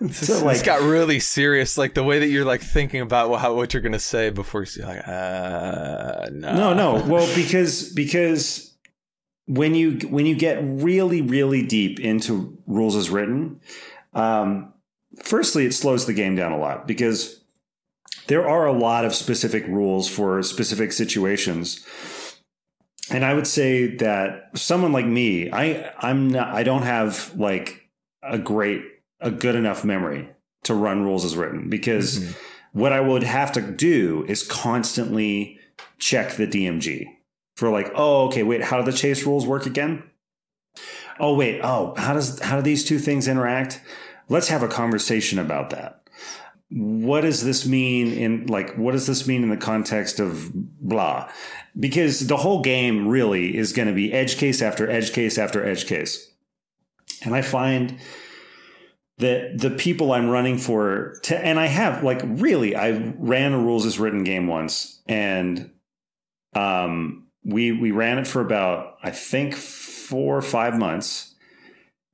This, 0.00 0.30
like- 0.42 0.56
this 0.56 0.62
got 0.62 0.80
really 0.80 1.20
serious. 1.20 1.76
Like 1.76 1.92
the 1.92 2.02
way 2.02 2.20
that 2.20 2.28
you're 2.28 2.46
like 2.46 2.62
thinking 2.62 3.02
about 3.02 3.34
how, 3.38 3.54
what 3.54 3.74
you're 3.74 3.82
gonna 3.82 3.98
say 3.98 4.30
before 4.30 4.64
you 4.64 4.82
like, 4.82 5.06
uh, 5.06 6.30
no, 6.32 6.54
No, 6.54 6.72
no. 6.72 7.04
Well, 7.06 7.28
because 7.34 7.92
because 7.92 8.74
when 9.44 9.74
you 9.74 9.98
when 10.08 10.24
you 10.24 10.36
get 10.36 10.58
really 10.62 11.20
really 11.20 11.66
deep 11.66 12.00
into 12.00 12.56
rules 12.66 12.96
as 12.96 13.10
written, 13.10 13.60
um, 14.14 14.72
firstly 15.22 15.66
it 15.66 15.74
slows 15.74 16.06
the 16.06 16.12
game 16.12 16.36
down 16.36 16.52
a 16.52 16.58
lot 16.58 16.86
because 16.86 17.42
there 18.26 18.48
are 18.48 18.66
a 18.66 18.72
lot 18.72 19.04
of 19.04 19.14
specific 19.14 19.66
rules 19.66 20.08
for 20.08 20.42
specific 20.42 20.92
situations. 20.92 21.84
And 23.10 23.24
I 23.24 23.34
would 23.34 23.46
say 23.46 23.96
that 23.96 24.50
someone 24.54 24.92
like 24.92 25.06
me, 25.06 25.50
I 25.50 25.92
I'm 25.98 26.28
not 26.28 26.48
I 26.48 26.62
don't 26.62 26.82
have 26.82 27.32
like 27.36 27.88
a 28.22 28.38
great 28.38 28.82
a 29.20 29.30
good 29.30 29.54
enough 29.56 29.84
memory 29.84 30.28
to 30.64 30.74
run 30.74 31.02
rules 31.02 31.24
as 31.24 31.36
written 31.36 31.68
because 31.68 32.20
Mhm. 32.20 32.36
what 32.72 32.92
I 32.92 33.00
would 33.00 33.22
have 33.24 33.50
to 33.52 33.60
do 33.60 34.24
is 34.28 34.42
constantly 34.46 35.58
check 35.98 36.36
the 36.36 36.46
DMG 36.46 37.06
for 37.56 37.68
like, 37.70 37.90
oh, 37.94 38.26
okay, 38.26 38.42
wait, 38.42 38.62
how 38.62 38.78
do 38.80 38.84
the 38.90 38.96
chase 38.96 39.24
rules 39.26 39.46
work 39.46 39.66
again? 39.66 40.02
Oh, 41.18 41.34
wait, 41.34 41.60
oh, 41.62 41.94
how 41.96 42.14
does 42.14 42.38
how 42.40 42.56
do 42.56 42.62
these 42.62 42.84
two 42.84 42.98
things 42.98 43.26
interact? 43.28 43.80
Let's 44.30 44.48
have 44.48 44.62
a 44.62 44.68
conversation 44.68 45.38
about 45.38 45.70
that. 45.70 46.08
What 46.70 47.22
does 47.22 47.44
this 47.44 47.66
mean 47.66 48.12
in 48.12 48.46
like 48.46 48.76
what 48.76 48.92
does 48.92 49.06
this 49.06 49.26
mean 49.26 49.42
in 49.42 49.50
the 49.50 49.56
context 49.56 50.20
of 50.20 50.50
blah? 50.54 51.28
Because 51.78 52.28
the 52.28 52.36
whole 52.36 52.62
game 52.62 53.08
really 53.08 53.56
is 53.56 53.72
going 53.72 53.88
to 53.88 53.94
be 53.94 54.12
edge 54.12 54.38
case 54.38 54.62
after 54.62 54.88
edge 54.88 55.12
case 55.12 55.36
after 55.36 55.66
edge 55.66 55.86
case. 55.86 56.30
And 57.22 57.34
I 57.34 57.42
find 57.42 57.98
that 59.20 59.58
the 59.58 59.70
people 59.70 60.12
I'm 60.12 60.30
running 60.30 60.56
for, 60.56 61.18
to, 61.24 61.38
and 61.38 61.60
I 61.60 61.66
have 61.66 62.02
like 62.02 62.22
really, 62.24 62.74
I 62.74 63.12
ran 63.18 63.52
a 63.52 63.58
rules 63.58 63.84
as 63.84 63.98
written 63.98 64.24
game 64.24 64.46
once, 64.46 65.02
and 65.06 65.70
um, 66.54 67.26
we 67.44 67.72
we 67.72 67.90
ran 67.90 68.18
it 68.18 68.26
for 68.26 68.40
about 68.40 68.96
I 69.02 69.10
think 69.10 69.54
four 69.54 70.36
or 70.36 70.42
five 70.42 70.78
months, 70.78 71.29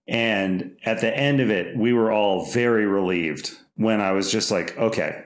and 0.09 0.77
at 0.85 1.01
the 1.01 1.17
end 1.17 1.41
of 1.41 1.51
it, 1.51 1.77
we 1.77 1.93
were 1.93 2.13
all 2.13 2.47
very 2.47 2.87
relieved 2.87 3.57
when 3.77 4.01
I 4.01 4.13
was 4.13 4.31
just 4.31 4.51
like, 4.51 4.77
okay, 4.79 5.25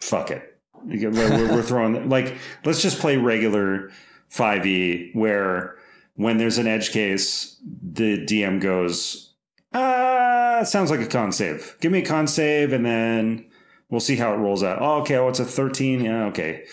fuck 0.00 0.30
it, 0.30 0.58
we're, 0.84 1.62
throwing 1.62 2.08
like 2.10 2.36
let's 2.64 2.82
just 2.82 3.00
play 3.00 3.16
regular 3.16 3.90
five 4.28 4.66
e 4.66 5.10
where 5.12 5.76
when 6.14 6.38
there's 6.38 6.58
an 6.58 6.66
edge 6.66 6.90
case, 6.90 7.60
the 7.82 8.24
DM 8.26 8.60
goes 8.60 9.30
uh, 9.72 10.64
sounds 10.64 10.90
like 10.90 11.00
a 11.00 11.06
con 11.06 11.32
save. 11.32 11.76
Give 11.80 11.92
me 11.92 12.00
a 12.00 12.04
con 12.04 12.26
save 12.26 12.72
and 12.72 12.84
then 12.84 13.46
we'll 13.88 14.00
see 14.00 14.16
how 14.16 14.32
it 14.34 14.38
rolls 14.38 14.62
out. 14.62 14.80
Oh, 14.80 15.00
okay. 15.00 15.16
Oh, 15.16 15.28
it's 15.28 15.40
a 15.40 15.44
13. 15.44 16.00
Yeah, 16.00 16.24
okay. 16.26 16.64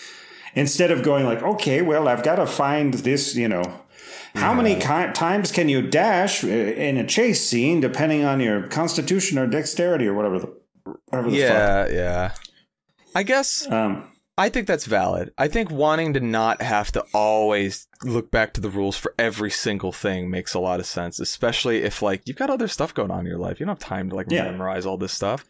Instead 0.54 0.90
of 0.90 1.02
going 1.02 1.24
like, 1.24 1.42
okay, 1.42 1.82
well, 1.82 2.08
I've 2.08 2.22
got 2.22 2.36
to 2.36 2.46
find 2.46 2.94
this, 2.94 3.36
you 3.36 3.48
know, 3.48 3.62
how 4.34 4.54
many 4.54 4.74
ki- 4.74 5.12
times 5.14 5.50
can 5.52 5.68
you 5.68 5.82
dash 5.82 6.44
uh, 6.44 6.48
in 6.48 6.96
a 6.96 7.06
chase 7.06 7.44
scene 7.48 7.80
depending 7.80 8.24
on 8.24 8.40
your 8.40 8.66
constitution 8.68 9.38
or 9.38 9.46
dexterity 9.46 10.06
or 10.06 10.14
whatever 10.14 10.38
the, 10.38 10.54
whatever 11.06 11.30
the 11.30 11.36
yeah, 11.36 11.88
yeah. 11.88 12.34
I 13.14 13.22
guess. 13.22 13.68
Um, 13.70 14.12
I 14.36 14.48
think 14.50 14.68
that's 14.68 14.84
valid. 14.86 15.32
I 15.36 15.48
think 15.48 15.70
wanting 15.70 16.12
to 16.14 16.20
not 16.20 16.62
have 16.62 16.92
to 16.92 17.04
always 17.12 17.88
look 18.04 18.30
back 18.30 18.52
to 18.52 18.60
the 18.60 18.70
rules 18.70 18.96
for 18.96 19.12
every 19.18 19.50
single 19.50 19.90
thing 19.90 20.30
makes 20.30 20.54
a 20.54 20.60
lot 20.60 20.78
of 20.78 20.86
sense, 20.86 21.18
especially 21.18 21.82
if 21.82 22.02
like 22.02 22.22
you've 22.26 22.36
got 22.36 22.48
other 22.48 22.68
stuff 22.68 22.94
going 22.94 23.10
on 23.10 23.20
in 23.20 23.26
your 23.26 23.38
life. 23.38 23.58
You 23.58 23.66
don't 23.66 23.80
have 23.80 23.88
time 23.88 24.10
to 24.10 24.14
like 24.14 24.26
Yeah. 24.30 24.44
memorize 24.44 24.86
all 24.86 24.96
this 24.96 25.12
stuff. 25.12 25.44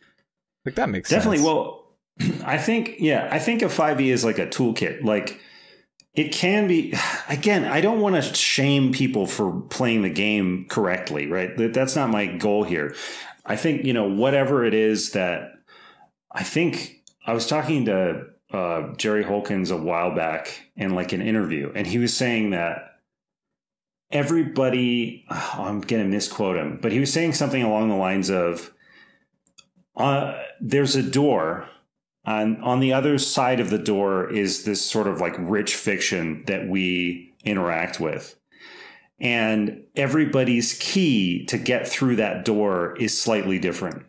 Like 0.64 0.76
that 0.76 0.88
makes 0.88 1.10
Definitely. 1.10 1.38
sense. 1.38 1.46
Well, 1.46 1.84
I 2.46 2.56
think 2.56 2.94
yeah, 2.98 3.28
I 3.30 3.38
think 3.38 3.60
a 3.60 3.66
5e 3.66 4.06
is 4.06 4.24
like 4.24 4.38
a 4.38 4.46
toolkit. 4.46 5.04
Like 5.04 5.38
it 6.14 6.32
can 6.32 6.66
be 6.66 6.94
again, 7.28 7.64
I 7.64 7.80
don't 7.80 8.00
want 8.00 8.16
to 8.16 8.22
shame 8.34 8.92
people 8.92 9.26
for 9.26 9.60
playing 9.60 10.02
the 10.02 10.10
game 10.10 10.66
correctly, 10.68 11.26
right? 11.26 11.50
That's 11.72 11.96
not 11.96 12.10
my 12.10 12.26
goal 12.26 12.64
here. 12.64 12.94
I 13.44 13.56
think, 13.56 13.84
you 13.84 13.94
know, 13.94 14.08
whatever 14.08 14.64
it 14.64 14.74
is 14.74 15.12
that 15.12 15.52
I 16.30 16.42
think 16.42 17.02
I 17.26 17.32
was 17.32 17.46
talking 17.46 17.86
to 17.86 18.26
uh, 18.52 18.94
Jerry 18.96 19.22
Holkins 19.22 19.70
a 19.70 19.76
while 19.76 20.14
back 20.14 20.70
in 20.76 20.94
like 20.94 21.12
an 21.12 21.22
interview, 21.22 21.72
and 21.74 21.86
he 21.86 21.98
was 21.98 22.16
saying 22.16 22.50
that 22.50 23.00
everybody, 24.10 25.24
oh, 25.30 25.54
I'm 25.58 25.82
to 25.82 26.04
misquote 26.04 26.56
him, 26.56 26.78
but 26.80 26.92
he 26.92 27.00
was 27.00 27.12
saying 27.12 27.34
something 27.34 27.62
along 27.62 27.88
the 27.88 27.96
lines 27.96 28.30
of, 28.30 28.72
uh, 29.96 30.40
there's 30.60 30.96
a 30.96 31.02
door 31.02 31.68
on 32.28 32.60
on 32.62 32.80
the 32.80 32.92
other 32.92 33.18
side 33.18 33.58
of 33.58 33.70
the 33.70 33.78
door 33.78 34.30
is 34.30 34.64
this 34.64 34.84
sort 34.84 35.06
of 35.06 35.20
like 35.20 35.34
rich 35.38 35.74
fiction 35.74 36.44
that 36.46 36.68
we 36.68 37.32
interact 37.44 37.98
with. 37.98 38.36
And 39.20 39.84
everybody's 39.96 40.74
key 40.78 41.44
to 41.46 41.58
get 41.58 41.88
through 41.88 42.16
that 42.16 42.44
door 42.44 42.96
is 43.00 43.20
slightly 43.20 43.58
different. 43.58 44.04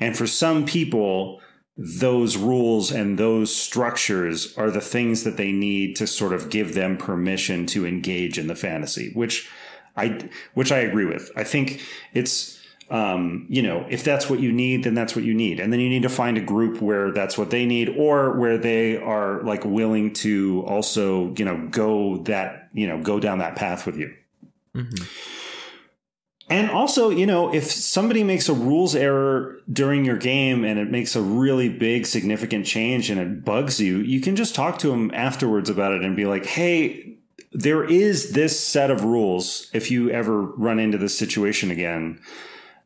And 0.00 0.16
for 0.16 0.26
some 0.26 0.66
people 0.66 1.40
those 1.82 2.36
rules 2.36 2.90
and 2.90 3.18
those 3.18 3.54
structures 3.54 4.54
are 4.58 4.70
the 4.70 4.82
things 4.82 5.24
that 5.24 5.38
they 5.38 5.50
need 5.50 5.96
to 5.96 6.06
sort 6.06 6.34
of 6.34 6.50
give 6.50 6.74
them 6.74 6.98
permission 6.98 7.64
to 7.64 7.86
engage 7.86 8.38
in 8.38 8.48
the 8.48 8.54
fantasy 8.54 9.12
which 9.14 9.48
i 9.96 10.28
which 10.52 10.72
i 10.72 10.78
agree 10.78 11.06
with. 11.06 11.30
I 11.36 11.44
think 11.44 11.80
it's 12.12 12.59
um, 12.90 13.46
you 13.48 13.62
know, 13.62 13.86
if 13.88 14.02
that's 14.02 14.28
what 14.28 14.40
you 14.40 14.50
need, 14.52 14.82
then 14.82 14.94
that's 14.94 15.14
what 15.14 15.24
you 15.24 15.32
need. 15.32 15.60
And 15.60 15.72
then 15.72 15.78
you 15.78 15.88
need 15.88 16.02
to 16.02 16.08
find 16.08 16.36
a 16.36 16.40
group 16.40 16.82
where 16.82 17.12
that's 17.12 17.38
what 17.38 17.50
they 17.50 17.64
need 17.64 17.88
or 17.96 18.32
where 18.32 18.58
they 18.58 18.96
are 18.96 19.42
like 19.42 19.64
willing 19.64 20.12
to 20.14 20.64
also, 20.66 21.32
you 21.36 21.44
know, 21.44 21.68
go 21.70 22.18
that, 22.24 22.68
you 22.72 22.88
know, 22.88 23.00
go 23.00 23.20
down 23.20 23.38
that 23.38 23.54
path 23.54 23.86
with 23.86 23.96
you. 23.96 24.12
Mhm. 24.74 25.08
And 26.48 26.68
also, 26.68 27.10
you 27.10 27.26
know, 27.26 27.54
if 27.54 27.70
somebody 27.70 28.24
makes 28.24 28.48
a 28.48 28.52
rules 28.52 28.96
error 28.96 29.56
during 29.72 30.04
your 30.04 30.16
game 30.16 30.64
and 30.64 30.80
it 30.80 30.90
makes 30.90 31.14
a 31.14 31.22
really 31.22 31.68
big, 31.68 32.06
significant 32.06 32.66
change 32.66 33.08
and 33.08 33.20
it 33.20 33.44
bugs 33.44 33.80
you, 33.80 33.98
you 33.98 34.20
can 34.20 34.34
just 34.34 34.52
talk 34.52 34.78
to 34.78 34.88
them 34.88 35.12
afterwards 35.14 35.70
about 35.70 35.92
it 35.92 36.02
and 36.02 36.16
be 36.16 36.24
like, 36.24 36.44
hey, 36.44 37.14
there 37.52 37.84
is 37.84 38.32
this 38.32 38.58
set 38.58 38.90
of 38.90 39.04
rules. 39.04 39.70
If 39.72 39.92
you 39.92 40.10
ever 40.10 40.42
run 40.42 40.80
into 40.80 40.98
this 40.98 41.16
situation 41.16 41.70
again, 41.70 42.18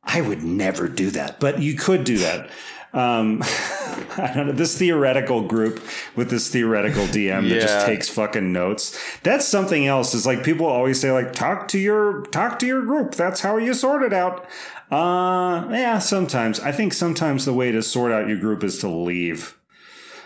I 0.06 0.20
would 0.20 0.44
never 0.44 0.88
do 0.88 1.10
that, 1.10 1.40
but 1.40 1.60
you 1.60 1.74
could 1.74 2.04
do 2.04 2.18
that. 2.18 2.50
Um, 2.92 3.42
I 4.16 4.32
don't 4.34 4.46
know. 4.46 4.52
This 4.52 4.78
theoretical 4.78 5.42
group 5.42 5.82
with 6.14 6.30
this 6.30 6.48
theoretical 6.48 7.04
DM 7.06 7.48
that 7.48 7.60
just 7.60 7.86
takes 7.86 8.08
fucking 8.08 8.52
notes. 8.52 8.98
That's 9.22 9.46
something 9.46 9.86
else. 9.86 10.14
Is 10.14 10.26
like 10.26 10.44
people 10.44 10.66
always 10.66 11.00
say, 11.00 11.10
like 11.10 11.32
talk 11.32 11.68
to 11.68 11.78
your 11.78 12.22
talk 12.26 12.58
to 12.60 12.66
your 12.66 12.82
group. 12.82 13.14
That's 13.16 13.40
how 13.40 13.56
you 13.56 13.74
sort 13.74 14.02
it 14.02 14.12
out. 14.12 14.46
Uh, 14.90 15.66
yeah. 15.70 15.98
Sometimes 15.98 16.60
I 16.60 16.70
think 16.70 16.92
sometimes 16.92 17.44
the 17.44 17.52
way 17.52 17.72
to 17.72 17.82
sort 17.82 18.12
out 18.12 18.28
your 18.28 18.38
group 18.38 18.62
is 18.62 18.78
to 18.78 18.88
leave. 18.88 19.58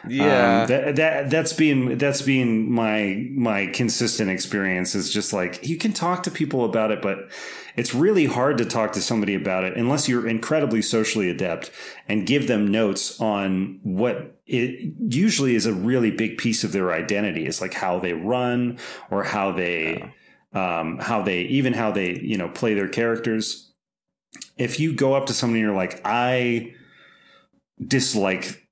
Yeah. 0.06 0.62
Um, 0.62 0.68
that, 0.68 0.96
that 0.96 1.30
that's 1.30 1.52
been 1.52 1.98
that's 1.98 2.22
been 2.22 2.70
my 2.70 3.28
my 3.32 3.66
consistent 3.66 4.30
experience 4.30 4.94
is 4.94 5.12
just 5.12 5.32
like 5.32 5.66
you 5.66 5.76
can 5.76 5.92
talk 5.92 6.22
to 6.24 6.30
people 6.30 6.64
about 6.64 6.90
it, 6.90 7.02
but 7.02 7.30
it's 7.76 7.94
really 7.94 8.26
hard 8.26 8.58
to 8.58 8.64
talk 8.64 8.92
to 8.92 9.00
somebody 9.00 9.34
about 9.34 9.64
it 9.64 9.76
unless 9.76 10.08
you're 10.08 10.26
incredibly 10.26 10.82
socially 10.82 11.30
adept 11.30 11.70
and 12.08 12.26
give 12.26 12.48
them 12.48 12.66
notes 12.68 13.20
on 13.20 13.80
what 13.82 14.40
it 14.46 14.94
usually 14.98 15.54
is 15.54 15.66
a 15.66 15.72
really 15.72 16.10
big 16.10 16.38
piece 16.38 16.64
of 16.64 16.72
their 16.72 16.92
identity. 16.92 17.46
It's 17.46 17.60
like 17.60 17.74
how 17.74 17.98
they 17.98 18.14
run 18.14 18.78
or 19.10 19.22
how 19.22 19.52
they 19.52 20.12
um, 20.52 20.98
how 20.98 21.22
they 21.22 21.42
even 21.42 21.72
how 21.72 21.90
they 21.90 22.18
you 22.18 22.36
know 22.36 22.48
play 22.48 22.74
their 22.74 22.88
characters. 22.88 23.72
If 24.56 24.80
you 24.80 24.94
go 24.94 25.14
up 25.14 25.26
to 25.26 25.32
somebody 25.32 25.60
and 25.60 25.68
you're 25.68 25.76
like, 25.76 26.00
I 26.04 26.74
dislike 27.84 28.66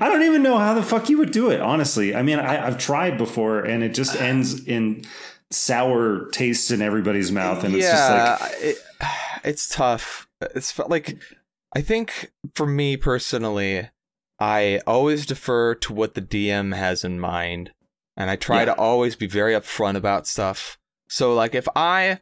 I 0.00 0.08
don't 0.08 0.22
even 0.22 0.42
know 0.42 0.58
how 0.58 0.74
the 0.74 0.82
fuck 0.82 1.08
you 1.08 1.18
would 1.18 1.30
do 1.32 1.50
it, 1.50 1.60
honestly. 1.60 2.14
I 2.14 2.22
mean, 2.22 2.38
I, 2.38 2.66
I've 2.66 2.78
tried 2.78 3.18
before 3.18 3.60
and 3.64 3.82
it 3.82 3.94
just 3.94 4.16
ends 4.16 4.64
in 4.66 5.04
sour 5.50 6.28
tastes 6.30 6.70
in 6.70 6.82
everybody's 6.82 7.32
mouth. 7.32 7.64
And 7.64 7.74
it's 7.74 7.90
just 7.90 8.10
like, 8.10 8.52
it, 8.62 8.78
it's 9.44 9.68
tough. 9.68 10.28
It's 10.40 10.78
like 10.78 11.18
I 11.74 11.80
think 11.80 12.30
for 12.54 12.66
me 12.66 12.96
personally, 12.96 13.88
I 14.38 14.80
always 14.86 15.26
defer 15.26 15.74
to 15.76 15.92
what 15.92 16.14
the 16.14 16.22
DM 16.22 16.74
has 16.74 17.02
in 17.04 17.18
mind, 17.18 17.72
and 18.16 18.30
I 18.30 18.36
try 18.36 18.60
Yeah. 18.60 18.66
to 18.66 18.74
always 18.76 19.16
be 19.16 19.26
very 19.26 19.52
upfront 19.54 19.96
about 19.96 20.26
stuff. 20.26 20.78
So, 21.08 21.34
like, 21.34 21.54
if 21.54 21.66
I 21.74 22.20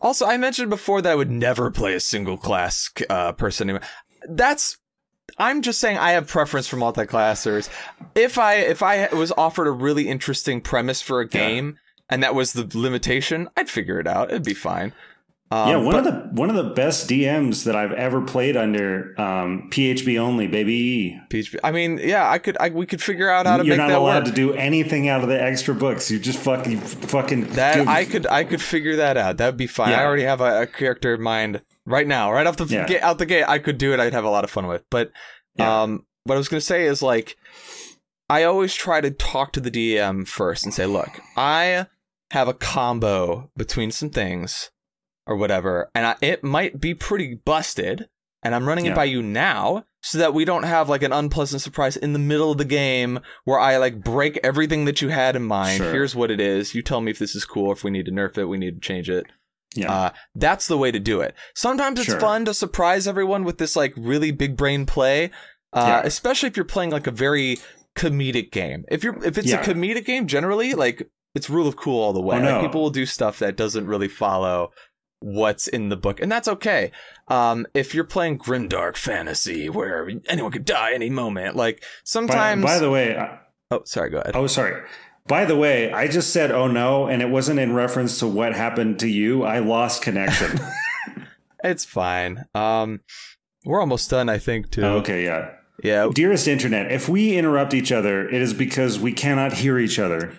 also 0.00 0.26
I 0.26 0.36
mentioned 0.36 0.70
before 0.70 1.02
that 1.02 1.12
I 1.12 1.14
would 1.14 1.30
never 1.30 1.70
play 1.70 1.94
a 1.94 2.00
single 2.00 2.36
class 2.38 2.90
uh, 3.10 3.32
person. 3.32 3.68
anymore. 3.70 3.86
That's 4.28 4.78
I'm 5.38 5.62
just 5.62 5.80
saying 5.80 5.98
I 5.98 6.12
have 6.12 6.26
preference 6.28 6.66
for 6.68 6.76
multi-classers. 6.76 7.68
If 8.14 8.38
I 8.38 8.54
if 8.56 8.82
I 8.82 9.08
was 9.14 9.32
offered 9.32 9.66
a 9.66 9.72
really 9.72 10.08
interesting 10.08 10.60
premise 10.60 11.00
for 11.02 11.20
a 11.20 11.24
Yeah. 11.24 11.28
game 11.30 11.78
and 12.10 12.22
that 12.22 12.34
was 12.34 12.52
the 12.52 12.68
limitation, 12.74 13.48
I'd 13.56 13.70
figure 13.70 13.98
it 14.00 14.06
out. 14.06 14.30
It'd 14.30 14.44
be 14.44 14.54
fine. 14.54 14.92
Um, 15.50 15.68
yeah, 15.68 15.76
one 15.76 15.92
but- 15.92 15.98
of 15.98 16.04
the 16.04 16.20
one 16.40 16.48
of 16.48 16.56
the 16.56 16.72
best 16.72 17.10
DMs 17.10 17.64
that 17.64 17.76
I've 17.76 17.92
ever 17.92 18.22
played 18.22 18.56
under 18.56 19.14
um, 19.20 19.68
PHB 19.70 20.18
only, 20.18 20.46
baby. 20.46 21.20
PHB. 21.28 21.58
I 21.62 21.70
mean, 21.72 22.00
yeah, 22.02 22.30
I 22.30 22.38
could. 22.38 22.56
I, 22.58 22.70
we 22.70 22.86
could 22.86 23.02
figure 23.02 23.28
out 23.28 23.44
how 23.44 23.58
to 23.58 23.64
You're 23.66 23.76
make 23.76 23.88
not 23.88 23.98
allowed 23.98 24.24
work. 24.24 24.24
to 24.24 24.32
do 24.32 24.54
anything 24.54 25.10
out 25.10 25.22
of 25.22 25.28
the 25.28 25.38
extra 25.42 25.74
books. 25.74 26.10
You 26.10 26.18
just 26.18 26.38
fucking 26.38 26.78
fucking 26.80 27.48
That 27.48 27.74
give- 27.76 27.88
I 27.88 28.04
could 28.06 28.26
I 28.28 28.44
could 28.44 28.62
figure 28.62 28.96
that 28.96 29.18
out. 29.18 29.36
That'd 29.36 29.58
be 29.58 29.66
fine. 29.66 29.92
I 29.92 30.02
already 30.04 30.22
have 30.22 30.40
a, 30.40 30.62
a 30.62 30.66
character 30.66 31.12
in 31.14 31.20
mind 31.20 31.60
right 31.86 32.06
now. 32.06 32.32
Right 32.32 32.46
off 32.46 32.56
the 32.56 32.64
Yeah. 32.66 32.86
gate, 32.86 33.02
out 33.02 33.18
the 33.18 33.26
gate, 33.26 33.44
I 33.48 33.58
could 33.58 33.78
do 33.78 33.92
it. 33.92 34.00
I'd 34.00 34.12
have 34.12 34.24
a 34.24 34.30
lot 34.30 34.44
of 34.44 34.50
fun 34.50 34.66
with. 34.66 34.82
But 34.90 35.12
Yeah. 35.56 35.82
um, 35.82 36.06
what 36.24 36.34
I 36.34 36.38
was 36.38 36.48
gonna 36.48 36.60
say 36.60 36.84
is 36.86 37.02
like, 37.02 37.36
I 38.30 38.44
always 38.44 38.74
try 38.74 39.00
to 39.00 39.10
talk 39.10 39.52
to 39.52 39.60
the 39.60 39.70
DM 39.70 40.24
first 40.26 40.64
and 40.64 40.72
say, 40.72 40.86
look, 40.86 41.20
I 41.36 41.86
have 42.30 42.48
a 42.48 42.54
combo 42.54 43.50
between 43.56 43.90
some 43.90 44.10
things 44.10 44.70
or 45.26 45.36
whatever, 45.36 45.90
and 45.94 46.06
I, 46.06 46.16
it 46.20 46.42
might 46.42 46.80
be 46.80 46.94
pretty 46.94 47.34
busted, 47.44 48.08
and 48.42 48.54
I'm 48.54 48.66
running 48.66 48.86
Yeah. 48.86 48.92
it 48.92 48.96
by 48.96 49.04
you 49.04 49.22
now. 49.22 49.84
So 50.04 50.18
that 50.18 50.34
we 50.34 50.44
don't 50.44 50.64
have 50.64 50.88
like 50.88 51.04
an 51.04 51.12
unpleasant 51.12 51.62
surprise 51.62 51.96
in 51.96 52.12
the 52.12 52.18
middle 52.18 52.50
of 52.50 52.58
the 52.58 52.64
game 52.64 53.20
where 53.44 53.60
I 53.60 53.76
like 53.76 54.02
break 54.02 54.36
everything 54.42 54.84
that 54.86 55.00
you 55.00 55.10
had 55.10 55.36
in 55.36 55.44
mind. 55.44 55.76
Sure. 55.76 55.92
Here's 55.92 56.16
what 56.16 56.32
it 56.32 56.40
is. 56.40 56.74
You 56.74 56.82
tell 56.82 57.00
me 57.00 57.12
if 57.12 57.20
this 57.20 57.36
is 57.36 57.44
cool, 57.44 57.70
if 57.70 57.84
we 57.84 57.92
need 57.92 58.06
to 58.06 58.10
nerf 58.10 58.36
it, 58.36 58.46
we 58.46 58.58
need 58.58 58.74
to 58.74 58.80
change 58.80 59.08
it. 59.08 59.26
Yeah. 59.74 59.92
Uh, 59.92 60.10
that's 60.34 60.66
the 60.66 60.78
way 60.78 60.90
to 60.90 61.00
do 61.00 61.20
it. 61.20 61.34
Sometimes 61.54 61.98
it's 62.00 62.08
Sure. 62.08 62.20
fun 62.20 62.44
to 62.46 62.54
surprise 62.54 63.06
everyone 63.06 63.44
with 63.44 63.58
this 63.58 63.74
like 63.76 63.92
really 63.96 64.30
big 64.30 64.56
brain 64.56 64.86
play, 64.86 65.30
uh, 65.72 65.84
Yeah. 65.86 66.02
especially 66.04 66.48
if 66.48 66.56
you're 66.56 66.64
playing 66.64 66.90
like 66.90 67.06
a 67.06 67.10
very 67.12 67.58
comedic 67.96 68.50
game. 68.52 68.84
If 68.90 69.02
you're 69.04 69.22
if 69.24 69.38
it's 69.38 69.48
Yeah. 69.48 69.60
a 69.60 69.64
comedic 69.64 70.04
game, 70.04 70.26
generally 70.26 70.74
like 70.74 71.08
it's 71.34 71.48
rule 71.48 71.66
of 71.66 71.76
cool 71.76 72.02
all 72.02 72.12
the 72.12 72.20
way. 72.20 72.36
Oh, 72.36 72.40
Like, 72.40 72.60
people 72.62 72.82
will 72.82 72.90
do 72.90 73.06
stuff 73.06 73.38
that 73.38 73.56
doesn't 73.56 73.86
really 73.86 74.08
follow 74.08 74.70
what's 75.20 75.68
in 75.68 75.88
the 75.88 75.96
book, 75.96 76.20
and 76.20 76.30
that's 76.32 76.48
okay. 76.48 76.90
Um, 77.28 77.64
if 77.74 77.94
you're 77.94 78.02
playing 78.04 78.38
grimdark 78.38 78.96
fantasy 78.96 79.68
where 79.68 80.10
anyone 80.28 80.50
could 80.52 80.64
die 80.64 80.92
any 80.94 81.10
moment, 81.10 81.54
like 81.56 81.80
by, 81.80 81.86
sometimes. 82.04 82.64
by 82.64 82.78
the 82.78 82.90
way, 82.90 83.16
I, 83.16 83.38
oh, 83.70 83.82
sorry, 83.84 84.10
go 84.10 84.18
ahead. 84.18 84.34
oh 84.34 84.46
sorry. 84.48 84.82
By 85.32 85.46
the 85.46 85.56
way, 85.56 85.90
I 85.90 86.08
just 86.08 86.30
said 86.30 86.50
oh 86.50 86.66
no, 86.66 87.06
and 87.06 87.22
it 87.22 87.30
wasn't 87.30 87.58
in 87.58 87.72
reference 87.72 88.18
to 88.18 88.26
what 88.26 88.52
happened 88.52 88.98
to 88.98 89.08
you. 89.08 89.44
I 89.44 89.60
lost 89.60 90.02
connection. 90.02 90.60
It's 91.64 91.84
fine. 91.84 92.44
Um, 92.56 93.00
we're 93.64 93.80
almost 93.80 94.10
done, 94.10 94.28
I 94.28 94.38
think. 94.38 94.72
Too. 94.72 94.84
okay, 94.84 95.24
yeah. 95.24 95.52
Yeah, 95.82 96.10
Dearest 96.12 96.48
internet, 96.48 96.90
if 96.90 97.08
we 97.08 97.36
interrupt 97.36 97.72
each 97.72 97.92
other, 97.92 98.28
it 98.28 98.42
is 98.42 98.52
because 98.52 98.98
we 98.98 99.12
cannot 99.12 99.52
hear 99.52 99.78
each 99.78 100.00
other. 100.00 100.36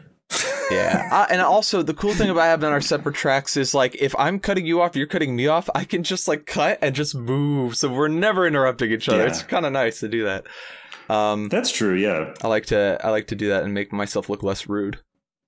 Yeah, 0.70 1.08
uh, 1.14 1.26
and 1.32 1.42
also 1.42 1.82
the 1.82 1.94
cool 1.94 2.14
thing 2.14 2.30
about 2.30 2.44
having 2.44 2.70
our 2.70 2.82
separate 2.82 3.16
tracks 3.16 3.56
is 3.56 3.74
like 3.74 3.96
if 3.96 4.14
I'm 4.20 4.38
cutting 4.38 4.66
you 4.66 4.82
off, 4.82 4.98
you're 4.98 5.08
cutting 5.08 5.36
me 5.36 5.48
off. 5.48 5.70
I 5.74 5.86
can 5.86 6.04
just 6.04 6.28
like 6.28 6.46
cut 6.46 6.78
and 6.82 6.94
just 6.94 7.16
move, 7.16 7.78
so 7.78 7.90
we're 7.90 8.10
never 8.10 8.46
interrupting 8.46 8.92
each 8.92 9.10
other. 9.10 9.20
Yeah. 9.20 9.28
It's 9.30 9.42
kind 9.42 9.66
of 9.66 9.72
nice 9.72 10.02
to 10.02 10.10
do 10.10 10.26
that. 10.26 10.46
Um, 11.10 11.50
That's 11.50 11.72
true, 11.72 11.96
yeah. 11.96 12.34
I 12.44 12.48
like 12.48 12.66
to 12.68 13.00
I 13.04 13.10
like 13.10 13.28
to 13.28 13.36
do 13.36 13.50
that 13.50 13.64
and 13.64 13.74
make 13.74 13.92
myself 13.92 14.30
look 14.30 14.44
less 14.44 14.68
rude. 14.68 15.00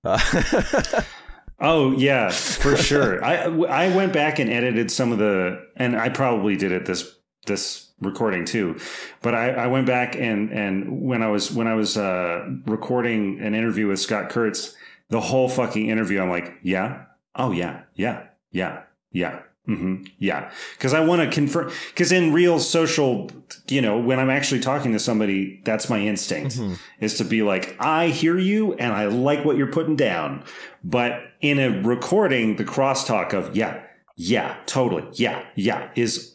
Uh, 0.04 0.18
Oh 1.58 1.92
yeah, 1.92 2.30
for 2.30 2.76
sure. 2.76 3.24
I 3.24 3.44
I 3.44 3.94
went 3.94 4.12
back 4.12 4.38
and 4.38 4.50
edited 4.50 4.90
some 4.90 5.12
of 5.12 5.18
the, 5.18 5.66
and 5.76 5.96
I 5.96 6.08
probably 6.08 6.56
did 6.56 6.72
it 6.72 6.86
this 6.86 7.16
this 7.46 7.92
recording 8.00 8.44
too, 8.44 8.78
but 9.22 9.34
I, 9.34 9.50
I 9.50 9.66
went 9.68 9.86
back 9.86 10.16
and 10.16 10.50
and 10.50 11.02
when 11.02 11.22
I 11.22 11.28
was 11.28 11.50
when 11.50 11.66
I 11.66 11.74
was 11.74 11.96
uh, 11.96 12.46
recording 12.66 13.40
an 13.40 13.54
interview 13.54 13.86
with 13.88 14.00
Scott 14.00 14.28
Kurtz, 14.28 14.74
the 15.08 15.20
whole 15.20 15.48
fucking 15.48 15.88
interview, 15.88 16.20
I'm 16.20 16.28
like, 16.30 16.52
yeah, 16.62 17.04
oh 17.36 17.52
yeah, 17.52 17.82
yeah, 17.94 18.24
yeah, 18.50 18.82
yeah. 19.12 19.40
Hmm 19.66 20.04
Yeah, 20.18 20.50
because 20.76 20.94
I 20.94 21.00
want 21.00 21.22
to 21.22 21.30
confirm. 21.34 21.70
Because 21.88 22.12
in 22.12 22.32
real 22.32 22.58
social, 22.60 23.30
you 23.68 23.80
know, 23.80 23.98
when 23.98 24.18
I'm 24.20 24.30
actually 24.30 24.60
talking 24.60 24.92
to 24.92 24.98
somebody, 25.00 25.60
that's 25.64 25.90
my 25.90 25.98
instinct 26.00 26.56
Mhm. 26.56 26.78
is 27.00 27.18
to 27.18 27.24
be 27.24 27.42
like, 27.42 27.76
I 27.80 28.08
hear 28.08 28.38
you 28.38 28.74
and 28.74 28.92
I 28.92 29.06
like 29.06 29.44
what 29.44 29.56
you're 29.56 29.66
putting 29.72 29.96
down. 29.96 30.44
But 30.84 31.20
in 31.40 31.58
a 31.58 31.82
recording, 31.82 32.56
the 32.56 32.64
crosstalk 32.64 33.32
of 33.34 33.56
yeah, 33.56 33.82
yeah, 34.16 34.56
totally, 34.66 35.04
yeah, 35.14 35.42
yeah, 35.56 35.90
is 35.96 36.32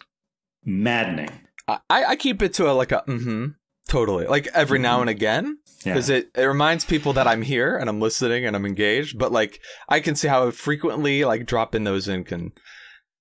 maddening. 0.66 1.30
I, 1.68 1.80
I 1.90 2.16
keep 2.16 2.42
it 2.42 2.54
to 2.56 2.70
a 2.70 2.74
like 2.74 2.92
a 2.92 3.04
mm-hmm, 3.08 3.48
totally 3.88 4.26
like 4.28 4.48
every 4.54 4.80
now 4.80 5.00
and 5.02 5.10
again 5.10 5.58
Yeah. 5.86 5.94
because 5.94 6.10
it, 6.10 6.30
it 6.36 6.44
reminds 6.44 6.84
people 6.86 7.14
that 7.14 7.28
I'm 7.28 7.42
here 7.42 7.78
and 7.78 7.90
I'm 7.90 8.02
listening 8.02 8.46
and 8.46 8.56
I'm 8.56 8.66
engaged. 8.66 9.18
But 9.18 9.32
like 9.32 9.62
I 9.88 10.00
can 10.02 10.16
see 10.16 10.28
how 10.28 10.52
frequently 10.52 11.24
like 11.24 11.46
dropping 11.46 11.84
those 11.86 12.08
in 12.08 12.24
can. 12.26 12.52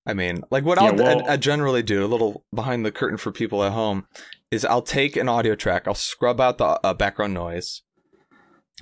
I 0.06 0.14
mean, 0.14 0.42
like 0.50 0.64
what 0.64 0.80
Yeah, 0.80 0.88
I'll 0.88 0.96
well- 0.96 1.28
I, 1.28 1.34
I 1.34 1.36
generally 1.36 1.82
do 1.82 2.04
a 2.04 2.08
little 2.08 2.44
behind 2.54 2.84
the 2.84 2.90
curtain 2.92 3.18
for 3.18 3.30
people 3.32 3.62
at 3.64 3.72
home 3.72 4.06
is 4.50 4.64
I'll 4.64 4.82
take 4.82 5.16
an 5.16 5.28
audio 5.28 5.54
track, 5.54 5.86
I'll 5.86 5.94
scrub 5.94 6.40
out 6.40 6.58
the 6.58 6.80
uh, 6.84 6.94
background 6.94 7.34
noise, 7.34 7.82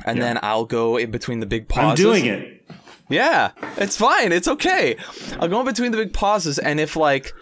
and 0.06 0.16
Yeah. 0.18 0.24
then 0.24 0.38
I'll 0.42 0.64
go 0.64 0.96
in 0.96 1.10
between 1.10 1.40
the 1.40 1.46
big 1.46 1.68
pauses. 1.68 1.90
I'm 2.04 2.10
doing 2.12 2.26
it. 2.26 2.54
Yeah, 3.10 3.50
it's 3.78 3.96
fine. 3.96 4.32
It's 4.32 4.48
okay. 4.48 4.96
I'll 5.40 5.48
go 5.48 5.60
in 5.60 5.66
between 5.66 5.90
the 5.92 5.96
big 5.98 6.12
pauses, 6.12 6.58
and 6.58 6.78
if 6.78 6.94
like, 6.94 7.32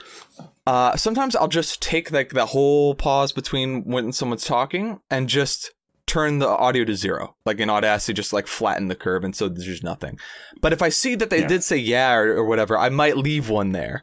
uh, 0.67 0.97
sometimes 0.97 1.37
I'll 1.37 1.49
just 1.49 1.83
take 1.83 2.11
like 2.11 2.31
the 2.31 2.47
whole 2.47 2.95
pause 2.95 3.33
between 3.33 3.83
when 3.85 4.13
someone's 4.13 4.45
talking 4.45 5.01
and 5.11 5.29
just 5.29 5.73
turn 6.07 6.39
the 6.39 6.49
audio 6.49 6.85
to 6.85 6.95
zero, 6.95 7.35
like 7.45 7.59
in 7.59 7.69
Audacity, 7.71 8.13
just 8.15 8.33
like 8.33 8.47
flatten 8.47 8.89
the 8.89 8.95
curve, 8.95 9.25
and 9.25 9.35
so 9.35 9.49
there's 9.49 9.83
nothing. 9.83 10.19
But 10.61 10.73
if 10.73 10.83
I 10.83 10.89
see 10.89 11.15
that 11.17 11.31
they 11.31 11.41
Yeah. 11.41 11.49
did 11.49 11.65
say 11.65 11.77
yeah 11.77 12.15
or, 12.15 12.37
or 12.37 12.45
whatever, 12.45 12.79
I 12.79 12.89
might 12.89 13.17
leave 13.17 13.49
one 13.49 13.73
there, 13.73 14.03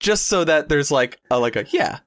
just 0.00 0.26
so 0.26 0.44
that 0.44 0.68
there's 0.68 0.90
like 0.90 1.20
a 1.30 1.38
like 1.38 1.56
a 1.56 1.64
yeah. 1.70 2.00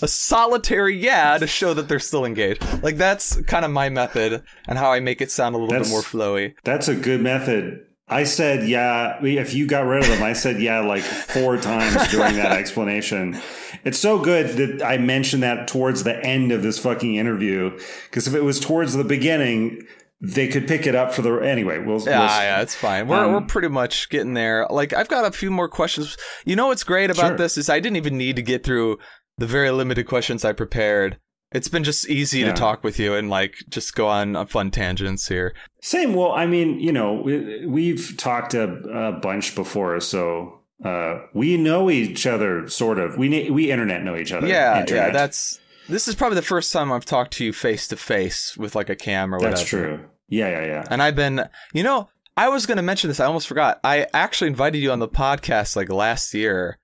A 0.00 0.06
solitary 0.06 0.96
yeah 0.96 1.38
to 1.38 1.46
show 1.48 1.74
that 1.74 1.88
they're 1.88 1.98
still 1.98 2.24
engaged. 2.24 2.64
Like 2.84 2.96
that's 2.98 3.40
kind 3.42 3.64
of 3.64 3.72
my 3.72 3.88
method 3.88 4.44
and 4.68 4.78
how 4.78 4.92
I 4.92 5.00
make 5.00 5.20
it 5.20 5.30
sound 5.30 5.56
a 5.56 5.58
little 5.58 5.70
That's- 5.72 5.88
bit 5.88 5.92
more 5.92 6.02
flowy. 6.02 6.54
That's 6.62 6.86
a 6.86 6.94
good 6.94 7.20
method. 7.20 7.84
I 8.06 8.22
said 8.24 8.68
yeah. 8.68 9.18
If 9.22 9.54
you 9.54 9.66
got 9.66 9.80
rid 9.86 10.02
of 10.04 10.08
them, 10.08 10.22
I 10.22 10.34
said 10.34 10.60
yeah 10.62 10.80
like 10.80 11.02
four 11.02 11.56
times 11.56 12.08
during 12.12 12.36
that 12.36 12.52
explanation. 12.58 13.40
It's 13.88 13.98
so 13.98 14.18
good 14.18 14.46
that 14.58 14.86
I 14.86 14.98
mentioned 14.98 15.42
that 15.42 15.66
towards 15.68 16.04
the 16.04 16.16
end 16.24 16.52
of 16.52 16.62
this 16.62 16.78
fucking 16.78 17.14
interview 17.16 17.70
because 18.10 18.28
if 18.28 18.34
it 18.34 18.42
was 18.44 18.60
towards 18.60 18.92
the 18.94 19.04
beginning, 19.04 19.86
they 20.20 20.48
could 20.48 20.66
pick 20.68 20.86
it 20.86 20.94
up 20.94 21.12
for 21.14 21.22
the 21.22 21.32
anyway. 21.36 21.78
We'll, 21.78 22.00
Yeah, 22.00 22.18
we'll 22.20 22.28
yeah, 22.28 22.60
it's 22.60 22.74
fine. 22.74 23.08
We're 23.08 23.24
Um, 23.24 23.32
we're 23.32 23.40
pretty 23.42 23.68
much 23.68 24.08
getting 24.10 24.34
there. 24.34 24.66
Like 24.68 24.92
I've 24.92 25.08
got 25.08 25.24
a 25.24 25.30
few 25.32 25.50
more 25.50 25.68
questions. 25.68 26.16
You 26.44 26.56
know 26.56 26.66
what's 26.68 26.84
great 26.84 27.10
about 27.10 27.28
Sure. 27.28 27.36
this 27.36 27.56
is 27.56 27.68
I 27.70 27.80
didn't 27.80 27.96
even 27.96 28.16
need 28.18 28.36
to 28.36 28.42
get 28.42 28.64
through 28.64 28.98
the 29.38 29.46
very 29.46 29.70
limited 29.70 30.06
questions 30.06 30.44
I 30.44 30.52
prepared. 30.52 31.18
It's 31.52 31.68
been 31.68 31.84
just 31.84 32.08
easy 32.10 32.40
Yeah. 32.40 32.48
to 32.48 32.52
talk 32.52 32.84
with 32.84 32.98
you 32.98 33.14
and 33.14 33.30
like 33.30 33.54
just 33.70 33.94
go 33.94 34.08
on 34.08 34.36
uh, 34.36 34.44
fun 34.44 34.70
tangents 34.70 35.28
here. 35.28 35.54
Same. 35.82 36.12
Well, 36.14 36.32
I 36.32 36.44
mean, 36.46 36.78
you 36.80 36.92
know, 36.92 37.22
we, 37.24 37.64
we've 37.64 38.14
talked 38.18 38.52
a, 38.54 38.64
a 38.64 39.12
bunch 39.12 39.54
before, 39.54 39.98
so 40.00 40.57
uh, 40.84 41.20
we 41.34 41.56
know 41.56 41.90
each 41.90 42.26
other, 42.26 42.68
sort 42.68 42.98
of. 42.98 43.16
We 43.18 43.50
we 43.50 43.70
internet 43.70 44.02
know 44.02 44.16
each 44.16 44.32
other. 44.32 44.46
yeah, 44.46 44.84
yeah, 44.88 45.10
that's 45.10 45.58
this 45.88 46.06
is 46.08 46.14
probably 46.14 46.36
the 46.36 46.42
first 46.42 46.72
time 46.72 46.92
I've 46.92 47.04
talked 47.04 47.32
to 47.34 47.44
you 47.44 47.52
face 47.52 47.88
to 47.88 47.96
face 47.96 48.56
with 48.56 48.74
like 48.74 48.88
a 48.90 48.96
cam 48.96 49.34
or 49.34 49.38
whatever. 49.38 49.56
that's 49.56 49.68
true. 49.68 50.04
Yeah, 50.28 50.48
yeah, 50.50 50.66
yeah. 50.66 50.84
And 50.90 51.02
I've 51.02 51.16
been, 51.16 51.48
you 51.72 51.82
know, 51.82 52.10
I 52.36 52.48
was 52.50 52.66
going 52.66 52.76
to 52.76 52.82
mention 52.82 53.08
this. 53.08 53.18
I 53.20 53.24
almost 53.24 53.48
forgot. 53.48 53.80
I 53.82 54.06
actually 54.12 54.48
invited 54.48 54.78
you 54.78 54.92
on 54.92 54.98
the 54.98 55.08
podcast 55.08 55.74
like 55.74 55.90
last 55.90 56.34
year, 56.34 56.78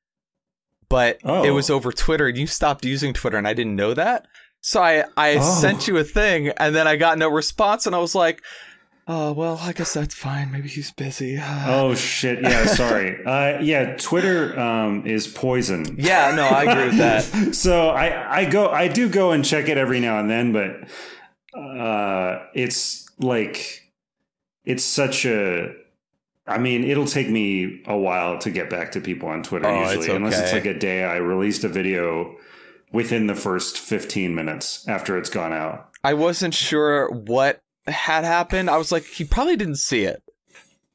but 0.88 1.18
Oh. 1.24 1.44
it 1.44 1.50
was 1.50 1.68
over 1.70 1.92
Twitter 1.92 2.26
and 2.26 2.38
you 2.38 2.46
stopped 2.46 2.84
using 2.86 3.12
Twitter 3.12 3.36
and 3.36 3.46
I 3.46 3.52
didn't 3.52 3.76
know 3.76 3.92
that. 3.94 4.26
So 4.62 4.82
I, 4.82 5.04
I 5.18 5.36
Oh. 5.36 5.40
sent 5.60 5.86
you 5.86 5.98
a 5.98 6.04
thing 6.04 6.48
and 6.48 6.74
then 6.74 6.88
I 6.88 6.96
got 6.96 7.18
no 7.18 7.28
response 7.28 7.86
and 7.86 7.94
I 7.94 7.98
was 7.98 8.14
like, 8.14 8.42
oh, 9.06 9.32
well, 9.32 9.58
I 9.60 9.72
guess 9.72 9.94
that's 9.94 10.14
fine. 10.14 10.50
Maybe 10.50 10.68
he's 10.68 10.90
busy. 10.92 11.40
Oh 11.66 11.94
shit! 11.94 12.42
Yeah, 12.42 12.66
sorry. 12.66 13.24
uh, 13.26 13.60
yeah, 13.60 13.96
Twitter 13.96 14.58
um, 14.58 15.06
is 15.06 15.26
poison. 15.26 15.96
yeah, 15.98 16.34
no, 16.34 16.44
I 16.44 16.62
agree 16.64 16.86
with 16.86 16.98
that. 16.98 17.54
so 17.54 17.88
I 17.90 18.40
I 18.40 18.44
go 18.44 18.68
I 18.68 18.88
do 18.88 19.08
go 19.08 19.32
and 19.32 19.44
check 19.44 19.68
it 19.68 19.78
every 19.78 20.00
now 20.00 20.18
and 20.18 20.30
then, 20.30 20.52
but 20.52 20.88
uh, 21.58 22.46
it's 22.54 23.08
like 23.18 23.90
it's 24.64 24.84
such 24.84 25.24
a. 25.24 25.74
I 26.46 26.58
mean, 26.58 26.84
it'll 26.84 27.06
take 27.06 27.30
me 27.30 27.82
a 27.86 27.96
while 27.96 28.38
to 28.40 28.50
get 28.50 28.68
back 28.68 28.92
to 28.92 29.00
people 29.00 29.30
on 29.30 29.42
Twitter 29.42 29.66
Oh, 29.66 29.84
it's 29.84 29.94
usually, 29.94 30.16
unless 30.16 30.38
it's 30.38 30.52
like 30.52 30.66
a 30.66 30.78
day 30.78 31.02
I 31.02 31.16
released 31.16 31.64
a 31.64 31.68
video 31.68 32.36
within 32.92 33.26
the 33.26 33.34
first 33.34 33.78
15 33.78 34.34
minutes 34.34 34.86
after 34.86 35.16
it's 35.18 35.30
gone 35.30 35.52
out. 35.52 35.88
I 36.04 36.12
wasn't 36.12 36.52
sure 36.52 37.10
what 37.10 37.63
had 37.86 38.24
happened. 38.24 38.70
I 38.70 38.76
was 38.76 38.90
like, 38.92 39.04
he 39.04 39.24
probably 39.24 39.56
didn't 39.56 39.76
see 39.78 40.04
it. 40.04 40.22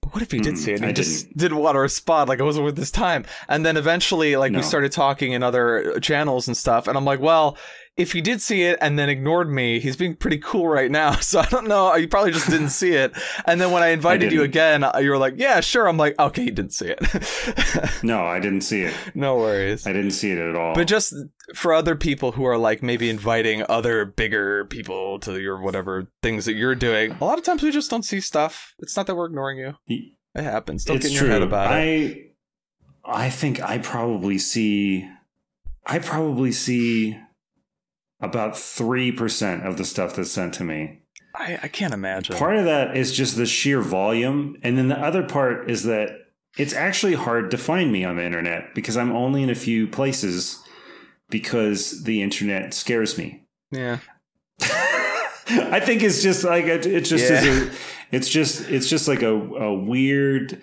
But 0.01 0.13
what 0.13 0.23
if 0.23 0.31
he 0.31 0.39
did 0.39 0.53
Mm, 0.55 0.57
see 0.57 0.71
it? 0.71 0.75
And 0.75 0.85
I 0.85 0.87
he 0.89 0.93
just 0.93 1.35
didn't 1.35 1.57
want 1.57 1.75
to 1.75 1.79
respond. 1.79 2.29
Like 2.29 2.39
it 2.39 2.43
wasn't 2.43 2.65
worth 2.65 2.77
his 2.77 2.89
time. 2.91 3.25
And 3.49 3.65
then 3.65 3.75
eventually, 3.77 4.35
like 4.37 4.51
No. 4.51 4.59
we 4.59 4.63
started 4.63 4.91
talking 4.91 5.33
in 5.33 5.43
other 5.43 5.99
channels 5.99 6.47
and 6.47 6.55
stuff. 6.55 6.87
And 6.87 6.97
I'm 6.97 7.05
like, 7.05 7.19
well, 7.19 7.57
if 7.99 8.13
he 8.13 8.21
did 8.21 8.41
see 8.41 8.63
it 8.63 8.79
and 8.81 8.97
then 8.97 9.09
ignored 9.09 9.51
me, 9.51 9.79
he's 9.79 9.97
being 9.97 10.15
pretty 10.15 10.37
cool 10.37 10.67
right 10.67 10.89
now. 10.89 11.17
So 11.29 11.39
I 11.39 11.45
don't 11.45 11.67
know. 11.67 11.93
You 11.95 12.07
probably 12.07 12.31
just 12.31 12.49
didn't 12.49 12.69
see 12.69 12.93
it. 12.93 13.11
And 13.45 13.61
then 13.61 13.71
when 13.71 13.83
I 13.83 13.89
invited 13.89 14.31
you 14.31 14.41
again, 14.41 14.83
uh, 14.83 14.97
you 14.97 15.11
were 15.11 15.17
like, 15.17 15.35
"Yeah, 15.37 15.59
sure." 15.59 15.87
I'm 15.87 15.97
like, 15.97 16.17
"Okay, 16.17 16.43
you 16.43 16.51
didn't 16.51 16.73
see 16.73 16.87
it." 16.87 18.03
no, 18.03 18.25
I 18.25 18.39
didn't 18.39 18.61
see 18.61 18.81
it. 18.81 18.93
No 19.13 19.35
worries. 19.35 19.85
I 19.85 19.93
didn't 19.93 20.11
see 20.11 20.31
it 20.31 20.39
at 20.39 20.55
all. 20.55 20.73
But 20.73 20.87
just 20.87 21.13
for 21.53 21.73
other 21.73 21.95
people 21.95 22.31
who 22.31 22.45
are 22.45 22.57
like 22.57 22.81
maybe 22.81 23.09
inviting 23.09 23.63
other 23.69 24.05
bigger 24.05 24.65
people 24.65 25.19
to 25.19 25.39
your 25.39 25.61
whatever 25.61 26.07
things 26.23 26.45
that 26.45 26.53
you're 26.53 26.73
doing, 26.73 27.11
a 27.11 27.23
lot 27.23 27.37
of 27.37 27.43
times 27.43 27.61
we 27.61 27.69
just 27.69 27.91
don't 27.91 28.03
see 28.03 28.21
stuff. 28.21 28.73
It's 28.79 28.97
not 28.97 29.05
that 29.05 29.15
we're 29.15 29.27
ignoring 29.27 29.59
you. 29.59 29.75
It 29.87 30.43
happens. 30.43 30.85
Don't 30.85 30.97
it's 30.97 31.07
get 31.07 31.11
in 31.11 31.17
true. 31.19 31.27
your 31.27 31.33
head 31.33 31.43
about 31.43 31.71
I, 31.71 31.81
it. 31.81 32.35
I 33.05 33.29
think 33.29 33.61
I 33.61 33.77
probably 33.77 34.39
see 34.39 35.07
I 35.85 35.99
probably 35.99 36.51
see 36.51 37.19
about 38.21 38.53
3% 38.53 39.65
of 39.65 39.77
the 39.77 39.85
stuff 39.85 40.15
that's 40.15 40.31
sent 40.31 40.53
to 40.55 40.63
me. 40.63 41.01
I, 41.35 41.59
I 41.63 41.67
can't 41.67 41.93
imagine. 41.93 42.35
Part 42.35 42.57
of 42.57 42.65
that 42.65 42.97
is 42.97 43.15
just 43.15 43.37
the 43.37 43.45
sheer 43.45 43.81
volume. 43.81 44.57
And 44.63 44.77
then 44.77 44.87
the 44.89 44.99
other 44.99 45.23
part 45.23 45.69
is 45.69 45.83
that 45.83 46.09
it's 46.57 46.73
actually 46.73 47.13
hard 47.13 47.51
to 47.51 47.57
find 47.57 47.91
me 47.91 48.03
on 48.03 48.17
the 48.17 48.25
internet 48.25 48.73
because 48.75 48.97
I'm 48.97 49.11
only 49.15 49.43
in 49.43 49.49
a 49.49 49.55
few 49.55 49.87
places 49.87 50.61
because 51.29 52.03
the 52.03 52.21
internet 52.21 52.73
scares 52.73 53.17
me. 53.17 53.43
yeah. 53.71 53.99
I 54.61 55.79
think 55.79 56.03
it's 56.03 56.21
just 56.21 56.43
like 56.43 56.65
it, 56.65 56.85
it 56.85 57.01
just 57.05 57.29
Yeah. 57.29 57.41
is 57.43 57.61
a, 57.69 57.71
it's 58.11 58.29
just 58.29 58.69
it's 58.69 58.87
just 58.89 59.07
like 59.07 59.21
a, 59.23 59.33
a 59.33 59.73
weird 59.73 60.61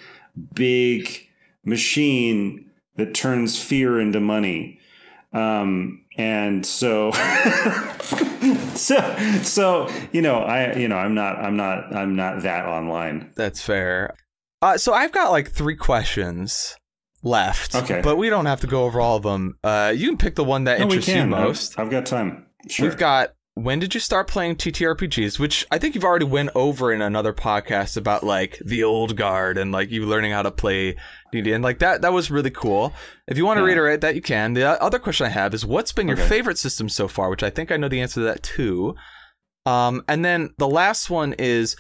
big 0.54 1.26
machine 1.64 2.70
that 2.96 3.14
turns 3.14 3.61
fear 3.61 4.00
into 4.00 4.20
money. 4.20 4.78
Um 5.32 6.04
and 6.16 6.64
so 6.64 7.10
so 8.74 9.16
so 9.42 9.88
you 10.12 10.22
know 10.22 10.36
I 10.38 10.74
you 10.76 10.88
know 10.88 10.96
I'm 10.96 11.14
not 11.14 11.36
I'm 11.36 11.56
not 11.56 11.94
I'm 11.94 12.14
not 12.16 12.42
that 12.42 12.66
online. 12.66 13.32
That's 13.36 13.60
fair. 13.62 14.14
Uh, 14.62 14.78
so 14.78 14.94
I've 14.94 15.12
got 15.12 15.30
like 15.30 15.50
three 15.50 15.76
questions 15.76 16.76
left. 17.22 17.74
Okay. 17.74 18.00
But 18.02 18.16
we 18.16 18.30
don't 18.30 18.46
have 18.46 18.60
to 18.62 18.66
go 18.66 18.84
over 18.84 19.00
all 19.00 19.16
of 19.16 19.22
them. 19.22 19.58
Uh, 19.62 19.92
you 19.94 20.08
can 20.08 20.16
pick 20.16 20.34
the 20.34 20.44
one 20.44 20.64
that 20.64 20.78
No, 20.78 20.84
interests 20.84 21.08
you 21.08 21.14
can. 21.14 21.34
I've- 21.34 21.44
most. 21.44 21.78
I've, 21.78 21.90
got 21.90 22.06
time. 22.06 22.46
Sure. 22.68 22.88
We've 22.88 22.96
got 22.96 23.34
when 23.59 23.78
did 23.78 23.94
you 23.94 24.00
start 24.00 24.28
playing 24.28 24.57
TTRPGs? 24.57 25.38
Which 25.38 25.66
I 25.70 25.78
think 25.78 25.94
you've 25.94 26.04
already 26.04 26.26
went 26.26 26.50
over 26.54 26.92
in 26.92 27.00
another 27.00 27.32
podcast 27.32 27.96
about 27.96 28.22
like 28.22 28.61
the 28.62 28.84
old 28.84 29.16
guard 29.16 29.57
and 29.57 29.72
like 29.72 29.90
you 29.90 30.04
learning 30.04 30.32
how 30.32 30.42
to 30.42 30.50
play 30.50 30.94
D&D 31.32 31.50
and 31.52 31.64
like 31.64 31.78
that 31.78 32.02
that 32.02 32.12
was 32.12 32.30
really 32.30 32.50
cool. 32.50 32.92
If 33.26 33.38
you 33.38 33.46
want 33.46 33.57
to 33.57 33.62
Yeah. 33.62 33.68
reiterate 33.68 34.02
that, 34.02 34.14
you 34.14 34.20
can. 34.20 34.52
The 34.52 34.80
other 34.82 34.98
question 34.98 35.24
I 35.24 35.30
have 35.30 35.54
is 35.54 35.64
what's 35.64 35.90
been 35.90 36.07
your 36.07 36.18
favorite 36.18 36.59
system 36.59 36.90
so 36.90 37.09
far? 37.09 37.30
Which 37.30 37.42
I 37.42 37.48
think 37.48 37.72
I 37.72 37.78
know 37.78 37.88
the 37.88 38.02
answer 38.02 38.20
to 38.20 38.24
that 38.26 38.42
too. 38.42 38.94
Um, 39.64 40.02
and 40.07 40.22
then 40.22 40.50
the 40.59 40.68
last 40.68 41.09
one 41.09 41.32
is 41.38 41.76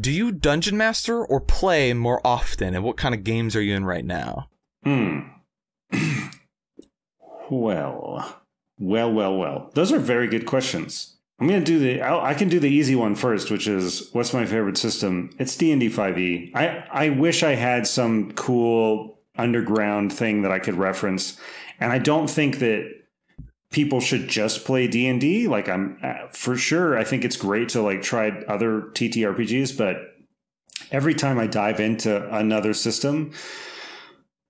do 0.00 0.10
you 0.10 0.32
dungeon 0.32 0.78
master 0.78 1.22
or 1.22 1.42
play 1.42 1.92
more 1.92 2.26
often 2.26 2.74
and 2.74 2.82
what 2.82 2.96
kind 2.96 3.14
of 3.14 3.22
games 3.22 3.54
are 3.54 3.60
you 3.60 3.76
in 3.76 3.84
right 3.84 4.04
now? 4.06 4.48
Hmm. 4.82 5.18
well, 7.50 8.41
well, 8.82 9.12
well, 9.12 9.36
well. 9.36 9.70
Those 9.74 9.92
are 9.92 10.00
very 10.00 10.26
good 10.26 10.44
questions. 10.44 11.16
I'm 11.38 11.46
gonna 11.46 11.64
do 11.64 11.78
the. 11.78 12.02
I'll, 12.02 12.20
I 12.20 12.34
can 12.34 12.48
do 12.48 12.58
the 12.58 12.68
easy 12.68 12.96
one 12.96 13.14
first, 13.14 13.50
which 13.50 13.68
is 13.68 14.08
what's 14.12 14.34
my 14.34 14.44
favorite 14.44 14.76
system? 14.76 15.30
It's 15.38 15.56
D 15.56 15.70
and 15.70 15.80
D 15.80 15.88
five 15.88 16.18
E. 16.18 16.50
I 16.54 16.84
I 16.90 17.08
wish 17.10 17.42
I 17.42 17.54
had 17.54 17.86
some 17.86 18.32
cool 18.32 19.20
underground 19.36 20.12
thing 20.12 20.42
that 20.42 20.50
I 20.50 20.58
could 20.58 20.74
reference, 20.74 21.38
and 21.78 21.92
I 21.92 21.98
don't 21.98 22.28
think 22.28 22.58
that 22.58 22.90
people 23.70 24.00
should 24.00 24.28
just 24.28 24.64
play 24.64 24.88
D 24.88 25.06
and 25.06 25.20
D. 25.20 25.46
Like 25.46 25.68
I'm 25.68 25.98
uh, 26.02 26.28
for 26.32 26.56
sure. 26.56 26.98
I 26.98 27.04
think 27.04 27.24
it's 27.24 27.36
great 27.36 27.68
to 27.70 27.82
like 27.82 28.02
try 28.02 28.30
other 28.48 28.82
TTRPGs, 28.94 29.78
but 29.78 29.96
every 30.90 31.14
time 31.14 31.38
I 31.38 31.46
dive 31.46 31.78
into 31.78 32.28
another 32.34 32.74
system, 32.74 33.32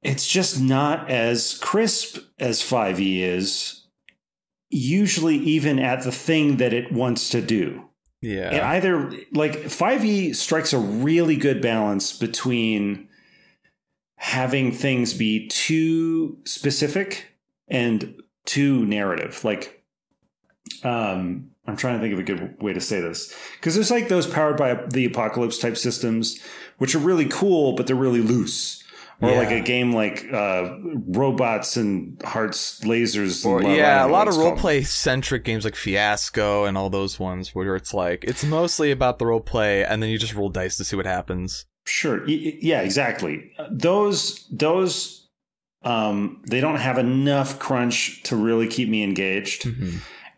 it's 0.03 0.27
just 0.27 0.59
not 0.59 1.11
as 1.11 1.59
crisp 1.59 2.19
as 2.39 2.61
5e 2.61 3.21
is 3.21 3.82
usually 4.73 5.37
even 5.37 5.79
at 5.79 6.03
the 6.03 6.13
thing 6.13 6.57
that 6.57 6.73
it 6.73 6.91
wants 6.91 7.29
to 7.31 7.41
do. 7.41 7.89
Yeah. 8.21 8.55
it 8.55 8.63
either 8.63 9.13
like 9.33 9.53
5e 9.65 10.35
strikes 10.37 10.73
a 10.73 10.79
really 10.79 11.37
good 11.37 11.61
balance 11.61 12.17
between 12.17 13.09
having 14.15 14.71
things 14.71 15.13
be 15.13 15.49
too 15.49 16.39
specific 16.45 17.35
and 17.69 18.23
too 18.45 18.87
narrative. 18.87 19.45
Like 19.45 19.85
um 20.85 21.51
i'm 21.67 21.77
trying 21.77 21.95
to 21.95 22.01
think 22.01 22.13
of 22.13 22.21
a 22.21 22.23
good 22.23 22.63
way 22.63 22.73
to 22.73 22.81
say 22.81 23.01
this. 23.01 23.37
Because 23.57 23.75
there's 23.75 23.91
like 23.91 24.09
those 24.09 24.27
powered 24.27 24.57
by 24.57 24.75
the 24.75 25.05
apocalypse 25.05 25.59
type 25.59 25.77
systems 25.77 26.41
which 26.79 26.95
are 26.95 27.01
really 27.01 27.27
cool 27.27 27.75
but 27.75 27.87
they're 27.87 27.97
really 27.97 28.23
loose 28.23 28.82
or 29.23 29.31
Yeah. 29.31 29.39
like 29.39 29.51
a 29.53 29.61
game 29.61 29.93
like 29.93 30.27
uh 30.33 30.77
robots 31.09 31.77
and 31.77 32.21
hearts 32.25 32.81
lasers 32.81 33.45
and 33.45 33.55
Or, 33.55 33.61
blah, 33.61 33.75
yeah, 33.75 34.05
a 34.05 34.09
lot 34.09 34.29
of 34.29 34.37
role 34.37 34.57
play 34.57 34.83
centric 34.83 35.45
games 35.45 35.65
like 35.65 35.77
Fiasco 35.77 36.65
and 36.65 36.77
all 36.77 36.91
those 36.91 37.19
ones 37.21 37.55
where 37.55 37.77
it's 37.77 37.95
like 37.95 38.25
it's 38.25 38.45
mostly 38.45 38.91
about 38.91 39.19
the 39.19 39.27
role 39.27 39.41
play, 39.41 39.85
and 39.85 40.03
then 40.03 40.11
you 40.11 40.19
just 40.19 40.35
roll 40.35 40.49
dice 40.51 40.77
to 40.77 40.85
see 40.85 40.97
what 40.97 41.07
happens. 41.07 41.65
Sure. 41.87 42.27
Yeah, 42.29 42.81
exactly. 42.83 43.53
Those 43.71 44.47
those 44.51 45.29
um 45.85 46.43
they 46.49 46.61
don't 46.61 46.77
have 46.77 46.99
enough 46.99 47.59
crunch 47.59 48.23
to 48.25 48.37
really 48.37 48.69
keep 48.69 48.89
me 48.89 49.03
engaged. 49.03 49.67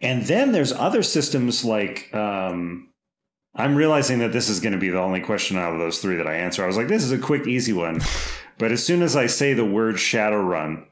And 0.01 0.23
then 0.27 0.53
there's 0.53 0.73
other 0.73 1.03
systems 1.03 1.65
like 1.65 2.09
um 2.15 2.89
I'm 3.57 3.77
realizing 3.77 4.19
that 4.19 4.33
this 4.33 4.49
is 4.49 4.59
going 4.61 4.73
to 4.73 4.79
be 4.79 4.89
the 4.91 5.01
only 5.01 5.21
question 5.21 5.57
out 5.57 5.73
of 5.73 5.79
those 5.79 5.99
three 6.01 6.17
that 6.17 6.27
I 6.27 6.35
answer. 6.35 6.65
I 6.65 6.67
was 6.67 6.77
like, 6.77 6.89
this 6.89 7.05
is 7.05 7.13
a 7.13 7.19
quick, 7.19 7.47
easy 7.47 7.73
one. 7.73 8.01
but 8.59 8.73
as 8.73 8.85
soon 8.85 9.01
as 9.03 9.15
I 9.17 9.27
say 9.27 9.53
the 9.55 9.65
word 9.65 9.95
Shadowrun, 9.97 10.85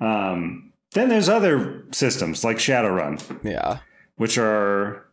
um, 0.00 0.72
then 0.92 1.08
there's 1.08 1.28
other 1.28 1.84
systems 1.92 2.42
like 2.44 2.56
Shadowrun, 2.58 3.20
Yeah. 3.44 3.78
which 4.16 4.38
are 4.38 5.04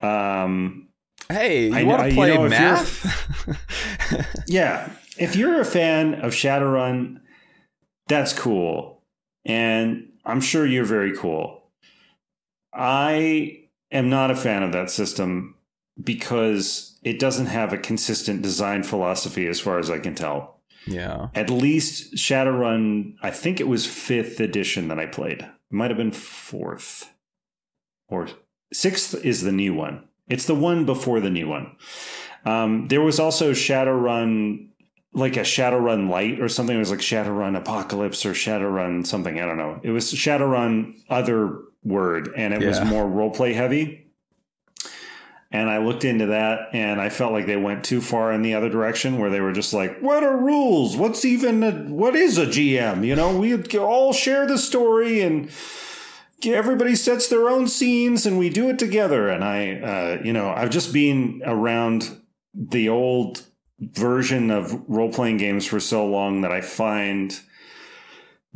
um, 0.00 0.88
Hey, 1.30 1.64
you 1.64 1.70
know- 1.70 1.84
want 1.86 2.02
to 2.02 2.08
you 2.10 2.14
play 2.14 2.28
know, 2.34 2.40
you're- 2.40 2.50
math? 2.50 4.44
Yeah. 4.46 4.90
If 5.16 5.36
you're 5.36 5.60
a 5.60 5.64
fan 5.64 6.14
of 6.14 6.32
Shadowrun, 6.32 7.20
that's 8.08 8.32
cool. 8.32 9.02
And 9.46 10.08
I'm 10.24 10.40
sure 10.40 10.66
you're 10.66 10.84
very 10.84 11.16
cool. 11.16 11.62
I 12.72 13.60
am 13.92 14.10
not 14.10 14.30
a 14.30 14.36
fan 14.36 14.62
of 14.62 14.72
that 14.72 14.90
system 14.90 15.53
because 16.02 16.98
it 17.02 17.18
doesn't 17.18 17.46
have 17.46 17.72
a 17.72 17.78
consistent 17.78 18.42
design 18.42 18.82
philosophy 18.82 19.46
as 19.46 19.60
far 19.60 19.78
as 19.78 19.90
I 19.90 19.98
can 19.98 20.14
tell. 20.14 20.60
yeah. 20.86 21.28
At 21.34 21.50
least 21.50 22.14
Shadowrun, 22.14 23.14
I 23.22 23.30
think 23.30 23.60
it 23.60 23.68
was 23.68 23.86
fifth 23.86 24.40
edition 24.40 24.88
that 24.88 24.98
I 24.98 25.06
played. 25.06 25.40
It 25.42 25.48
might 25.70 25.90
have 25.90 25.98
been 25.98 26.12
fourth. 26.12 27.10
Or 28.08 28.28
sixth 28.72 29.14
is 29.24 29.42
the 29.42 29.52
new 29.52 29.74
one. 29.74 30.04
It's 30.28 30.46
the 30.46 30.54
one 30.54 30.84
before 30.84 31.20
the 31.20 31.30
new 31.30 31.48
one. 31.48 31.76
Um, 32.44 32.88
there 32.88 33.00
was 33.00 33.18
also 33.18 33.52
Shadowrun, 33.52 34.68
like 35.14 35.36
a 35.36 35.40
Shadowrun 35.40 36.10
Light 36.10 36.40
or 36.40 36.48
something. 36.48 36.76
It 36.76 36.80
was 36.80 36.90
like 36.90 37.00
Shadowrun 37.00 37.56
Apocalypse 37.56 38.26
or 38.26 38.32
Shadowrun 38.32 39.06
something. 39.06 39.40
I 39.40 39.46
don't 39.46 39.56
know. 39.58 39.80
It 39.82 39.90
was 39.90 40.12
Shadowrun 40.12 40.94
other 41.08 41.60
word, 41.82 42.30
and 42.36 42.52
it 42.52 42.62
was 42.64 42.78
Yeah. 42.78 42.84
more 42.84 43.04
roleplay 43.06 43.54
heavy. 43.54 44.03
And 45.54 45.70
I 45.70 45.78
looked 45.78 46.04
into 46.04 46.26
that, 46.26 46.70
and 46.72 47.00
I 47.00 47.10
felt 47.10 47.32
like 47.32 47.46
they 47.46 47.54
went 47.54 47.84
too 47.84 48.00
far 48.00 48.32
in 48.32 48.42
the 48.42 48.54
other 48.54 48.68
direction, 48.68 49.20
where 49.20 49.30
they 49.30 49.40
were 49.40 49.52
just 49.52 49.72
like, 49.72 50.00
"What 50.00 50.24
are 50.24 50.36
rules? 50.36 50.96
What's 50.96 51.24
even 51.24 51.62
a, 51.62 51.70
what 51.70 52.16
is 52.16 52.38
a 52.38 52.46
GM? 52.46 53.06
You 53.06 53.14
know, 53.14 53.38
we 53.38 53.56
all 53.76 54.12
share 54.12 54.48
the 54.48 54.58
story, 54.58 55.20
and 55.20 55.48
everybody 56.44 56.96
sets 56.96 57.28
their 57.28 57.48
own 57.48 57.68
scenes, 57.68 58.26
and 58.26 58.36
we 58.36 58.50
do 58.50 58.68
it 58.68 58.80
together." 58.80 59.28
And 59.28 59.44
I, 59.44 59.74
uh, 59.78 60.22
you 60.24 60.32
know, 60.32 60.48
I've 60.48 60.70
just 60.70 60.92
been 60.92 61.40
around 61.46 62.10
the 62.52 62.88
old 62.88 63.44
version 63.78 64.50
of 64.50 64.82
role 64.88 65.12
playing 65.12 65.36
games 65.36 65.66
for 65.66 65.78
so 65.78 66.04
long 66.04 66.40
that 66.40 66.50
I 66.50 66.62
find 66.62 67.32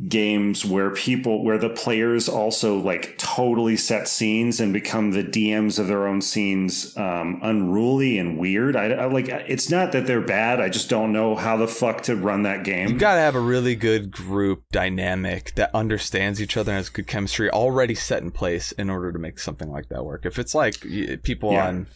games 0.07 0.63
where 0.63 0.89
people 0.91 1.43
where 1.43 1.57
the 1.57 1.69
players 1.69 2.29
also 2.29 2.77
like 2.77 3.17
totally 3.17 3.75
set 3.75 4.07
scenes 4.07 4.61
and 4.61 4.71
become 4.71 5.11
the 5.11 5.23
DMs 5.23 5.77
of 5.77 5.87
their 5.87 6.07
own 6.07 6.21
scenes 6.21 6.95
um 6.95 7.37
unruly 7.43 8.17
and 8.17 8.37
weird 8.37 8.77
I, 8.77 8.91
I 8.91 9.05
like 9.07 9.27
it's 9.27 9.69
not 9.69 9.91
that 9.91 10.07
they're 10.07 10.21
bad 10.21 10.61
I 10.61 10.69
just 10.69 10.89
don't 10.89 11.11
know 11.11 11.35
how 11.35 11.57
the 11.57 11.67
fuck 11.67 12.01
to 12.03 12.15
run 12.15 12.43
that 12.43 12.63
game 12.63 12.87
You 12.87 12.97
got 12.97 13.15
to 13.15 13.19
have 13.19 13.35
a 13.35 13.41
really 13.41 13.75
good 13.75 14.09
group 14.09 14.63
dynamic 14.71 15.53
that 15.55 15.69
understands 15.75 16.41
each 16.41 16.55
other 16.55 16.71
and 16.71 16.77
has 16.77 16.87
good 16.87 17.07
chemistry 17.07 17.49
already 17.49 17.95
set 17.95 18.23
in 18.23 18.31
place 18.31 18.71
in 18.71 18.89
order 18.89 19.11
to 19.11 19.19
make 19.19 19.37
something 19.37 19.69
like 19.69 19.89
that 19.89 20.05
work. 20.05 20.25
If 20.25 20.39
it's 20.39 20.55
like 20.55 20.79
people 21.23 21.51
Yeah. 21.51 21.67
on 21.67 21.87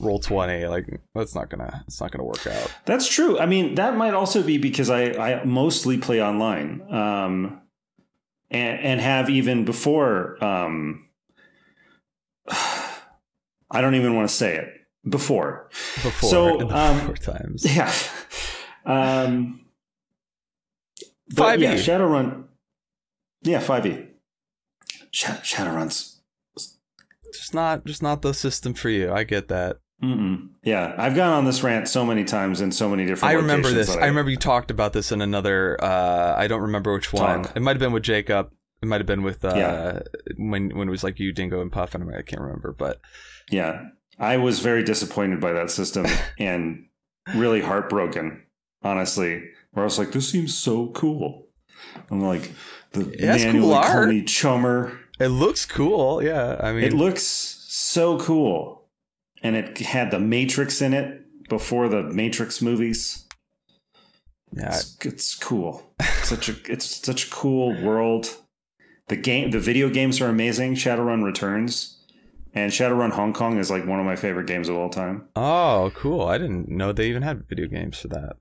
Roll20 0.00 0.68
like 0.70 1.00
that's 1.14 1.34
not 1.34 1.50
to 1.50 1.82
it's 1.86 2.00
not 2.00 2.12
to 2.12 2.22
work 2.22 2.46
out. 2.46 2.72
That's 2.84 3.08
true. 3.08 3.38
I 3.38 3.46
mean, 3.46 3.74
that 3.74 3.96
might 3.96 4.14
also 4.14 4.42
be 4.42 4.56
because 4.58 4.90
I, 4.90 5.12
I 5.12 5.44
mostly 5.44 5.98
play 5.98 6.22
online, 6.22 6.82
um, 6.92 7.60
and, 8.50 8.80
and 8.80 9.00
have 9.00 9.28
even 9.28 9.64
before 9.64 10.42
um, 10.42 11.08
I 12.48 13.80
don't 13.80 13.96
even 13.96 14.14
want 14.14 14.28
to 14.28 14.34
say 14.34 14.56
it 14.56 14.68
before. 15.08 15.68
Before, 16.02 16.30
So, 16.30 16.60
um, 16.70 16.98
before 17.08 17.16
times. 17.34 17.64
Yeah. 17.76 17.92
Um, 18.86 19.66
but 21.34 21.58
5e. 21.58 21.62
yeah, 21.62 21.74
Shadowrun. 21.74 22.44
Yeah, 23.42 23.60
5e. 23.60 24.06
Sha- 25.10 25.40
Shadowruns. 25.42 26.16
Just 27.34 27.52
not, 27.52 27.84
just 27.84 28.02
not 28.02 28.22
the 28.22 28.32
system 28.32 28.72
for 28.72 28.88
you. 28.88 29.12
I 29.12 29.24
get 29.24 29.48
that. 29.48 29.76
Mm-mm. 30.02 30.50
Yeah, 30.62 30.94
I've 30.96 31.16
gone 31.16 31.32
on 31.32 31.44
this 31.44 31.62
rant 31.62 31.88
so 31.88 32.04
many 32.06 32.24
times 32.24 32.60
in 32.60 32.70
so 32.70 32.88
many 32.88 33.04
different 33.04 33.30
I 33.30 33.36
remember 33.36 33.70
this. 33.70 33.88
that 33.94 34.02
I 34.02 34.06
remember 34.06 34.30
you 34.30 34.36
talked 34.36 34.70
about 34.70 34.92
this 34.92 35.10
in 35.10 35.20
another. 35.20 35.76
Uh, 35.82 36.34
I 36.36 36.46
don't 36.46 36.60
remember 36.62 36.92
which 36.94 37.12
one. 37.12 37.46
It 37.56 37.62
might 37.62 37.72
have 37.72 37.80
been 37.80 37.92
with 37.92 38.04
Jacob. 38.04 38.50
It 38.80 38.86
might 38.86 39.00
have 39.00 39.06
been 39.06 39.24
with 39.24 39.44
uh, 39.44 39.54
Yeah. 39.56 40.00
when 40.36 40.70
when 40.76 40.86
it 40.86 40.90
was 40.92 41.02
like 41.02 41.18
you, 41.18 41.32
Dingo, 41.32 41.60
and 41.60 41.72
Puff. 41.72 41.94
And 41.96 42.08
I 42.14 42.22
can't 42.22 42.40
remember, 42.42 42.72
but 42.78 43.00
Yeah, 43.50 43.88
I 44.20 44.36
was 44.36 44.60
very 44.60 44.84
disappointed 44.84 45.40
by 45.40 45.52
that 45.52 45.70
system 45.70 46.06
and 46.38 46.86
really 47.34 47.60
heartbroken, 47.60 48.44
honestly. 48.82 49.42
Where 49.72 49.82
I 49.82 49.86
was 49.86 49.98
like, 49.98 50.12
"This 50.12 50.30
seems 50.30 50.56
so 50.56 50.88
cool." 50.92 51.48
I'm 52.10 52.20
like, 52.20 52.52
the 52.92 53.12
Yeah, 53.18 53.36
manually 53.36 53.60
cool 53.60 53.74
art. 53.74 54.26
chummer. 54.28 54.98
it 55.18 55.28
looks 55.28 55.66
cool. 55.66 56.22
Yeah, 56.22 56.56
I 56.62 56.72
mean, 56.72 56.84
It 56.84 56.92
looks 56.92 57.22
so 57.68 58.18
cool, 58.18 58.77
and 59.42 59.56
it 59.56 59.78
had 59.78 60.10
the 60.10 60.18
Matrix 60.18 60.80
in 60.82 60.92
it 60.92 61.24
before 61.48 61.88
the 61.88 62.02
Matrix 62.02 62.60
movies. 62.62 63.26
yeah, 64.52 64.68
It's, 64.76 64.96
it's 65.04 65.34
cool. 65.34 65.94
It's 66.00 66.28
such 66.28 66.48
a 66.48 66.54
it's 66.70 67.04
such 67.06 67.26
a 67.26 67.30
cool 67.30 67.80
world. 67.82 68.36
The 69.08 69.16
game, 69.16 69.50
the 69.50 69.60
video 69.60 69.88
games 69.88 70.20
are 70.20 70.28
amazing. 70.28 70.74
Shadowrun 70.74 71.24
Returns 71.24 71.98
and 72.54 72.70
Shadowrun 72.70 73.12
Hong 73.12 73.32
Kong 73.32 73.58
is 73.58 73.70
like 73.70 73.86
one 73.86 74.00
of 74.00 74.04
my 74.06 74.16
favorite 74.16 74.46
games 74.46 74.68
of 74.68 74.76
all 74.76 74.90
time. 74.90 75.28
Oh, 75.34 75.90
cool! 75.94 76.22
I 76.22 76.36
didn't 76.38 76.68
know 76.68 76.92
they 76.92 77.08
even 77.08 77.22
had 77.22 77.48
video 77.48 77.66
games 77.66 77.98
for 77.98 78.08
that. 78.08 78.36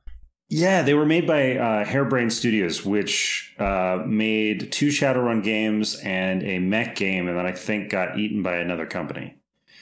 Yeah, 0.50 0.82
they 0.82 0.94
were 0.94 1.06
made 1.06 1.28
by 1.28 1.58
uh, 1.58 1.86
Harebrained 1.86 2.32
Studios, 2.32 2.86
which 2.86 3.54
uh, 3.60 4.04
made 4.06 4.72
two 4.72 4.88
Shadowrun 4.88 5.44
games 5.44 5.96
and 5.98 6.42
a 6.44 6.60
mech 6.60 6.96
game, 6.96 7.28
and 7.28 7.38
then 7.38 7.46
I 7.46 7.52
think 7.52 7.90
got 7.90 8.18
eaten 8.18 8.44
by 8.44 8.58
another 8.58 8.86
company. 8.86 9.37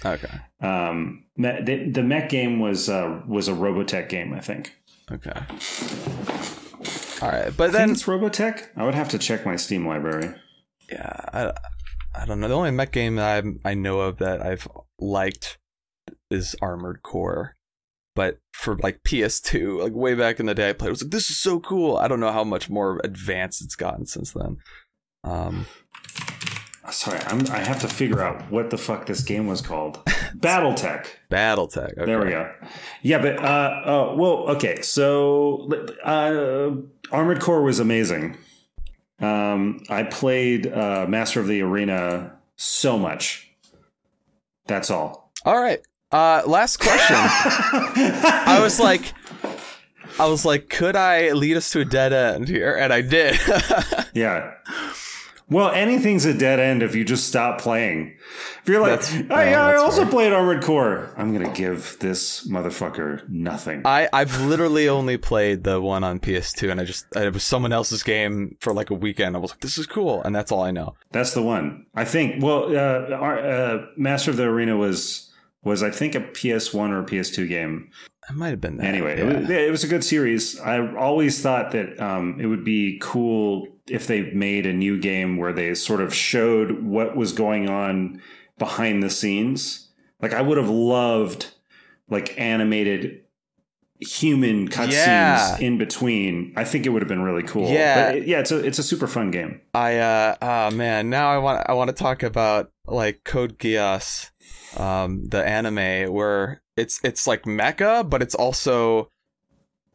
Okay, 0.06 0.28
Um, 0.62 1.26
the, 1.38 1.90
the 1.92 2.04
mech 2.04 2.30
game 2.30 2.60
was 2.60 2.88
uh, 2.90 3.22
was 3.28 3.48
a 3.48 3.54
Robotech 3.54 4.08
game, 4.10 4.34
I 4.34 4.40
think. 4.40 4.76
okay, 5.12 5.34
all 7.22 7.30
right. 7.32 7.52
But 7.56 7.70
I 7.70 7.74
then, 7.74 7.92
it's 7.92 8.04
Robotech. 8.04 8.68
I 8.76 8.84
would 8.86 8.96
have 8.96 9.10
to 9.10 9.18
check 9.18 9.46
my 9.46 9.56
Steam 9.56 9.88
library. 9.88 10.34
yeah, 10.92 11.20
I, 11.34 11.54
I 12.22 12.26
don't 12.26 12.40
know. 12.40 12.48
The 12.48 12.54
only 12.56 12.72
mech 12.72 12.92
game 12.92 13.16
that 13.16 13.44
I 13.44 13.72
I 13.72 13.74
know 13.74 14.00
of 14.02 14.18
that 14.20 14.42
I've 14.46 14.68
liked 15.00 15.58
is 16.30 16.56
Armored 16.62 17.02
Core. 17.04 17.56
But 18.16 18.38
for 18.54 18.78
like 18.78 19.02
PS2, 19.04 19.82
like 19.84 19.94
way 19.94 20.14
back 20.16 20.40
in 20.40 20.46
the 20.46 20.56
day, 20.56 20.70
I 20.70 20.74
played. 20.74 20.88
I 20.88 20.92
was 20.92 21.02
like, 21.04 21.12
"This 21.12 21.30
is 21.30 21.38
so 21.38 21.60
cool." 21.60 21.98
I 21.98 22.08
don't 22.08 22.22
know 22.22 22.32
how 22.32 22.46
much 22.46 22.70
more 22.70 23.02
advanced 23.04 23.62
it's 23.62 23.76
gotten 23.76 24.06
since 24.06 24.32
then. 24.32 24.58
Um, 25.26 25.66
Sorry, 26.92 27.20
I'm, 27.26 27.42
I 27.52 27.60
have 27.60 27.80
to 27.82 27.88
figure 27.88 28.22
out 28.22 28.52
what 28.52 28.70
the 28.70 28.78
fuck 28.78 29.06
this 29.06 29.22
game 29.22 29.48
was 29.48 29.62
called. 29.62 30.04
BattleTech. 30.38 31.08
BattleTech. 31.32 31.98
Okay. 31.98 32.06
There 32.06 32.24
we 32.24 32.30
go. 32.30 32.52
Yeah, 33.02 33.22
but 33.22 33.40
uh, 33.40 33.42
uh 33.42 34.16
well, 34.16 34.50
okay. 34.56 34.82
So 34.82 35.70
uh, 36.04 36.72
Armored 37.12 37.42
Core 37.42 37.64
was 37.64 37.80
amazing. 37.80 38.38
Um, 39.20 39.84
I 39.90 40.04
played 40.04 40.72
uh, 40.72 41.06
Master 41.08 41.40
of 41.40 41.48
the 41.48 41.62
Arena 41.62 42.38
so 42.56 42.98
much. 42.98 43.52
That's 44.68 44.90
all. 44.90 45.32
All 45.46 45.60
right. 45.60 45.80
Uh, 46.12 46.44
last 46.46 46.78
question. 46.78 47.16
I 47.18 48.60
was 48.62 48.80
like, 48.80 49.14
I 50.20 50.28
was 50.28 50.46
like, 50.46 50.70
could 50.70 50.96
I 50.96 51.32
lead 51.32 51.58
us 51.58 51.72
to 51.72 51.82
a 51.82 51.86
dead 51.86 52.14
end 52.14 52.48
here? 52.48 52.76
And 52.76 52.94
I 52.94 53.02
did. 53.02 53.40
Yeah. 54.16 54.54
Well, 55.48 55.70
anything's 55.70 56.26
a 56.26 56.34
dead 56.34 56.60
end 56.60 56.82
if 56.82 56.96
you 56.96 57.04
just 57.06 57.28
stop 57.28 57.62
playing. 57.62 58.16
If 58.64 58.70
you're 58.70 58.82
like, 58.82 59.00
That's- 59.02 59.14
yeah, 59.30 59.64
I 59.64 59.76
also 59.76 60.02
fair. 60.02 60.12
played 60.12 60.34
Armored 60.34 60.64
Core. 60.64 61.14
I'm 61.18 61.34
gonna 61.34 61.54
give 61.54 61.98
this 62.00 62.48
motherfucker 62.48 63.30
nothing. 63.30 63.84
I 63.86 64.10
I've 64.12 64.42
literally 64.42 64.90
only 64.90 65.18
played 65.18 65.64
the 65.64 65.80
one 65.80 66.04
on 66.04 66.20
PS2, 66.20 66.72
and 66.72 66.82
I 66.82 66.84
just 66.84 67.06
it 67.16 67.32
was 67.32 67.44
someone 67.44 67.72
else's 67.74 68.02
game 68.02 68.58
for 68.60 68.74
like 68.74 68.90
a 68.90 68.96
weekend. 68.96 69.36
I 69.36 69.40
was 69.40 69.52
like, 69.52 69.60
this 69.62 69.78
is 69.78 69.86
cool, 69.86 70.24
and 70.24 70.36
that's 70.36 70.52
all 70.52 70.64
I 70.64 70.72
know. 70.72 70.96
That's 71.12 71.34
the 71.36 71.44
one. 71.44 71.86
I 71.94 72.06
think. 72.06 72.42
Well, 72.44 72.76
uh, 72.76 73.16
our, 73.16 73.38
uh, 73.40 73.86
Master 73.98 74.32
of 74.32 74.38
the 74.38 74.46
Arena 74.46 74.76
was 74.76 75.32
was 75.64 75.84
I 75.84 75.92
think 75.92 76.16
a 76.16 76.22
PS1 76.22 76.90
or 76.90 77.00
a 77.02 77.06
PS2 77.06 77.48
game. 77.48 77.90
It 78.30 78.36
might 78.36 78.50
have 78.50 78.62
been 78.62 78.78
that. 78.78 78.86
Anyway, 78.88 79.18
yeah. 79.18 79.24
it, 79.26 79.40
was, 79.42 79.50
it 79.50 79.72
was 79.72 79.84
a 79.84 79.88
good 79.88 80.04
series. 80.04 80.60
I 80.60 80.80
always 80.96 81.42
thought 81.42 81.72
that 81.74 82.00
um, 82.00 82.40
it 82.40 82.48
would 82.48 82.64
be 82.64 82.98
cool 83.02 83.68
if 83.88 84.08
they 84.08 84.32
made 84.32 84.66
a 84.66 84.74
new 84.74 85.00
game 85.00 85.38
where 85.38 85.54
they 85.54 85.76
sort 85.76 86.02
of 86.02 86.14
showed 86.14 86.82
what 86.84 87.16
was 87.16 87.34
going 87.34 87.70
on 87.70 88.22
behind 88.58 89.04
the 89.04 89.10
scenes. 89.12 89.92
Like 90.22 90.34
I 90.34 90.42
would 90.42 90.58
have 90.58 90.70
loved 90.70 91.54
like 92.10 92.40
animated 92.40 93.22
human 94.00 94.68
cutscenes 94.68 94.92
Yeah. 94.92 95.58
in 95.60 95.78
between. 95.78 96.54
I 96.56 96.64
think 96.64 96.86
it 96.86 96.90
would 96.90 97.02
have 97.02 97.08
been 97.10 97.22
really 97.22 97.44
cool. 97.44 97.70
Yeah. 97.70 98.08
but 98.12 98.16
it- 98.18 98.28
yeah, 98.28 98.40
it's 98.40 98.52
a 98.52 98.58
it's 98.60 98.80
a 98.80 98.84
super 98.84 99.08
fun 99.08 99.32
game. 99.32 99.62
I 99.74 99.98
uh 99.98 100.36
oh 100.42 100.72
man, 100.76 101.10
now 101.10 101.30
I 101.32 101.38
want 101.38 101.66
I 101.70 101.74
want 101.74 101.90
to 101.90 101.96
talk 101.96 102.24
about 102.24 102.72
like 102.88 103.24
Code 103.24 103.58
Geass, 103.60 104.32
um, 104.78 105.28
the 105.30 105.46
anime 105.46 106.12
where 106.14 106.62
it's 106.78 107.00
it's 107.04 107.28
like 107.28 107.44
mecha, 107.44 108.08
but 108.10 108.22
it's 108.22 108.36
also 108.36 109.10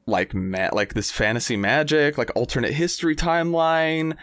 like 0.06 0.34
ma- 0.34 0.70
like 0.72 0.94
this 0.94 1.10
fantasy 1.10 1.56
magic, 1.56 2.18
like 2.18 2.30
alternate 2.34 2.72
history 2.72 3.14
timeline, 3.16 4.16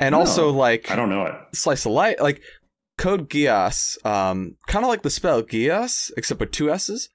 and 0.00 0.14
Oh, 0.14 0.20
also 0.20 0.50
like 0.50 0.90
I 0.90 0.96
don't 0.96 1.10
know 1.10 1.26
it. 1.26 1.34
slice 1.54 1.86
of 1.86 1.92
light, 1.92 2.20
like 2.20 2.42
Code 2.98 3.28
Geass, 3.30 4.04
um, 4.04 4.56
kind 4.66 4.84
of 4.84 4.88
like 4.88 5.02
the 5.02 5.10
spell 5.10 5.42
Geass, 5.42 6.10
except 6.16 6.40
with 6.40 6.50
two 6.52 6.70
s's. 6.70 7.08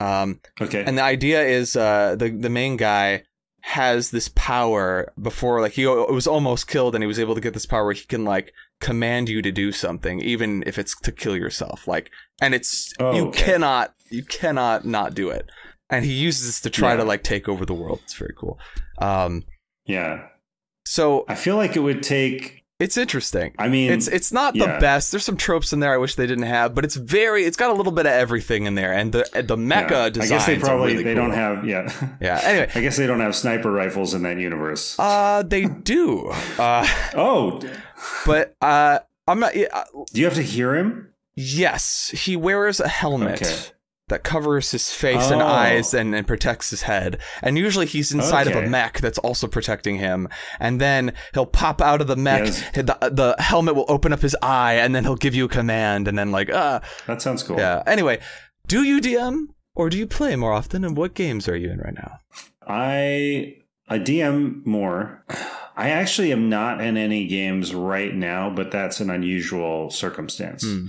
Um, 0.00 0.40
Okay. 0.60 0.84
and 0.84 0.98
the 0.98 1.02
idea 1.02 1.42
is 1.42 1.76
uh, 1.76 2.16
the 2.18 2.28
the 2.30 2.50
main 2.50 2.76
guy 2.76 3.22
has 3.62 4.10
this 4.10 4.28
power 4.34 5.10
before 5.20 5.62
like 5.62 5.72
he 5.72 5.86
o- 5.86 6.12
was 6.12 6.26
almost 6.26 6.68
killed 6.68 6.94
and 6.94 7.02
he 7.02 7.08
was 7.08 7.18
able 7.18 7.34
to 7.34 7.40
get 7.40 7.54
this 7.54 7.64
power 7.64 7.84
where 7.86 7.94
he 7.94 8.04
can 8.04 8.22
like 8.22 8.52
command 8.82 9.26
you 9.30 9.40
to 9.40 9.50
do 9.50 9.72
something 9.72 10.20
even 10.20 10.62
if 10.66 10.76
it's 10.78 10.94
to 11.00 11.10
kill 11.10 11.34
yourself 11.34 11.88
like 11.88 12.10
and 12.40 12.54
it's 12.54 12.92
Oh, 13.00 13.14
you 13.14 13.26
okay. 13.28 13.42
cannot 13.44 13.94
you 14.10 14.24
cannot 14.24 14.84
not 14.84 15.14
do 15.14 15.28
it 15.30 15.46
and 15.90 16.04
he 16.04 16.12
uses 16.12 16.46
this 16.46 16.60
to 16.62 16.70
try 16.70 16.90
Yeah. 16.92 16.98
to 16.98 17.04
like 17.04 17.22
take 17.22 17.48
over 17.48 17.64
the 17.66 17.74
world 17.74 18.00
it's 18.04 18.14
very 18.14 18.34
cool 18.36 18.58
um 18.98 19.44
yeah. 19.86 20.26
so 20.86 21.24
I 21.28 21.34
feel 21.34 21.56
like 21.56 21.76
it 21.76 21.80
would 21.80 22.02
take 22.02 22.62
it's 22.80 22.96
interesting 22.96 23.54
I 23.58 23.68
mean 23.68 23.92
it's 23.92 24.08
it's 24.08 24.32
not 24.32 24.54
the 24.54 24.66
yeah. 24.66 24.78
best. 24.80 25.12
There's 25.12 25.24
some 25.24 25.36
tropes 25.36 25.72
in 25.72 25.78
there 25.78 25.94
I 25.94 25.96
wish 25.96 26.16
they 26.16 26.26
didn't 26.26 26.44
have, 26.46 26.74
but 26.74 26.84
it's 26.84 26.96
very 26.96 27.44
it's 27.44 27.56
got 27.56 27.70
a 27.70 27.72
little 27.72 27.92
bit 27.92 28.04
of 28.04 28.12
everything 28.12 28.66
in 28.66 28.74
there, 28.74 28.92
and 28.92 29.12
the 29.12 29.24
the 29.32 29.56
mecha 29.56 29.90
yeah. 29.90 30.08
design. 30.08 30.26
I 30.26 30.28
guess 30.28 30.46
they 30.46 30.58
probably 30.58 30.92
really 30.92 31.04
they 31.04 31.14
cool. 31.14 31.22
don't 31.22 31.34
have 31.34 31.64
yeah. 31.64 32.16
Yeah. 32.20 32.40
Anyway, 32.42 32.70
I 32.74 32.80
guess 32.80 32.96
they 32.96 33.06
don't 33.06 33.20
have 33.20 33.36
sniper 33.36 33.70
rifles 33.70 34.12
in 34.12 34.22
that 34.24 34.38
universe. 34.38 34.98
uh, 34.98 35.44
they 35.46 35.66
do. 35.66 36.30
Uh, 36.58 36.84
oh, 37.14 37.60
but 38.26 38.56
uh, 38.60 38.98
I'm 39.28 39.38
not. 39.38 39.54
yeah, 39.54 39.68
uh, 39.72 39.84
do 40.12 40.20
you 40.20 40.26
have 40.26 40.34
to 40.34 40.42
hear 40.42 40.74
him? 40.74 41.13
Yes, 41.36 42.10
he 42.14 42.36
wears 42.36 42.80
a 42.80 42.88
helmet. 42.88 43.42
Okay. 43.42 43.56
That 44.08 44.22
covers 44.22 44.70
his 44.70 44.92
face 44.92 45.30
and 45.30 45.40
Oh. 45.40 45.46
eyes 45.46 45.94
and, 45.94 46.14
and 46.14 46.26
protects 46.26 46.68
his 46.68 46.82
head. 46.82 47.16
And 47.40 47.56
usually 47.56 47.86
he's 47.86 48.12
inside 48.12 48.46
of 48.46 48.54
a 48.54 48.68
mech 48.68 49.00
that's 49.00 49.16
also 49.16 49.46
protecting 49.46 49.96
him. 49.96 50.28
And 50.60 50.78
then 50.78 51.14
he'll 51.32 51.46
pop 51.46 51.80
out 51.80 52.02
of 52.02 52.06
the 52.06 52.14
mech. 52.14 52.44
Yes. 52.44 52.62
The, 52.74 52.84
the 53.10 53.34
helmet 53.42 53.74
will 53.74 53.86
open 53.88 54.12
up 54.12 54.20
his 54.20 54.36
eye 54.42 54.74
and 54.74 54.94
then 54.94 55.04
he'll 55.04 55.16
give 55.16 55.34
you 55.34 55.46
a 55.46 55.48
command. 55.48 56.06
And 56.06 56.18
then, 56.18 56.32
like, 56.32 56.50
uh, 56.50 56.80
That 57.06 57.22
sounds 57.22 57.42
cool. 57.42 57.56
Yeah. 57.56 57.82
Anyway, 57.86 58.20
do 58.68 58.82
you 58.82 59.00
DM 59.00 59.46
or 59.74 59.88
do 59.88 59.96
you 59.96 60.06
play 60.06 60.36
more 60.36 60.52
often? 60.52 60.84
And 60.84 60.98
what 60.98 61.14
games 61.14 61.48
are 61.48 61.56
you 61.56 61.70
in 61.70 61.78
right 61.78 61.94
now? 61.94 62.18
I 62.68 63.54
I 63.88 63.98
DM 63.98 64.64
more. 64.66 65.24
I 65.76 65.88
actually 65.90 66.30
am 66.30 66.48
not 66.50 66.80
in 66.82 66.96
any 66.98 67.26
games 67.26 67.74
right 67.74 68.14
now, 68.14 68.50
but 68.50 68.70
that's 68.70 69.00
an 69.00 69.08
unusual 69.10 69.90
circumstance 69.90 70.62
Hmm. 70.62 70.86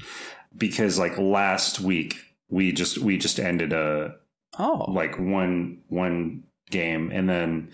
Because 0.58 0.98
like 1.00 1.18
last 1.18 1.80
week 1.80 2.26
we 2.50 2.72
just 2.72 2.98
we 2.98 3.18
just 3.18 3.40
ended 3.40 3.74
a 3.74 4.16
Oh, 4.58 4.86
like 4.90 5.20
one 5.20 5.80
one 5.90 6.44
game 6.72 7.12
and 7.12 7.30
then 7.30 7.70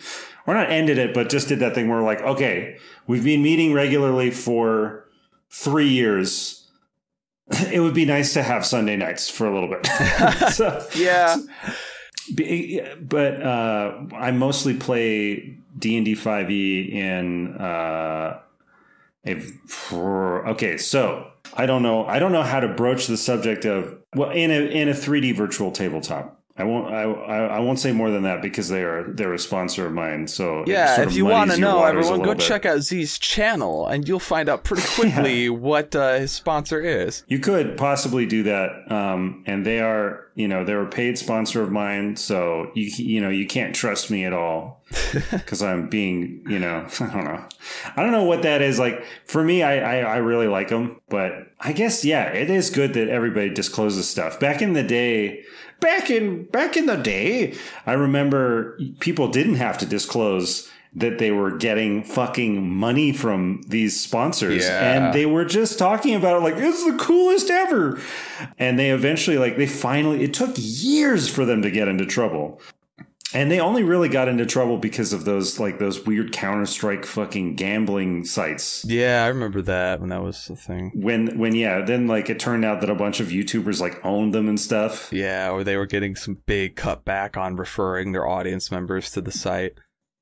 or 0.47 0.53
not 0.53 0.69
ended 0.71 0.97
it 0.97 1.13
but 1.13 1.29
just 1.29 1.47
did 1.47 1.59
that 1.59 1.75
thing 1.75 1.87
where 1.87 1.99
we're 1.99 2.05
like 2.05 2.21
okay 2.21 2.77
we've 3.07 3.23
been 3.23 3.41
meeting 3.43 3.71
regularly 3.73 4.31
for 4.31 5.05
three 5.49 5.89
years. 5.89 6.57
It 7.71 7.81
would 7.81 7.93
be 7.93 8.05
nice 8.05 8.33
to 8.33 8.43
have 8.43 8.65
sunday 8.65 8.95
nights 8.95 9.29
for 9.29 9.45
a 9.45 9.53
little 9.53 9.69
bit. 9.69 9.87
So, 10.53 10.85
yeah. 10.95 11.37
but 13.01 13.41
uh, 13.41 14.03
i 14.15 14.31
mostly 14.31 14.73
play 14.75 15.57
d&d 15.77 16.15
5e 16.15 16.91
in 16.91 17.55
uh, 17.57 18.39
a, 19.25 19.41
okay 20.49 20.77
so 20.77 21.30
I 21.53 21.65
don't 21.65 21.83
know. 21.83 22.05
I 22.05 22.19
don't 22.19 22.31
know 22.31 22.43
how 22.43 22.59
to 22.59 22.67
broach 22.67 23.07
the 23.07 23.17
subject 23.17 23.65
of 23.65 23.97
well 24.15 24.31
in 24.31 24.51
a 24.51 24.61
in 24.61 24.89
a 24.89 24.93
3D 24.93 25.35
virtual 25.35 25.71
tabletop. 25.71 26.40
I 26.57 26.63
won't. 26.63 26.93
I, 26.93 27.03
I 27.03 27.37
I 27.57 27.59
won't 27.59 27.79
say 27.79 27.91
more 27.91 28.11
than 28.11 28.23
that 28.23 28.41
because 28.41 28.67
they 28.69 28.83
are 28.83 29.03
they're 29.03 29.33
a 29.33 29.39
sponsor 29.39 29.85
of 29.87 29.93
mine. 29.93 30.27
So 30.27 30.63
Yeah, 30.67 30.95
sort 30.95 31.07
if 31.07 31.15
you 31.15 31.25
want 31.25 31.51
to 31.51 31.57
know, 31.57 31.83
everyone, 31.83 32.21
go 32.21 32.33
bit. 32.33 32.41
check 32.41 32.65
out 32.65 32.81
Zee's 32.81 33.17
channel, 33.17 33.87
and 33.87 34.07
you'll 34.07 34.19
find 34.19 34.49
out 34.49 34.63
pretty 34.63 34.83
quickly 34.95 35.49
what 35.49 35.95
uh, 35.95 36.15
his 36.19 36.31
sponsor 36.31 36.81
is. 36.81 37.23
You 37.27 37.39
could 37.39 37.77
possibly 37.77 38.25
do 38.25 38.43
that, 38.43 38.91
um, 38.91 39.43
and 39.47 39.65
they 39.65 39.79
are, 39.79 40.25
you 40.35 40.47
know, 40.47 40.65
they're 40.65 40.83
a 40.83 40.89
paid 40.89 41.17
sponsor 41.17 41.63
of 41.63 41.71
mine. 41.71 42.17
So 42.17 42.69
you, 42.75 42.91
you 42.97 43.21
know, 43.21 43.29
you 43.29 43.47
can't 43.47 43.73
trust 43.73 44.11
me 44.11 44.25
at 44.25 44.33
all 44.33 44.83
because 45.31 45.63
I'm 45.63 45.87
being, 45.89 46.43
you 46.49 46.59
know, 46.59 46.85
I 46.99 47.07
don't 47.13 47.23
know, 47.23 47.45
I 47.95 48.03
don't 48.03 48.11
know 48.11 48.25
what 48.25 48.41
that 48.41 48.61
is. 48.61 48.77
Like 48.77 49.03
for 49.25 49.41
me, 49.43 49.63
I, 49.63 49.99
I, 49.99 50.15
I 50.15 50.17
really 50.17 50.47
like 50.47 50.67
them, 50.67 50.99
but 51.09 51.47
I 51.61 51.71
guess 51.71 52.03
yeah, 52.03 52.25
it 52.25 52.49
is 52.49 52.69
good 52.69 52.93
that 52.95 53.07
everybody 53.07 53.49
discloses 53.49 54.09
stuff. 54.09 54.37
Back 54.39 54.61
in 54.61 54.73
the 54.73 54.83
day, 54.83 55.43
back 55.81 56.09
in 56.09 56.45
back 56.45 56.77
in 56.77 56.85
the 56.85 56.95
day, 56.95 57.55
I 57.85 57.93
remember 57.93 58.79
people 59.01 59.27
didn't 59.27 59.55
have 59.55 59.77
to 59.79 59.85
disclose. 59.85 60.69
That 60.93 61.19
they 61.19 61.31
were 61.31 61.51
getting 61.55 62.03
fucking 62.03 62.69
money 62.69 63.13
from 63.13 63.61
these 63.65 63.97
sponsors, 63.97 64.65
Yeah. 64.65 64.91
and 65.05 65.13
they 65.13 65.25
were 65.25 65.45
just 65.45 65.79
talking 65.79 66.15
about 66.15 66.35
it 66.35 66.43
like 66.43 66.55
it's 66.57 66.83
the 66.83 66.97
coolest 66.97 67.49
ever. 67.49 67.97
And 68.59 68.77
they 68.77 68.89
eventually, 68.91 69.37
like, 69.37 69.55
they 69.55 69.67
finally, 69.67 70.21
it 70.21 70.33
took 70.33 70.51
years 70.57 71.29
for 71.29 71.45
them 71.45 71.61
to 71.61 71.71
get 71.71 71.87
into 71.87 72.05
trouble. 72.05 72.59
And 73.33 73.49
they 73.49 73.59
only 73.61 73.83
really 73.83 74.09
got 74.09 74.27
into 74.27 74.45
trouble 74.45 74.77
because 74.77 75.13
of 75.13 75.23
those, 75.23 75.59
like, 75.59 75.79
those 75.79 76.05
weird 76.05 76.33
Counter 76.33 76.65
Strike 76.65 77.05
fucking 77.05 77.55
gambling 77.55 78.25
sites. 78.25 78.83
Yeah, 78.85 79.23
I 79.23 79.27
remember 79.27 79.61
that 79.61 80.01
when 80.01 80.09
that 80.09 80.21
was 80.21 80.45
the 80.47 80.55
thing. 80.55 80.91
When, 80.95 81.37
when, 81.37 81.55
yeah, 81.55 81.81
then, 81.81 82.07
like, 82.07 82.29
it 82.29 82.39
turned 82.39 82.65
out 82.65 82.81
that 82.81 82.89
a 82.89 82.95
bunch 82.95 83.19
of 83.21 83.27
YouTubers, 83.27 83.79
like, 83.79 84.03
owned 84.05 84.33
them 84.33 84.49
and 84.49 84.59
stuff. 84.59 85.09
Yeah, 85.13 85.51
or 85.51 85.63
they 85.63 85.77
were 85.77 85.85
getting 85.85 86.15
some 86.15 86.39
big 86.45 86.75
cutback 86.75 87.37
on 87.37 87.55
referring 87.55 88.11
their 88.11 88.27
audience 88.27 88.69
members 88.69 89.11
to 89.11 89.21
the 89.21 89.31
site. 89.31 89.75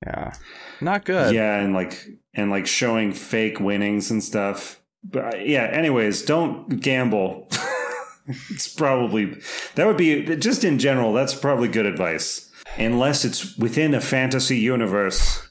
Yeah, 0.05 0.33
not 0.79 1.03
good. 1.03 1.33
Yeah, 1.33 1.59
and, 1.59 1.73
like, 1.73 2.05
and, 2.35 2.51
like, 2.51 2.67
showing 2.67 3.11
fake 3.13 3.59
winnings 3.59 4.11
and 4.11 4.23
stuff. 4.23 4.81
But, 5.03 5.33
uh, 5.33 5.37
yeah, 5.37 5.63
anyways, 5.63 6.21
don't 6.23 6.79
gamble. 6.79 7.49
it's 8.27 8.67
probably, 8.67 9.35
that 9.75 9.87
would 9.87 9.97
be, 9.97 10.35
just 10.35 10.63
in 10.63 10.77
general, 10.77 11.11
that's 11.11 11.33
probably 11.33 11.69
good 11.69 11.87
advice. 11.87 12.48
Unless 12.77 13.25
it's 13.25 13.57
within 13.57 13.93
a 13.93 14.01
fantasy 14.01 14.57
universe 14.57 15.49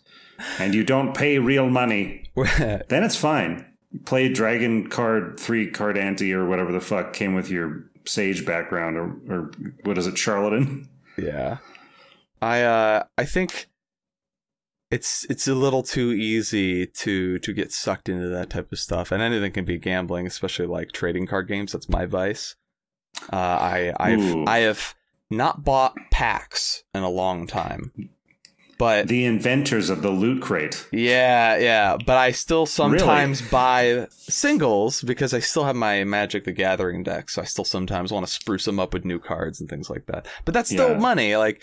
and 0.58 0.74
you 0.74 0.84
don't 0.84 1.14
pay 1.14 1.38
real 1.38 1.68
money, 1.68 2.30
then 2.58 3.04
it's 3.04 3.16
fine. 3.16 3.66
Play 4.04 4.28
Dragon 4.28 4.88
Card 4.88 5.40
3 5.40 5.70
Card 5.70 5.96
Ante 5.96 6.32
or 6.32 6.46
whatever 6.46 6.72
the 6.72 6.80
fuck 6.80 7.12
came 7.12 7.34
with 7.34 7.50
your 7.50 7.84
Sage 8.04 8.46
background 8.46 8.96
or, 8.96 9.16
or 9.28 9.50
what 9.84 9.98
is 9.98 10.06
it, 10.06 10.16
Charlatan? 10.16 10.88
Yeah. 11.16 11.58
I 12.40 12.62
uh 12.62 13.04
I 13.16 13.24
think 13.24 13.68
it's 14.90 15.26
it's 15.28 15.48
a 15.48 15.54
little 15.54 15.82
too 15.82 16.12
easy 16.12 16.86
to 16.86 17.38
to 17.40 17.52
get 17.52 17.72
sucked 17.72 18.08
into 18.08 18.28
that 18.28 18.50
type 18.50 18.72
of 18.72 18.78
stuff. 18.78 19.10
And 19.12 19.22
anything 19.22 19.52
can 19.52 19.64
be 19.64 19.78
gambling, 19.78 20.26
especially 20.26 20.66
like 20.66 20.92
trading 20.92 21.26
card 21.26 21.48
games. 21.48 21.72
That's 21.72 21.88
my 21.88 22.06
vice. 22.06 22.56
Uh 23.32 23.36
I 23.36 23.92
I've 23.98 24.20
Ooh. 24.20 24.44
I 24.46 24.58
have 24.60 24.94
not 25.30 25.64
bought 25.64 25.94
packs 26.10 26.84
in 26.94 27.02
a 27.02 27.08
long 27.10 27.46
time. 27.46 27.92
But 28.78 29.08
The 29.08 29.24
inventors 29.24 29.90
of 29.90 30.02
the 30.02 30.10
Loot 30.10 30.40
Crate. 30.40 30.86
yeah, 30.92 31.56
yeah, 31.56 31.96
but 32.06 32.16
I 32.16 32.30
still 32.30 32.64
sometimes 32.64 33.42
buy 33.42 34.06
singles 34.12 35.02
because 35.02 35.34
I 35.34 35.40
still 35.40 35.64
have 35.64 35.74
my 35.74 36.04
Magic 36.04 36.44
the 36.44 36.52
Gathering 36.52 37.02
deck, 37.02 37.28
so 37.28 37.42
I 37.42 37.44
still 37.44 37.64
sometimes 37.64 38.12
want 38.12 38.24
to 38.24 38.32
spruce 38.32 38.64
them 38.66 38.78
up 38.78 38.94
with 38.94 39.04
new 39.04 39.18
cards 39.18 39.60
and 39.60 39.68
things 39.68 39.90
like 39.90 40.06
that. 40.06 40.28
But 40.44 40.54
that's 40.54 40.70
still 40.70 40.90
Yeah. 40.92 40.98
money. 40.98 41.34
Like, 41.36 41.60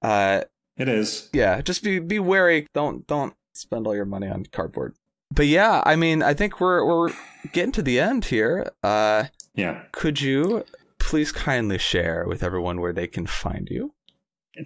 uh, 0.00 0.44
It 0.78 0.88
is. 0.88 1.28
yeah, 1.34 1.60
just 1.60 1.82
be 1.82 1.98
be 1.98 2.18
wary. 2.18 2.66
Don't 2.72 3.06
don't 3.06 3.34
spend 3.52 3.86
all 3.86 3.94
your 3.94 4.04
money 4.06 4.28
on 4.28 4.46
cardboard. 4.50 4.94
But 5.30 5.48
yeah, 5.48 5.82
I 5.84 5.94
mean, 5.96 6.22
I 6.22 6.32
think 6.32 6.58
we're 6.58 6.86
we're 6.86 7.12
getting 7.52 7.72
to 7.72 7.82
the 7.82 8.00
end 8.00 8.26
here. 8.26 8.70
Uh, 8.82 9.24
Yeah. 9.54 9.82
could 9.92 10.22
you 10.22 10.64
please 11.06 11.30
kindly 11.30 11.78
share 11.78 12.24
with 12.26 12.42
everyone 12.42 12.80
where 12.80 12.92
they 12.92 13.06
can 13.06 13.26
find 13.26 13.68
you? 13.70 13.94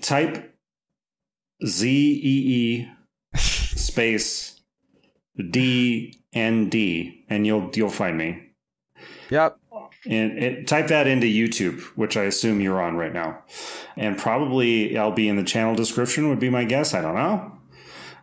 Type 0.01 0.57
Z 1.67 1.87
E 1.87 2.19
E 2.25 2.89
space 3.37 4.59
D 5.51 6.19
N 6.33 6.71
D 6.71 7.27
and 7.29 7.47
you'll 7.47 7.71
you'll 7.75 7.91
find 7.91 8.17
me. 8.17 8.53
Yep. 9.29 9.59
And 10.07 10.39
it, 10.39 10.67
type 10.67 10.89
that 10.89 11.07
into 11.07 11.27
YouTube, 11.27 11.83
which 11.95 12.17
I 12.17 12.23
assume 12.23 12.63
you're 12.63 12.81
on 12.81 12.97
right 12.97 13.13
now. 13.13 13.43
And 13.97 14.17
probably 14.17 14.97
I'll 14.97 15.13
be 15.13 15.29
in 15.29 15.37
the 15.37 15.45
channel 15.45 15.75
description, 15.75 16.31
would 16.31 16.41
be 16.41 16.49
my 16.49 16.65
guess. 16.65 16.95
I 16.95 17.03
don't 17.03 17.17
know. 17.17 17.60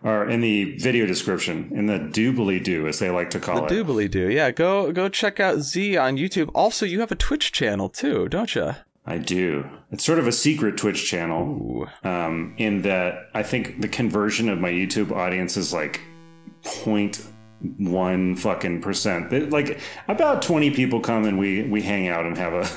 Or 0.03 0.29
in 0.29 0.41
the 0.41 0.75
video 0.77 1.05
description, 1.05 1.71
in 1.73 1.87
the 1.87 1.97
doobly 1.99 2.63
doo, 2.63 2.87
as 2.87 2.99
they 2.99 3.09
like 3.09 3.29
to 3.31 3.39
call 3.39 3.65
The 3.65 3.79
it. 3.79 3.85
doobly 3.85 4.09
doo. 4.11 4.29
Yeah, 4.29 4.51
go 4.51 4.91
go 4.91 5.09
check 5.09 5.39
out 5.39 5.59
Zee 5.59 5.97
on 5.97 6.17
YouTube. 6.17 6.49
Also, 6.53 6.85
you 6.85 6.99
have 6.99 7.11
a 7.11 7.15
Twitch 7.15 7.51
channel 7.51 7.89
too, 7.89 8.27
don't 8.29 8.53
you? 8.55 8.75
I 9.05 9.17
do. 9.17 9.65
It's 9.91 10.03
sort 10.03 10.19
of 10.19 10.27
a 10.27 10.31
secret 10.31 10.77
Twitch 10.77 11.07
channel. 11.09 11.87
Um, 12.03 12.53
in 12.57 12.81
that 12.83 13.29
I 13.33 13.41
think 13.41 13.81
the 13.81 13.87
conversion 13.87 14.49
of 14.49 14.59
my 14.59 14.69
YouTube 14.69 15.11
audience 15.11 15.57
is 15.57 15.73
like 15.73 16.01
0.1 16.63 18.37
fucking 18.37 18.81
percent. 18.81 19.31
It- 19.33 19.49
Like 19.49 19.79
about 20.07 20.41
20 20.41 20.71
people 20.71 20.99
come 20.99 21.25
and 21.25 21.39
we, 21.39 21.63
we 21.63 21.81
hang 21.81 22.07
out 22.07 22.25
and 22.25 22.37
have 22.37 22.53
a. 22.53 22.69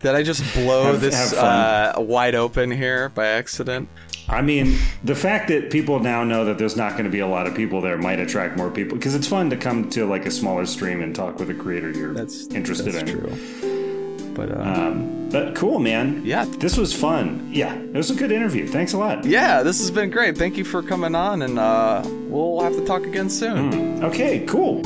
Did 0.00 0.14
I 0.14 0.22
just 0.22 0.42
blow 0.54 0.84
Have- 0.92 1.00
this 1.00 1.32
have 1.34 1.96
uh, 1.98 2.00
wide 2.00 2.34
open 2.34 2.70
here 2.70 3.08
by 3.10 3.26
accident? 3.26 3.88
I 4.28 4.42
mean, 4.42 4.76
the 5.04 5.14
fact 5.14 5.48
that 5.48 5.70
people 5.70 6.00
now 6.00 6.24
know 6.24 6.44
that 6.46 6.58
there's 6.58 6.76
not 6.76 6.92
going 6.92 7.04
to 7.04 7.10
be 7.10 7.20
a 7.20 7.26
lot 7.28 7.46
of 7.46 7.54
people 7.54 7.80
there 7.80 7.96
might 7.96 8.18
attract 8.18 8.56
more 8.56 8.70
people 8.70 8.96
because 8.96 9.14
it's 9.14 9.26
fun 9.28 9.50
to 9.50 9.56
come 9.56 9.88
to 9.90 10.04
like 10.04 10.26
a 10.26 10.30
smaller 10.30 10.66
stream 10.66 11.00
and 11.00 11.14
talk 11.14 11.38
with 11.38 11.48
a 11.50 11.54
creator 11.54 11.90
you're 11.92 12.12
That's 12.12 12.46
interested 12.48 12.92
that's 12.92 13.08
in. 13.10 13.20
true. 13.20 14.34
But 14.34 14.50
uh, 14.50 14.60
Um, 14.60 15.28
but 15.30 15.54
cool, 15.54 15.78
man. 15.78 16.22
Yeah. 16.24 16.44
This 16.44 16.76
was 16.76 16.92
fun. 16.92 17.48
Yeah. 17.52 17.74
It 17.74 17.94
was 17.94 18.10
a 18.10 18.14
good 18.14 18.32
interview. 18.32 18.66
Thanks 18.66 18.92
a 18.92 18.98
lot. 18.98 19.24
yeah, 19.24 19.62
this 19.62 19.78
has 19.78 19.90
been 19.90 20.10
great. 20.10 20.36
Thank 20.36 20.56
you 20.56 20.64
for 20.64 20.82
coming 20.82 21.14
on, 21.14 21.42
and 21.42 21.58
uh, 21.58 22.02
we'll 22.28 22.60
have 22.62 22.74
to 22.74 22.84
talk 22.84 23.04
again 23.06 23.30
soon. 23.30 24.02
Okay, 24.04 24.44
cool. 24.46 24.82